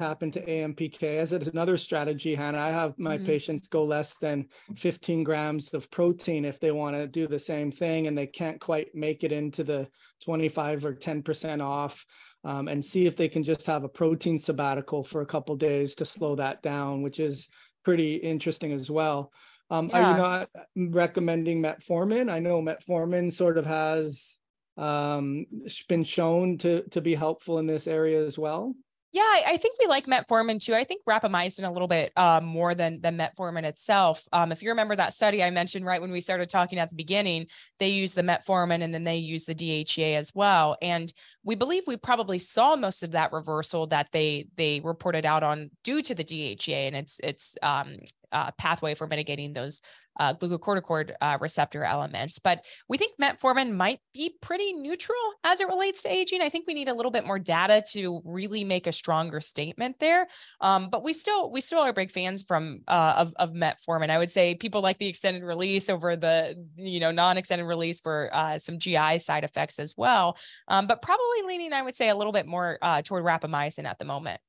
happen 0.00 0.30
to 0.32 0.44
AMPK. 0.44 1.02
As 1.18 1.32
another 1.32 1.76
strategy, 1.76 2.34
Hannah, 2.34 2.58
I 2.58 2.70
have 2.70 2.98
my 2.98 3.16
mm-hmm. 3.16 3.26
patients 3.26 3.68
go 3.68 3.84
less 3.84 4.14
than 4.14 4.46
15 4.76 5.22
grams 5.22 5.72
of 5.72 5.90
protein 5.90 6.44
if 6.44 6.58
they 6.58 6.72
want 6.72 6.96
to 6.96 7.06
do 7.06 7.28
the 7.28 7.38
same 7.38 7.70
thing 7.70 8.08
and 8.08 8.18
they 8.18 8.26
can't 8.26 8.60
quite 8.60 8.94
make 8.94 9.22
it 9.22 9.30
into 9.30 9.62
the 9.62 9.88
25 10.24 10.84
or 10.84 10.94
10% 10.94 11.62
off. 11.62 12.04
Um, 12.42 12.68
and 12.68 12.82
see 12.82 13.04
if 13.04 13.18
they 13.18 13.28
can 13.28 13.42
just 13.42 13.66
have 13.66 13.84
a 13.84 13.88
protein 13.88 14.38
sabbatical 14.38 15.04
for 15.04 15.20
a 15.20 15.26
couple 15.26 15.54
days 15.56 15.94
to 15.96 16.06
slow 16.06 16.36
that 16.36 16.62
down, 16.62 17.02
which 17.02 17.20
is 17.20 17.48
pretty 17.84 18.14
interesting 18.14 18.72
as 18.72 18.90
well. 18.90 19.30
Um, 19.70 19.88
yeah. 19.88 19.98
Are 19.98 20.10
you 20.10 20.16
not 20.16 20.48
recommending 20.94 21.62
metformin? 21.62 22.30
I 22.30 22.38
know 22.38 22.62
metformin 22.62 23.30
sort 23.30 23.58
of 23.58 23.66
has 23.66 24.38
um, 24.76 25.46
been 25.88 26.04
shown 26.04 26.58
to 26.58 26.82
to 26.90 27.00
be 27.00 27.14
helpful 27.14 27.58
in 27.58 27.66
this 27.66 27.86
area 27.86 28.24
as 28.24 28.38
well. 28.38 28.74
Yeah, 29.12 29.22
I, 29.22 29.56
think 29.56 29.76
we 29.80 29.88
like 29.88 30.06
metformin 30.06 30.62
too. 30.62 30.72
I 30.72 30.84
think 30.84 31.02
rapamycin 31.04 31.66
a 31.66 31.72
little 31.72 31.88
bit 31.88 32.12
uh, 32.16 32.40
more 32.40 32.76
than 32.76 33.00
than 33.00 33.18
metformin 33.18 33.64
itself. 33.64 34.28
Um, 34.32 34.52
if 34.52 34.62
you 34.62 34.68
remember 34.68 34.94
that 34.94 35.14
study 35.14 35.42
I 35.42 35.50
mentioned 35.50 35.84
right 35.84 36.00
when 36.00 36.12
we 36.12 36.20
started 36.20 36.48
talking 36.48 36.78
at 36.78 36.90
the 36.90 36.94
beginning, 36.94 37.46
they 37.80 37.88
use 37.88 38.12
the 38.12 38.22
metformin 38.22 38.82
and 38.82 38.94
then 38.94 39.02
they 39.02 39.16
use 39.16 39.46
the 39.46 39.54
DHEA 39.54 40.16
as 40.16 40.32
well. 40.32 40.76
And 40.80 41.12
we 41.42 41.56
believe 41.56 41.82
we 41.88 41.96
probably 41.96 42.38
saw 42.38 42.76
most 42.76 43.02
of 43.02 43.10
that 43.12 43.32
reversal 43.32 43.88
that 43.88 44.12
they 44.12 44.46
they 44.56 44.78
reported 44.78 45.26
out 45.26 45.42
on 45.42 45.70
due 45.82 46.02
to 46.02 46.14
the 46.14 46.24
DHEA 46.24 46.86
and 46.86 46.96
its 46.96 47.18
its 47.24 47.56
um, 47.62 47.96
uh, 48.32 48.50
pathway 48.52 48.94
for 48.94 49.06
mitigating 49.06 49.52
those 49.52 49.80
uh, 50.18 50.34
glucocorticoid 50.34 51.12
uh, 51.20 51.38
receptor 51.40 51.84
elements. 51.84 52.38
But 52.38 52.64
we 52.88 52.98
think 52.98 53.12
metformin 53.20 53.74
might 53.74 54.00
be 54.12 54.36
pretty 54.42 54.72
neutral 54.72 55.16
as 55.44 55.60
it 55.60 55.68
relates 55.68 56.02
to 56.02 56.12
aging. 56.12 56.42
I 56.42 56.48
think 56.48 56.66
we 56.66 56.74
need 56.74 56.88
a 56.88 56.94
little 56.94 57.10
bit 57.10 57.26
more 57.26 57.38
data 57.38 57.82
to 57.92 58.20
really 58.24 58.64
make 58.64 58.86
a 58.86 58.92
stronger 58.92 59.40
statement 59.40 59.96
there. 59.98 60.26
Um, 60.60 60.90
but 60.90 61.02
we 61.02 61.12
still 61.12 61.50
we 61.50 61.60
still 61.60 61.80
are 61.80 61.92
big 61.92 62.10
fans 62.10 62.42
from 62.42 62.80
uh, 62.88 63.14
of 63.16 63.34
of 63.36 63.52
metformin. 63.52 64.10
I 64.10 64.18
would 64.18 64.30
say 64.30 64.54
people 64.54 64.82
like 64.82 64.98
the 64.98 65.08
extended 65.08 65.42
release 65.42 65.88
over 65.88 66.16
the 66.16 66.54
you 66.76 67.00
know 67.00 67.10
non-extended 67.10 67.64
release 67.64 68.00
for 68.00 68.30
uh, 68.32 68.58
some 68.58 68.78
GI 68.78 69.20
side 69.20 69.44
effects 69.44 69.78
as 69.78 69.94
well. 69.96 70.36
Um, 70.68 70.86
but 70.86 71.02
probably 71.02 71.42
leaning, 71.46 71.72
I 71.72 71.82
would 71.82 71.96
say, 71.96 72.08
a 72.08 72.16
little 72.16 72.32
bit 72.32 72.46
more 72.46 72.78
uh, 72.82 73.02
toward 73.02 73.24
rapamycin 73.24 73.84
at 73.84 73.98
the 73.98 74.04
moment. 74.04 74.40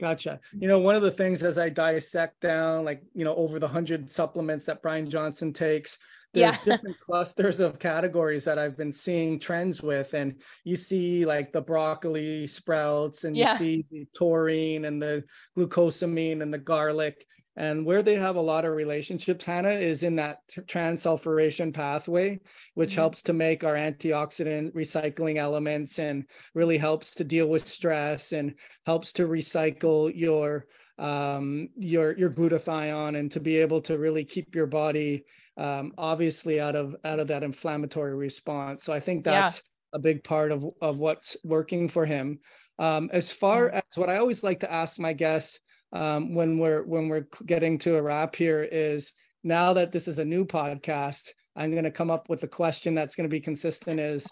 Gotcha. 0.00 0.40
You 0.58 0.66
know, 0.66 0.80
one 0.80 0.96
of 0.96 1.02
the 1.02 1.10
things 1.10 1.42
as 1.42 1.56
I 1.56 1.68
dissect 1.68 2.40
down, 2.40 2.84
like, 2.84 3.02
you 3.14 3.24
know, 3.24 3.34
over 3.36 3.58
the 3.58 3.68
hundred 3.68 4.10
supplements 4.10 4.66
that 4.66 4.82
Bryan 4.82 5.08
Johnson 5.08 5.52
takes, 5.52 5.98
there's 6.32 6.56
yeah. 6.56 6.64
different 6.64 6.98
clusters 6.98 7.60
of 7.60 7.78
categories 7.78 8.44
that 8.44 8.58
I've 8.58 8.76
been 8.76 8.90
seeing 8.90 9.38
trends 9.38 9.82
with. 9.82 10.14
And 10.14 10.40
you 10.64 10.74
see 10.74 11.24
like 11.24 11.52
the 11.52 11.60
broccoli 11.60 12.46
sprouts 12.48 13.22
and 13.22 13.36
you 13.36 13.46
see 13.56 13.86
the 13.90 14.06
taurine 14.16 14.84
and 14.84 15.00
the 15.00 15.24
glucosamine 15.56 16.42
and 16.42 16.52
the 16.52 16.58
garlic. 16.58 17.24
And 17.56 17.86
where 17.86 18.02
they 18.02 18.16
have 18.16 18.34
a 18.36 18.40
lot 18.40 18.64
of 18.64 18.74
relationships, 18.74 19.44
Hannah, 19.44 19.68
is 19.68 20.02
in 20.02 20.16
that 20.16 20.38
transsulfuration 20.48 21.72
pathway, 21.72 22.40
which 22.74 22.90
mm-hmm. 22.90 23.00
helps 23.00 23.22
to 23.22 23.32
make 23.32 23.62
our 23.62 23.74
antioxidant 23.74 24.72
recycling 24.74 25.36
elements 25.36 25.98
and 25.98 26.24
really 26.54 26.78
helps 26.78 27.14
to 27.14 27.24
deal 27.24 27.46
with 27.46 27.64
stress 27.66 28.32
and 28.32 28.54
helps 28.86 29.12
to 29.12 29.28
recycle 29.28 30.12
your 30.14 30.66
um, 30.98 31.68
your 31.76 32.16
your 32.16 32.30
glutathione 32.30 33.18
and 33.18 33.30
to 33.32 33.40
be 33.40 33.58
able 33.58 33.80
to 33.82 33.98
really 33.98 34.24
keep 34.24 34.54
your 34.54 34.66
body 34.66 35.24
um, 35.56 35.92
obviously 35.98 36.60
out 36.60 36.76
of 36.76 36.96
out 37.04 37.20
of 37.20 37.28
that 37.28 37.42
inflammatory 37.42 38.14
response. 38.14 38.82
So 38.84 38.92
I 38.92 39.00
think 39.00 39.24
that's 39.24 39.58
yeah. 39.58 39.96
a 39.96 39.98
big 39.98 40.24
part 40.24 40.50
of 40.50 40.64
of 40.80 40.98
what's 41.00 41.36
working 41.44 41.88
for 41.88 42.04
him. 42.04 42.40
Um, 42.78 43.10
as 43.12 43.30
far 43.30 43.70
as 43.70 43.82
what 43.94 44.10
I 44.10 44.18
always 44.18 44.42
like 44.42 44.60
to 44.60 44.72
ask 44.72 44.98
my 44.98 45.12
guests 45.12 45.60
um, 45.94 46.34
when 46.34 46.58
we're 46.58 46.82
when 46.82 47.08
we're 47.08 47.26
getting 47.46 47.78
to 47.78 47.96
a 47.96 48.02
wrap 48.02 48.36
here 48.36 48.62
is 48.62 49.12
now 49.42 49.72
that 49.72 49.92
this 49.92 50.08
is 50.08 50.18
a 50.18 50.24
new 50.24 50.44
podcast 50.44 51.30
i'm 51.56 51.70
going 51.70 51.84
to 51.84 51.90
come 51.90 52.10
up 52.10 52.28
with 52.28 52.42
a 52.42 52.48
question 52.48 52.94
that's 52.94 53.14
going 53.14 53.28
to 53.28 53.34
be 53.34 53.40
consistent 53.40 53.98
is 53.98 54.26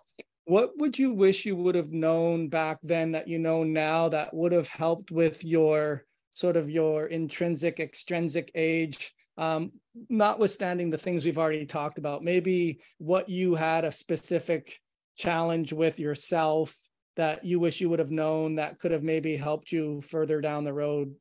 what 0.44 0.76
would 0.78 0.98
you 0.98 1.12
wish 1.12 1.46
you 1.46 1.56
would 1.56 1.74
have 1.74 1.92
known 1.92 2.48
back 2.48 2.78
then 2.82 3.12
that 3.12 3.28
you 3.28 3.38
know 3.38 3.62
now 3.62 4.08
that 4.08 4.34
would 4.34 4.52
have 4.52 4.68
helped 4.68 5.10
with 5.10 5.44
your 5.44 6.04
sort 6.34 6.56
of 6.56 6.70
your 6.70 7.06
intrinsic 7.06 7.78
extrinsic 7.78 8.50
age? 8.54 9.14
Um, 9.38 9.72
notwithstanding 10.08 10.90
the 10.90 10.98
things 10.98 11.24
we've 11.24 11.38
already 11.38 11.64
talked 11.64 11.98
about 11.98 12.22
maybe 12.22 12.80
what 12.98 13.30
you 13.30 13.54
had 13.54 13.84
a 13.84 13.92
specific 13.92 14.78
challenge 15.16 15.72
with 15.72 15.98
yourself 15.98 16.76
that 17.16 17.44
you 17.44 17.58
wish 17.58 17.80
you 17.80 17.88
would 17.88 17.98
have 17.98 18.10
known 18.10 18.56
that 18.56 18.78
could 18.78 18.90
have 18.90 19.02
maybe 19.02 19.36
helped 19.36 19.72
you 19.72 20.02
further 20.02 20.42
down 20.42 20.64
the 20.64 20.72
road 20.72 21.14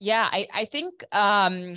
yeah, 0.00 0.28
I 0.30 0.46
I 0.54 0.64
think 0.64 1.04
um 1.12 1.74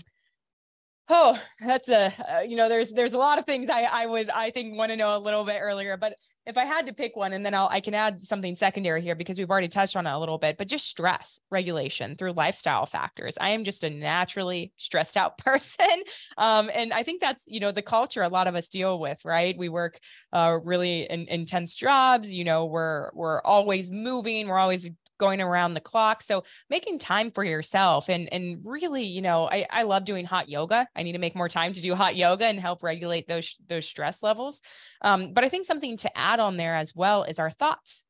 oh 1.10 1.40
that's 1.60 1.90
a 1.90 2.14
uh, 2.38 2.40
you 2.42 2.56
know 2.56 2.70
there's 2.70 2.92
there's 2.92 3.14
a 3.14 3.18
lot 3.18 3.40
of 3.40 3.46
things 3.46 3.70
I 3.70 3.84
I 3.84 4.06
would 4.06 4.30
I 4.30 4.52
think 4.52 4.78
want 4.78 4.92
to 4.92 4.98
know 4.98 5.16
a 5.16 5.20
little 5.20 5.44
bit 5.44 5.58
earlier, 5.60 5.98
but 5.98 6.16
if 6.48 6.58
I 6.58 6.66
had 6.66 6.88
to 6.88 6.94
pick 6.94 7.16
one, 7.16 7.34
and 7.34 7.46
then 7.46 7.54
I'll, 7.54 7.68
I 7.70 7.82
can 7.82 7.94
add 7.94 8.24
something 8.24 8.56
secondary 8.56 9.04
here 9.04 9.14
because 9.14 9.38
we've 9.38 9.50
already 9.52 9.68
touched 9.68 9.96
on 9.96 10.08
it 10.08 10.12
a 10.12 10.18
little 10.18 10.40
bit, 10.40 10.58
but 10.58 10.68
just 10.68 10.88
stress 10.88 11.40
regulation 11.52 12.16
through 12.16 12.32
lifestyle 12.32 12.88
factors. 12.88 13.38
I 13.40 13.50
am 13.50 13.64
just 13.64 13.84
a 13.84 13.92
naturally 13.92 14.74
stressed 14.76 15.18
out 15.18 15.38
person. 15.46 16.02
Um, 16.40 16.72
and 16.74 16.94
I 16.94 17.04
think 17.04 17.22
that's, 17.22 17.44
you 17.46 17.60
know, 17.60 17.72
the 17.72 17.84
culture 17.84 18.24
a 18.24 18.28
lot 18.28 18.48
of 18.48 18.56
us 18.56 18.70
deal 18.70 19.00
with, 19.00 19.24
right? 19.24 19.56
We 19.56 19.70
work 19.70 20.00
uh, 20.34 20.58
really 20.64 21.02
in, 21.04 21.28
intense 21.28 21.76
jobs, 21.76 22.34
you 22.34 22.44
know, 22.44 22.66
we're, 22.66 23.12
we're 23.14 23.42
always 23.44 23.92
moving, 23.92 24.48
we're 24.48 24.58
always 24.58 24.90
going 25.22 25.40
around 25.40 25.76
the 25.76 25.80
clock. 25.80 26.22
So 26.22 26.44
making 26.70 27.00
time 27.00 27.32
for 27.32 27.44
yourself 27.44 28.10
and 28.10 28.28
and 28.34 28.60
really, 28.64 29.04
you 29.04 29.22
know, 29.22 29.48
I, 29.50 29.68
I 29.70 29.84
love 29.84 30.04
doing 30.04 30.26
hot 30.26 30.50
yoga. 30.50 30.88
I 30.96 31.04
need 31.04 31.14
to 31.14 31.20
make 31.20 31.36
more 31.36 31.48
time 31.48 31.74
to 31.74 31.82
do 31.82 31.96
hot 31.96 32.16
yoga 32.16 32.46
and 32.48 32.60
help 32.60 32.84
regulate 32.84 33.28
those 33.28 33.56
those 33.68 33.86
stress 33.88 34.24
levels. 34.24 34.62
Um, 35.02 35.34
but 35.34 35.44
I 35.44 35.50
think 35.50 35.66
something 35.66 35.96
to 35.98 36.18
add 36.18 36.40
on 36.40 36.58
there 36.58 36.76
as 36.76 36.96
well 36.96 37.24
is 37.24 37.40
our 37.40 37.52
thoughts 37.52 38.06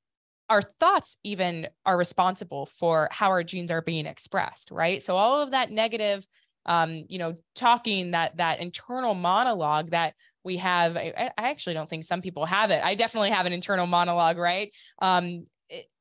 our 0.49 0.61
thoughts 0.61 1.15
even 1.23 1.69
are 1.85 1.95
responsible 1.97 2.65
for 2.65 3.07
how 3.11 3.29
our 3.29 3.41
genes 3.41 3.71
are 3.71 3.81
being 3.81 4.05
expressed 4.05 4.69
right 4.69 5.01
so 5.01 5.15
all 5.15 5.41
of 5.41 5.51
that 5.51 5.71
negative 5.71 6.27
um, 6.65 7.05
you 7.07 7.17
know, 7.17 7.35
talking 7.55 8.11
that 8.11 8.37
that 8.37 8.59
internal 8.59 9.13
monologue 9.13 9.91
that 9.91 10.13
we 10.43 10.57
have. 10.57 10.95
I, 10.95 11.31
I, 11.37 11.49
actually 11.49 11.73
don't 11.73 11.89
think 11.89 12.03
some 12.03 12.21
people 12.21 12.45
have 12.45 12.71
it. 12.71 12.83
I 12.83 12.95
definitely 12.95 13.31
have 13.31 13.45
an 13.45 13.53
internal 13.53 13.87
monologue, 13.87 14.37
right? 14.37 14.71
Um, 15.01 15.47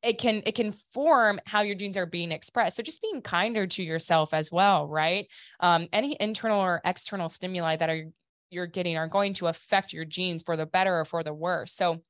it, 0.03 0.19
can 0.19 0.43
it 0.47 0.55
can 0.55 0.73
form 0.73 1.41
how 1.47 1.61
your 1.61 1.75
genes 1.75 1.97
are 1.97 2.07
being 2.07 2.33
expressed. 2.33 2.77
So 2.77 2.83
just 2.83 3.03
being 3.03 3.23
kinder 3.23 3.67
to 3.67 3.83
yourself 3.83 4.35
as 4.35 4.51
well, 4.51 4.87
right? 4.87 5.27
Um, 5.61 5.89
any 5.93 6.17
internal 6.19 6.61
or 6.61 6.81
external 6.85 7.29
stimuli 7.29 7.77
that 7.77 7.91
are 7.91 8.05
you're 8.51 8.67
getting 8.67 8.97
are 8.97 9.09
going 9.09 9.35
to 9.35 9.47
affect 9.47 9.93
your 9.93 10.05
genes 10.05 10.43
for 10.43 10.57
the 10.57 10.67
better 10.67 10.99
or 10.99 11.05
for 11.05 11.23
the 11.23 11.33
worse. 11.33 11.73
So 11.73 12.03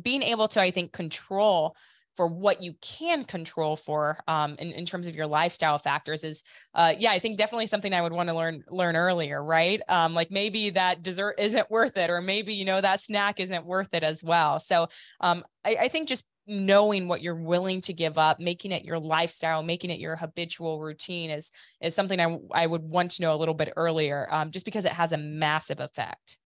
being 0.00 0.22
able 0.22 0.48
to, 0.48 0.60
I 0.60 0.70
think, 0.70 0.92
control 0.92 1.76
for 2.16 2.26
what 2.26 2.62
you 2.62 2.74
can 2.82 3.24
control 3.24 3.76
for 3.76 4.18
um, 4.26 4.56
in, 4.58 4.72
in 4.72 4.84
terms 4.84 5.06
of 5.06 5.14
your 5.14 5.26
lifestyle 5.26 5.78
factors 5.78 6.24
is 6.24 6.42
uh, 6.74 6.92
yeah 6.98 7.12
i 7.12 7.18
think 7.18 7.38
definitely 7.38 7.66
something 7.66 7.94
i 7.94 8.02
would 8.02 8.12
want 8.12 8.28
to 8.28 8.34
learn 8.34 8.62
learn 8.68 8.96
earlier 8.96 9.42
right 9.42 9.80
um, 9.88 10.12
like 10.12 10.30
maybe 10.30 10.70
that 10.70 11.02
dessert 11.02 11.36
isn't 11.38 11.70
worth 11.70 11.96
it 11.96 12.10
or 12.10 12.20
maybe 12.20 12.52
you 12.52 12.64
know 12.64 12.80
that 12.80 13.00
snack 13.00 13.40
isn't 13.40 13.64
worth 13.64 13.94
it 13.94 14.02
as 14.02 14.22
well 14.22 14.58
so 14.58 14.88
um, 15.20 15.44
I, 15.64 15.76
I 15.82 15.88
think 15.88 16.08
just 16.08 16.24
knowing 16.50 17.06
what 17.06 17.22
you're 17.22 17.34
willing 17.34 17.80
to 17.80 17.92
give 17.92 18.18
up 18.18 18.40
making 18.40 18.72
it 18.72 18.84
your 18.84 18.98
lifestyle 18.98 19.62
making 19.62 19.90
it 19.90 20.00
your 20.00 20.16
habitual 20.16 20.80
routine 20.80 21.30
is 21.30 21.52
is 21.80 21.94
something 21.94 22.20
i, 22.20 22.38
I 22.52 22.66
would 22.66 22.82
want 22.82 23.12
to 23.12 23.22
know 23.22 23.32
a 23.32 23.36
little 23.36 23.54
bit 23.54 23.72
earlier 23.76 24.26
um, 24.30 24.50
just 24.50 24.64
because 24.64 24.84
it 24.84 24.92
has 24.92 25.12
a 25.12 25.16
massive 25.16 25.80
effect 25.80 26.36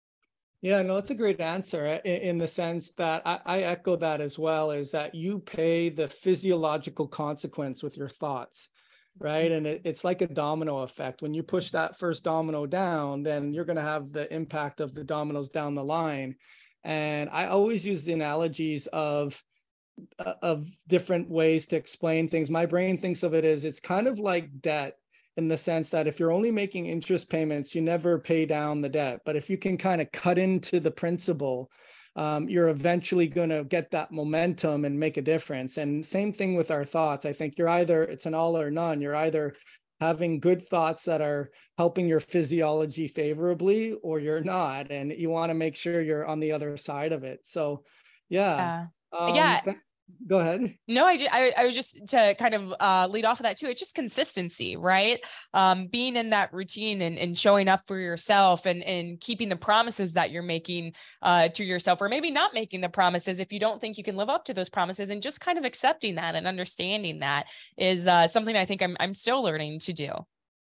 yeah, 0.65 0.81
no, 0.81 0.97
it's 0.97 1.11
a 1.11 1.15
great 1.15 1.39
answer 1.41 1.85
in, 1.85 2.21
in 2.21 2.37
the 2.39 2.47
sense 2.47 2.89
that 2.93 3.21
I, 3.23 3.39
I, 3.45 3.59
echo 3.61 3.95
that 3.97 4.19
as 4.19 4.39
well 4.39 4.71
is 4.71 4.89
that 4.91 5.13
you 5.13 5.37
pay 5.37 5.89
the 5.89 6.07
physiological 6.07 7.07
consequence 7.07 7.83
with 7.83 7.95
your 7.95 8.09
thoughts, 8.09 8.69
right? 9.19 9.51
And 9.51 9.67
it, 9.67 9.81
it's 9.83 10.03
like 10.03 10.21
a 10.21 10.27
domino 10.27 10.79
effect. 10.79 11.21
When 11.21 11.35
you 11.35 11.43
push 11.43 11.69
that 11.69 11.99
first 11.99 12.23
domino 12.23 12.65
down, 12.65 13.21
then 13.21 13.53
you're 13.53 13.65
going 13.65 13.75
to 13.75 13.83
have 13.83 14.11
the 14.11 14.33
impact 14.33 14.79
of 14.79 14.95
the 14.95 15.03
dominoes 15.03 15.49
down 15.49 15.75
the 15.75 15.83
line. 15.83 16.35
And 16.83 17.29
I 17.31 17.45
always 17.45 17.85
use 17.85 18.03
the 18.03 18.13
analogies 18.13 18.87
of 18.87 19.39
of 20.41 20.69
different 20.87 21.29
ways 21.29 21.65
to 21.67 21.75
explain 21.75 22.27
things. 22.27 22.49
My 22.49 22.65
brain 22.65 22.97
thinks 22.97 23.23
of 23.23 23.33
it 23.33 23.45
as 23.45 23.65
it's 23.65 23.79
kind 23.79 24.07
of 24.07 24.19
like 24.19 24.61
debt 24.61 24.97
in 25.37 25.47
the 25.47 25.57
sense 25.57 25.89
that 25.89 26.07
if 26.07 26.19
you're 26.19 26.31
only 26.31 26.51
making 26.51 26.85
interest 26.85 27.29
payments, 27.29 27.75
you 27.75 27.81
never 27.81 28.19
pay 28.19 28.45
down 28.45 28.81
the 28.81 28.89
debt. 28.89 29.21
But 29.25 29.35
if 29.35 29.49
you 29.49 29.57
can 29.57 29.77
kind 29.77 30.01
of 30.01 30.11
cut 30.11 30.37
into 30.37 30.79
the 30.79 30.91
principal, 30.91 31.69
um, 32.15 32.47
you're 32.47 32.69
eventually 32.69 33.27
going 33.27 33.49
to 33.49 33.65
get 33.65 33.91
that 33.91 34.11
momentum 34.11 34.85
and 34.85 34.97
make 34.97 35.17
a 35.17 35.21
difference. 35.21 35.77
And 35.77 36.05
same 36.05 36.31
thing 36.31 36.55
with 36.55 36.71
our 36.71 36.85
thoughts. 36.85 37.25
I 37.25 37.33
think 37.33 37.57
you're 37.57 37.67
either, 37.67 38.03
it's 38.03 38.25
an 38.25 38.33
all 38.33 38.57
or 38.57 38.71
none. 38.71 39.01
You're 39.01 39.15
either 39.15 39.55
having 39.99 40.39
good 40.39 40.65
thoughts 40.65 41.03
that 41.05 41.21
are 41.21 41.51
helping 41.77 42.07
your 42.07 42.21
physiology 42.21 43.07
favorably 43.07 43.93
or 44.01 44.19
you're 44.19 44.41
not. 44.41 44.91
And 44.91 45.11
you 45.11 45.29
want 45.29 45.49
to 45.49 45.53
make 45.53 45.75
sure 45.75 46.01
you're 46.01 46.25
on 46.25 46.39
the 46.39 46.53
other 46.53 46.77
side 46.77 47.11
of 47.11 47.25
it. 47.25 47.41
So, 47.43 47.83
yeah. 48.29 48.55
Yeah. 48.55 48.85
Um, 49.11 49.35
yeah. 49.35 49.61
Go 50.27 50.39
ahead. 50.39 50.75
No 50.87 51.05
I, 51.05 51.27
I, 51.31 51.53
I 51.57 51.65
was 51.65 51.75
just 51.75 51.99
to 52.09 52.35
kind 52.35 52.53
of 52.53 52.73
uh, 52.79 53.07
lead 53.09 53.25
off 53.25 53.39
of 53.39 53.43
that 53.43 53.57
too 53.57 53.67
it's 53.67 53.79
just 53.79 53.95
consistency 53.95 54.75
right? 54.77 55.19
Um, 55.53 55.87
being 55.87 56.15
in 56.15 56.29
that 56.29 56.53
routine 56.53 57.01
and, 57.01 57.17
and 57.17 57.37
showing 57.37 57.67
up 57.67 57.81
for 57.87 57.97
yourself 57.97 58.65
and 58.65 58.83
and 58.83 59.19
keeping 59.19 59.49
the 59.49 59.55
promises 59.55 60.13
that 60.13 60.31
you're 60.31 60.43
making 60.43 60.93
uh, 61.21 61.49
to 61.49 61.63
yourself 61.63 62.01
or 62.01 62.09
maybe 62.09 62.31
not 62.31 62.53
making 62.53 62.81
the 62.81 62.89
promises 62.89 63.39
if 63.39 63.51
you 63.51 63.59
don't 63.59 63.81
think 63.81 63.97
you 63.97 64.03
can 64.03 64.15
live 64.15 64.29
up 64.29 64.45
to 64.45 64.53
those 64.53 64.69
promises 64.69 65.09
and 65.09 65.23
just 65.23 65.41
kind 65.41 65.57
of 65.57 65.65
accepting 65.65 66.15
that 66.15 66.35
and 66.35 66.47
understanding 66.47 67.19
that 67.19 67.47
is 67.77 68.05
uh, 68.05 68.27
something 68.27 68.55
i 68.55 68.65
think 68.65 68.81
i'm, 68.81 68.95
I'm 68.99 69.15
still 69.15 69.41
learning 69.41 69.79
to 69.79 69.93
do 69.93 70.11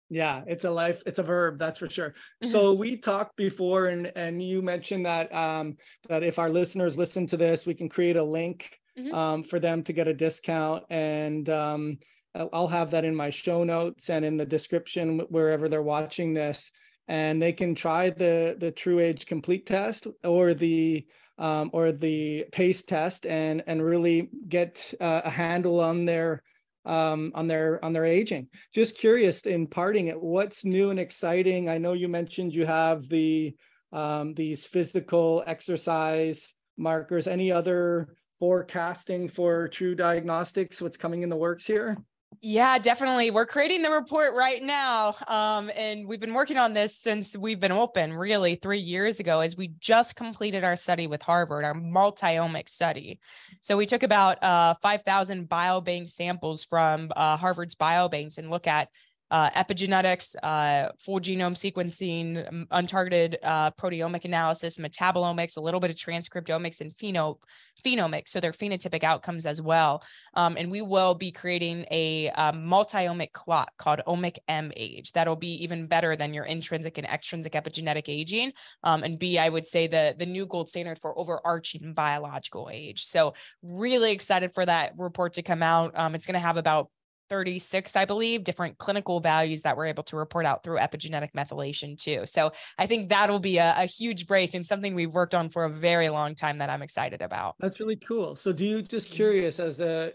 yeah 0.09 0.41
it's 0.47 0.63
a 0.63 0.71
life 0.71 1.03
it's 1.05 1.19
a 1.19 1.23
verb 1.23 1.59
that's 1.59 1.79
for 1.79 1.89
sure 1.89 2.13
so 2.43 2.73
we 2.73 2.95
talked 2.95 3.35
before 3.35 3.87
and 3.87 4.11
and 4.15 4.41
you 4.41 4.61
mentioned 4.61 5.05
that 5.05 5.33
um 5.35 5.75
that 6.07 6.23
if 6.23 6.39
our 6.39 6.49
listeners 6.49 6.97
listen 6.97 7.25
to 7.25 7.35
this 7.35 7.65
we 7.65 7.73
can 7.73 7.89
create 7.89 8.15
a 8.15 8.23
link 8.23 8.79
mm-hmm. 8.97 9.13
um, 9.13 9.43
for 9.43 9.59
them 9.59 9.83
to 9.83 9.93
get 9.93 10.07
a 10.07 10.13
discount. 10.13 10.83
And 10.89 11.49
um, 11.49 11.99
I'll 12.35 12.67
have 12.67 12.91
that 12.91 13.05
in 13.05 13.15
my 13.15 13.29
show 13.29 13.63
notes 13.63 14.09
and 14.09 14.23
in 14.25 14.37
the 14.37 14.45
description 14.45 15.19
wherever 15.29 15.69
they're 15.69 15.81
watching 15.81 16.33
this. 16.33 16.71
And 17.07 17.41
they 17.41 17.53
can 17.53 17.73
try 17.73 18.09
the 18.09 18.57
the 18.59 18.71
TruAge 18.71 19.25
Complete 19.25 19.65
test 19.65 20.07
or 20.25 20.53
the 20.53 21.05
um, 21.37 21.69
or 21.71 21.93
the 21.93 22.45
pace 22.51 22.83
test 22.83 23.25
and 23.25 23.63
and 23.65 23.81
really 23.81 24.29
get 24.49 24.93
uh, 24.99 25.21
a 25.23 25.29
handle 25.29 25.79
on 25.79 26.03
their 26.03 26.43
um, 26.87 27.31
on 27.35 27.47
their 27.47 27.83
on 27.83 27.93
their 27.93 28.05
aging. 28.05 28.47
Just 28.73 28.97
curious 28.97 29.41
in 29.41 29.67
parting 29.67 30.07
it, 30.07 30.19
what's 30.19 30.65
new 30.65 30.89
and 30.89 30.99
exciting? 30.99 31.69
I 31.69 31.77
know 31.77 31.93
you 31.93 32.07
mentioned 32.07 32.55
you 32.55 32.65
have 32.65 33.07
the 33.09 33.55
um, 33.91 34.33
these 34.33 34.65
physical 34.65 35.43
exercise 35.45 36.53
markers. 36.77 37.27
Any 37.27 37.51
other 37.51 38.15
forecasting 38.39 39.27
for 39.27 39.67
TruDiagnostics 39.67 40.81
what's 40.81 40.97
coming 40.97 41.23
in 41.23 41.29
the 41.29 41.35
works 41.35 41.65
here 41.65 41.97
yeah 42.41 42.77
definitely. 42.77 43.31
We're 43.31 43.45
creating 43.45 43.81
the 43.81 43.89
report 43.89 44.33
right 44.33 44.61
now 44.61 45.15
um, 45.27 45.71
and 45.75 46.07
we've 46.07 46.19
been 46.19 46.33
working 46.33 46.57
on 46.57 46.73
this 46.73 46.95
since 46.95 47.35
we've 47.35 47.59
been 47.59 47.71
open 47.71 48.13
really 48.13 48.55
three 48.55 48.79
years 48.79 49.19
ago 49.19 49.39
as 49.39 49.57
we 49.57 49.69
just 49.79 50.15
completed 50.15 50.63
our 50.63 50.75
study 50.75 51.07
with 51.07 51.21
harvard 51.21 51.65
our 51.65 51.73
multi-omic 51.73 52.69
study. 52.69 53.19
So 53.61 53.77
we 53.77 53.85
took 53.85 54.03
about 54.03 54.41
uh, 54.43 54.75
5000 54.81 55.49
biobank 55.49 56.09
samples 56.09 56.63
from 56.63 57.11
uh, 57.15 57.37
harvard's 57.37 57.75
biobank 57.75 58.37
and 58.37 58.49
look 58.49 58.67
at 58.67 58.89
uh, 59.31 59.49
epigenetics, 59.51 60.35
uh, 60.41 60.91
full 60.99 61.19
genome 61.19 61.55
sequencing, 61.55 62.65
untargeted 62.69 63.35
uh, 63.43 63.71
proteomic 63.71 64.25
analysis, 64.25 64.77
metabolomics, 64.77 65.57
a 65.57 65.61
little 65.61 65.79
bit 65.79 65.89
of 65.89 65.95
transcriptomics, 65.95 66.81
and 66.81 66.95
pheno- 66.97 67.37
phenomics, 67.85 68.29
so 68.29 68.39
their 68.39 68.51
phenotypic 68.51 69.03
outcomes 69.03 69.45
as 69.45 69.61
well. 69.61 70.03
Um, 70.33 70.57
and 70.57 70.71
we 70.71 70.81
will 70.81 71.13
be 71.13 71.31
creating 71.31 71.85
a 71.91 72.29
um, 72.31 72.65
multi-omic 72.65 73.33
clock 73.33 73.71
called 73.77 74.01
Omic 74.07 74.37
M 74.47 74.71
Age. 74.75 75.11
That'll 75.11 75.35
be 75.35 75.63
even 75.63 75.87
better 75.87 76.15
than 76.15 76.33
your 76.33 76.45
intrinsic 76.45 76.97
and 76.97 77.07
extrinsic 77.07 77.53
epigenetic 77.53 78.07
aging, 78.07 78.53
um, 78.83 79.03
and 79.03 79.19
be, 79.19 79.37
I 79.37 79.49
would 79.49 79.65
say, 79.65 79.87
the 79.87 80.15
the 80.17 80.25
new 80.25 80.45
gold 80.45 80.69
standard 80.69 80.99
for 80.99 81.17
overarching 81.17 81.93
biological 81.93 82.69
age. 82.71 83.05
So 83.05 83.33
really 83.61 84.11
excited 84.11 84.53
for 84.53 84.65
that 84.65 84.93
report 84.97 85.33
to 85.33 85.43
come 85.43 85.61
out. 85.61 85.97
Um, 85.97 86.15
it's 86.15 86.25
going 86.25 86.33
to 86.33 86.39
have 86.39 86.57
about 86.57 86.89
36, 87.29 87.95
I 87.95 88.05
believe, 88.05 88.43
different 88.43 88.77
clinical 88.77 89.19
values 89.19 89.63
that 89.63 89.77
we're 89.77 89.87
able 89.87 90.03
to 90.03 90.17
report 90.17 90.45
out 90.45 90.63
through 90.63 90.77
epigenetic 90.77 91.29
methylation 91.35 91.97
too. 91.97 92.23
So 92.25 92.51
I 92.77 92.87
think 92.87 93.09
that'll 93.09 93.39
be 93.39 93.57
a, 93.57 93.73
a, 93.77 93.85
huge 93.85 94.27
break 94.27 94.53
and 94.53 94.65
something 94.65 94.93
we've 94.93 95.13
worked 95.13 95.33
on 95.33 95.49
for 95.49 95.63
a 95.63 95.69
very 95.69 96.09
long 96.09 96.35
time 96.35 96.57
that 96.59 96.69
I'm 96.69 96.81
excited 96.81 97.21
about. 97.21 97.55
That's 97.59 97.79
really 97.79 97.95
cool. 97.95 98.35
So 98.35 98.51
do 98.51 98.65
you 98.65 98.81
just 98.81 99.07
mm-hmm. 99.07 99.15
curious 99.15 99.59
as 99.59 99.79
a 99.79 100.11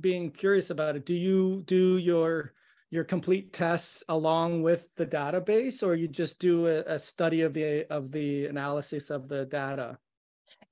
being 0.00 0.30
curious 0.30 0.70
about 0.70 0.96
it, 0.96 1.06
do 1.06 1.14
you 1.14 1.62
do 1.66 1.98
your 1.98 2.52
your 2.90 3.04
complete 3.04 3.52
tests 3.52 4.04
along 4.08 4.62
with 4.62 4.88
the 4.96 5.06
database 5.06 5.82
or 5.82 5.94
you 5.94 6.06
just 6.06 6.38
do 6.38 6.66
a, 6.66 6.80
a 6.80 6.98
study 6.98 7.40
of 7.40 7.54
the 7.54 7.86
of 7.90 8.12
the 8.12 8.46
analysis 8.46 9.10
of 9.10 9.28
the 9.28 9.46
data? 9.46 9.98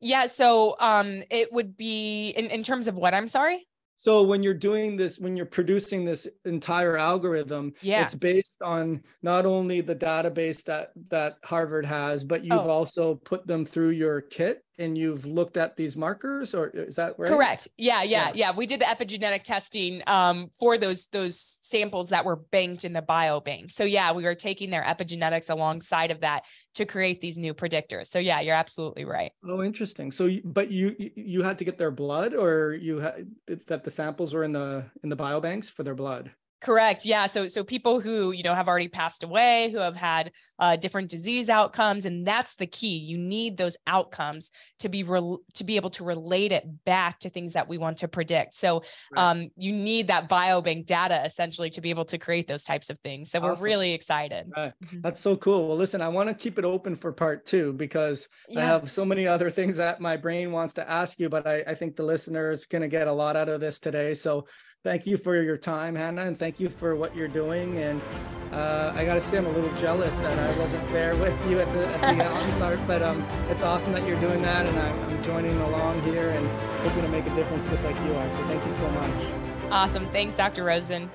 Yeah, 0.00 0.26
so 0.26 0.76
um 0.80 1.22
it 1.30 1.52
would 1.52 1.76
be 1.76 2.30
in, 2.30 2.46
in 2.46 2.62
terms 2.62 2.88
of 2.88 2.96
what 2.96 3.14
I'm 3.14 3.28
sorry? 3.28 3.66
So 4.00 4.22
when 4.22 4.42
you're 4.42 4.54
doing 4.54 4.96
this, 4.96 5.18
when 5.18 5.36
you're 5.36 5.44
producing 5.44 6.06
this 6.06 6.26
entire 6.46 6.96
algorithm, 6.96 7.74
yeah. 7.82 8.02
it's 8.02 8.14
based 8.14 8.62
on 8.62 9.02
not 9.22 9.44
only 9.44 9.82
the 9.82 9.94
database 9.94 10.64
that 10.64 10.92
that 11.10 11.36
Harvard 11.44 11.84
has, 11.84 12.24
but 12.24 12.42
you've 12.42 12.54
oh. 12.54 12.70
also 12.70 13.16
put 13.16 13.46
them 13.46 13.66
through 13.66 13.90
your 13.90 14.22
kit 14.22 14.64
and 14.78 14.96
you've 14.96 15.26
looked 15.26 15.56
at 15.56 15.76
these 15.76 15.96
markers 15.96 16.54
or 16.54 16.68
is 16.68 16.96
that 16.96 17.18
right? 17.18 17.30
Correct. 17.30 17.68
Yeah, 17.76 18.02
yeah, 18.02 18.28
yeah. 18.28 18.32
yeah. 18.34 18.52
We 18.52 18.66
did 18.66 18.80
the 18.80 18.86
epigenetic 18.86 19.42
testing 19.42 20.02
um, 20.06 20.50
for 20.58 20.78
those 20.78 21.06
those 21.08 21.58
samples 21.60 22.08
that 22.10 22.24
were 22.24 22.36
banked 22.36 22.84
in 22.84 22.92
the 22.92 23.02
biobank. 23.02 23.70
So 23.72 23.84
yeah, 23.84 24.12
we 24.12 24.24
were 24.24 24.34
taking 24.34 24.70
their 24.70 24.82
epigenetics 24.82 25.50
alongside 25.50 26.10
of 26.10 26.20
that 26.20 26.44
to 26.74 26.86
create 26.86 27.20
these 27.20 27.36
new 27.36 27.54
predictors. 27.54 28.06
So 28.06 28.18
yeah, 28.18 28.40
you're 28.40 28.56
absolutely 28.56 29.04
right. 29.04 29.32
Oh, 29.46 29.62
interesting. 29.62 30.10
So 30.10 30.30
but 30.44 30.70
you 30.70 30.94
you 30.98 31.42
had 31.42 31.58
to 31.58 31.64
get 31.64 31.78
their 31.78 31.90
blood 31.90 32.34
or 32.34 32.74
you 32.74 32.98
had 32.98 33.28
that 33.66 33.84
the 33.84 33.90
samples 33.90 34.32
were 34.32 34.44
in 34.44 34.52
the 34.52 34.86
in 35.02 35.08
the 35.10 35.16
biobanks 35.16 35.70
for 35.70 35.82
their 35.82 35.94
blood? 35.94 36.30
Correct. 36.60 37.06
Yeah. 37.06 37.26
So 37.26 37.48
so 37.48 37.64
people 37.64 38.00
who 38.00 38.32
you 38.32 38.42
know 38.42 38.54
have 38.54 38.68
already 38.68 38.88
passed 38.88 39.22
away, 39.22 39.70
who 39.70 39.78
have 39.78 39.96
had 39.96 40.32
uh, 40.58 40.76
different 40.76 41.10
disease 41.10 41.48
outcomes, 41.48 42.04
and 42.04 42.26
that's 42.26 42.56
the 42.56 42.66
key. 42.66 42.98
You 42.98 43.16
need 43.16 43.56
those 43.56 43.76
outcomes 43.86 44.50
to 44.80 44.90
be 44.90 45.02
re- 45.02 45.38
to 45.54 45.64
be 45.64 45.76
able 45.76 45.90
to 45.90 46.04
relate 46.04 46.52
it 46.52 46.64
back 46.84 47.18
to 47.20 47.30
things 47.30 47.54
that 47.54 47.68
we 47.68 47.78
want 47.78 47.98
to 47.98 48.08
predict. 48.08 48.54
So 48.54 48.82
right. 49.10 49.30
um, 49.30 49.48
you 49.56 49.72
need 49.72 50.08
that 50.08 50.28
biobank 50.28 50.84
data 50.86 51.22
essentially 51.24 51.70
to 51.70 51.80
be 51.80 51.90
able 51.90 52.04
to 52.06 52.18
create 52.18 52.46
those 52.46 52.64
types 52.64 52.90
of 52.90 52.98
things. 53.00 53.30
So 53.30 53.38
awesome. 53.38 53.62
we're 53.62 53.68
really 53.68 53.92
excited. 53.92 54.50
Right. 54.54 54.72
Mm-hmm. 54.84 55.00
That's 55.00 55.20
so 55.20 55.36
cool. 55.36 55.68
Well, 55.68 55.78
listen, 55.78 56.02
I 56.02 56.08
want 56.08 56.28
to 56.28 56.34
keep 56.34 56.58
it 56.58 56.64
open 56.66 56.94
for 56.94 57.10
part 57.12 57.46
two 57.46 57.72
because 57.72 58.28
yeah. 58.48 58.60
I 58.60 58.64
have 58.64 58.90
so 58.90 59.04
many 59.04 59.26
other 59.26 59.48
things 59.48 59.78
that 59.78 60.00
my 60.00 60.18
brain 60.18 60.52
wants 60.52 60.74
to 60.74 60.88
ask 60.88 61.18
you, 61.18 61.30
but 61.30 61.46
I, 61.46 61.64
I 61.66 61.74
think 61.74 61.96
the 61.96 62.04
listener 62.04 62.50
is 62.50 62.66
going 62.66 62.82
to 62.82 62.88
get 62.88 63.08
a 63.08 63.12
lot 63.12 63.36
out 63.36 63.48
of 63.48 63.60
this 63.60 63.80
today. 63.80 64.12
So 64.12 64.46
thank 64.82 65.06
you 65.06 65.16
for 65.16 65.40
your 65.40 65.56
time, 65.56 65.94
Hannah, 65.94 66.22
and 66.22 66.38
thank 66.38 66.58
you 66.58 66.68
for 66.68 66.94
what 66.94 67.14
you're 67.14 67.28
doing. 67.28 67.78
And 67.78 68.00
uh, 68.52 68.92
I 68.94 69.04
got 69.04 69.14
to 69.14 69.20
say, 69.20 69.38
I'm 69.38 69.46
a 69.46 69.50
little 69.50 69.74
jealous 69.78 70.16
that 70.16 70.38
I 70.38 70.58
wasn't 70.58 70.90
there 70.92 71.14
with 71.16 71.34
you 71.48 71.60
at 71.60 71.72
the, 71.72 71.86
at 71.86 72.16
the 72.16 72.24
onstart, 72.64 72.84
but 72.86 73.02
um, 73.02 73.24
it's 73.48 73.62
awesome 73.62 73.92
that 73.92 74.06
you're 74.06 74.20
doing 74.20 74.42
that, 74.42 74.66
and 74.66 74.78
I'm, 74.78 75.10
I'm 75.10 75.22
joining 75.22 75.58
along 75.60 76.02
here 76.02 76.30
and 76.30 76.46
hoping 76.80 77.02
to 77.02 77.08
make 77.08 77.26
a 77.26 77.34
difference 77.34 77.66
just 77.66 77.84
like 77.84 77.96
you 78.06 78.14
are. 78.14 78.30
So 78.30 78.44
thank 78.44 78.64
you 78.64 78.76
so 78.76 78.88
much. 78.90 79.70
Awesome. 79.70 80.06
Thanks, 80.08 80.36
Dr. 80.36 80.64
Rosen. 80.64 81.10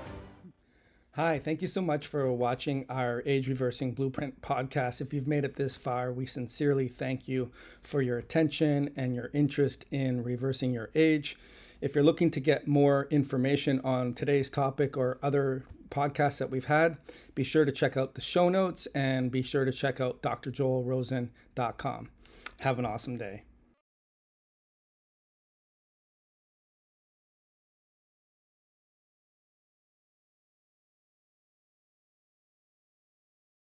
Hi, 1.16 1.40
thank 1.40 1.62
you 1.62 1.70
so 1.70 1.82
much 1.82 2.08
for 2.08 2.30
watching 2.34 2.86
our 2.90 3.24
Age 3.26 3.48
Reversing 3.48 3.94
Blueprint 3.94 4.42
podcast. 4.42 5.00
If 5.00 5.14
you've 5.14 5.28
made 5.28 5.46
it 5.46 5.56
this 5.56 5.78
far, 5.78 6.12
we 6.12 6.26
sincerely 6.26 6.90
thank 6.90 7.30
you 7.30 7.52
for 7.84 8.02
your 8.02 8.18
attention 8.18 8.90
and 8.98 9.16
your 9.16 9.30
interest 9.34 9.86
in 9.92 10.24
reversing 10.24 10.74
your 10.74 10.90
age. 10.94 11.38
If 11.86 11.94
you're 11.94 12.04
looking 12.04 12.32
to 12.32 12.40
get 12.40 12.68
more 12.68 13.08
information 13.12 13.80
on 13.82 14.16
today's 14.16 14.50
topic 14.50 14.98
or 14.98 15.20
other 15.22 15.66
podcasts 15.92 16.40
that 16.40 16.50
we've 16.50 16.66
had, 16.66 16.98
be 17.36 17.44
sure 17.44 17.64
to 17.64 17.72
check 17.72 17.96
out 17.96 18.16
the 18.16 18.22
show 18.22 18.50
notes 18.50 18.88
and 18.96 19.30
be 19.30 19.44
sure 19.44 19.66
to 19.66 19.72
check 19.72 20.02
out 20.02 20.20
drjoelrosen.com. 20.24 22.10
Have 22.62 22.80
an 22.80 22.88
awesome 22.88 23.18
day. 23.18 23.44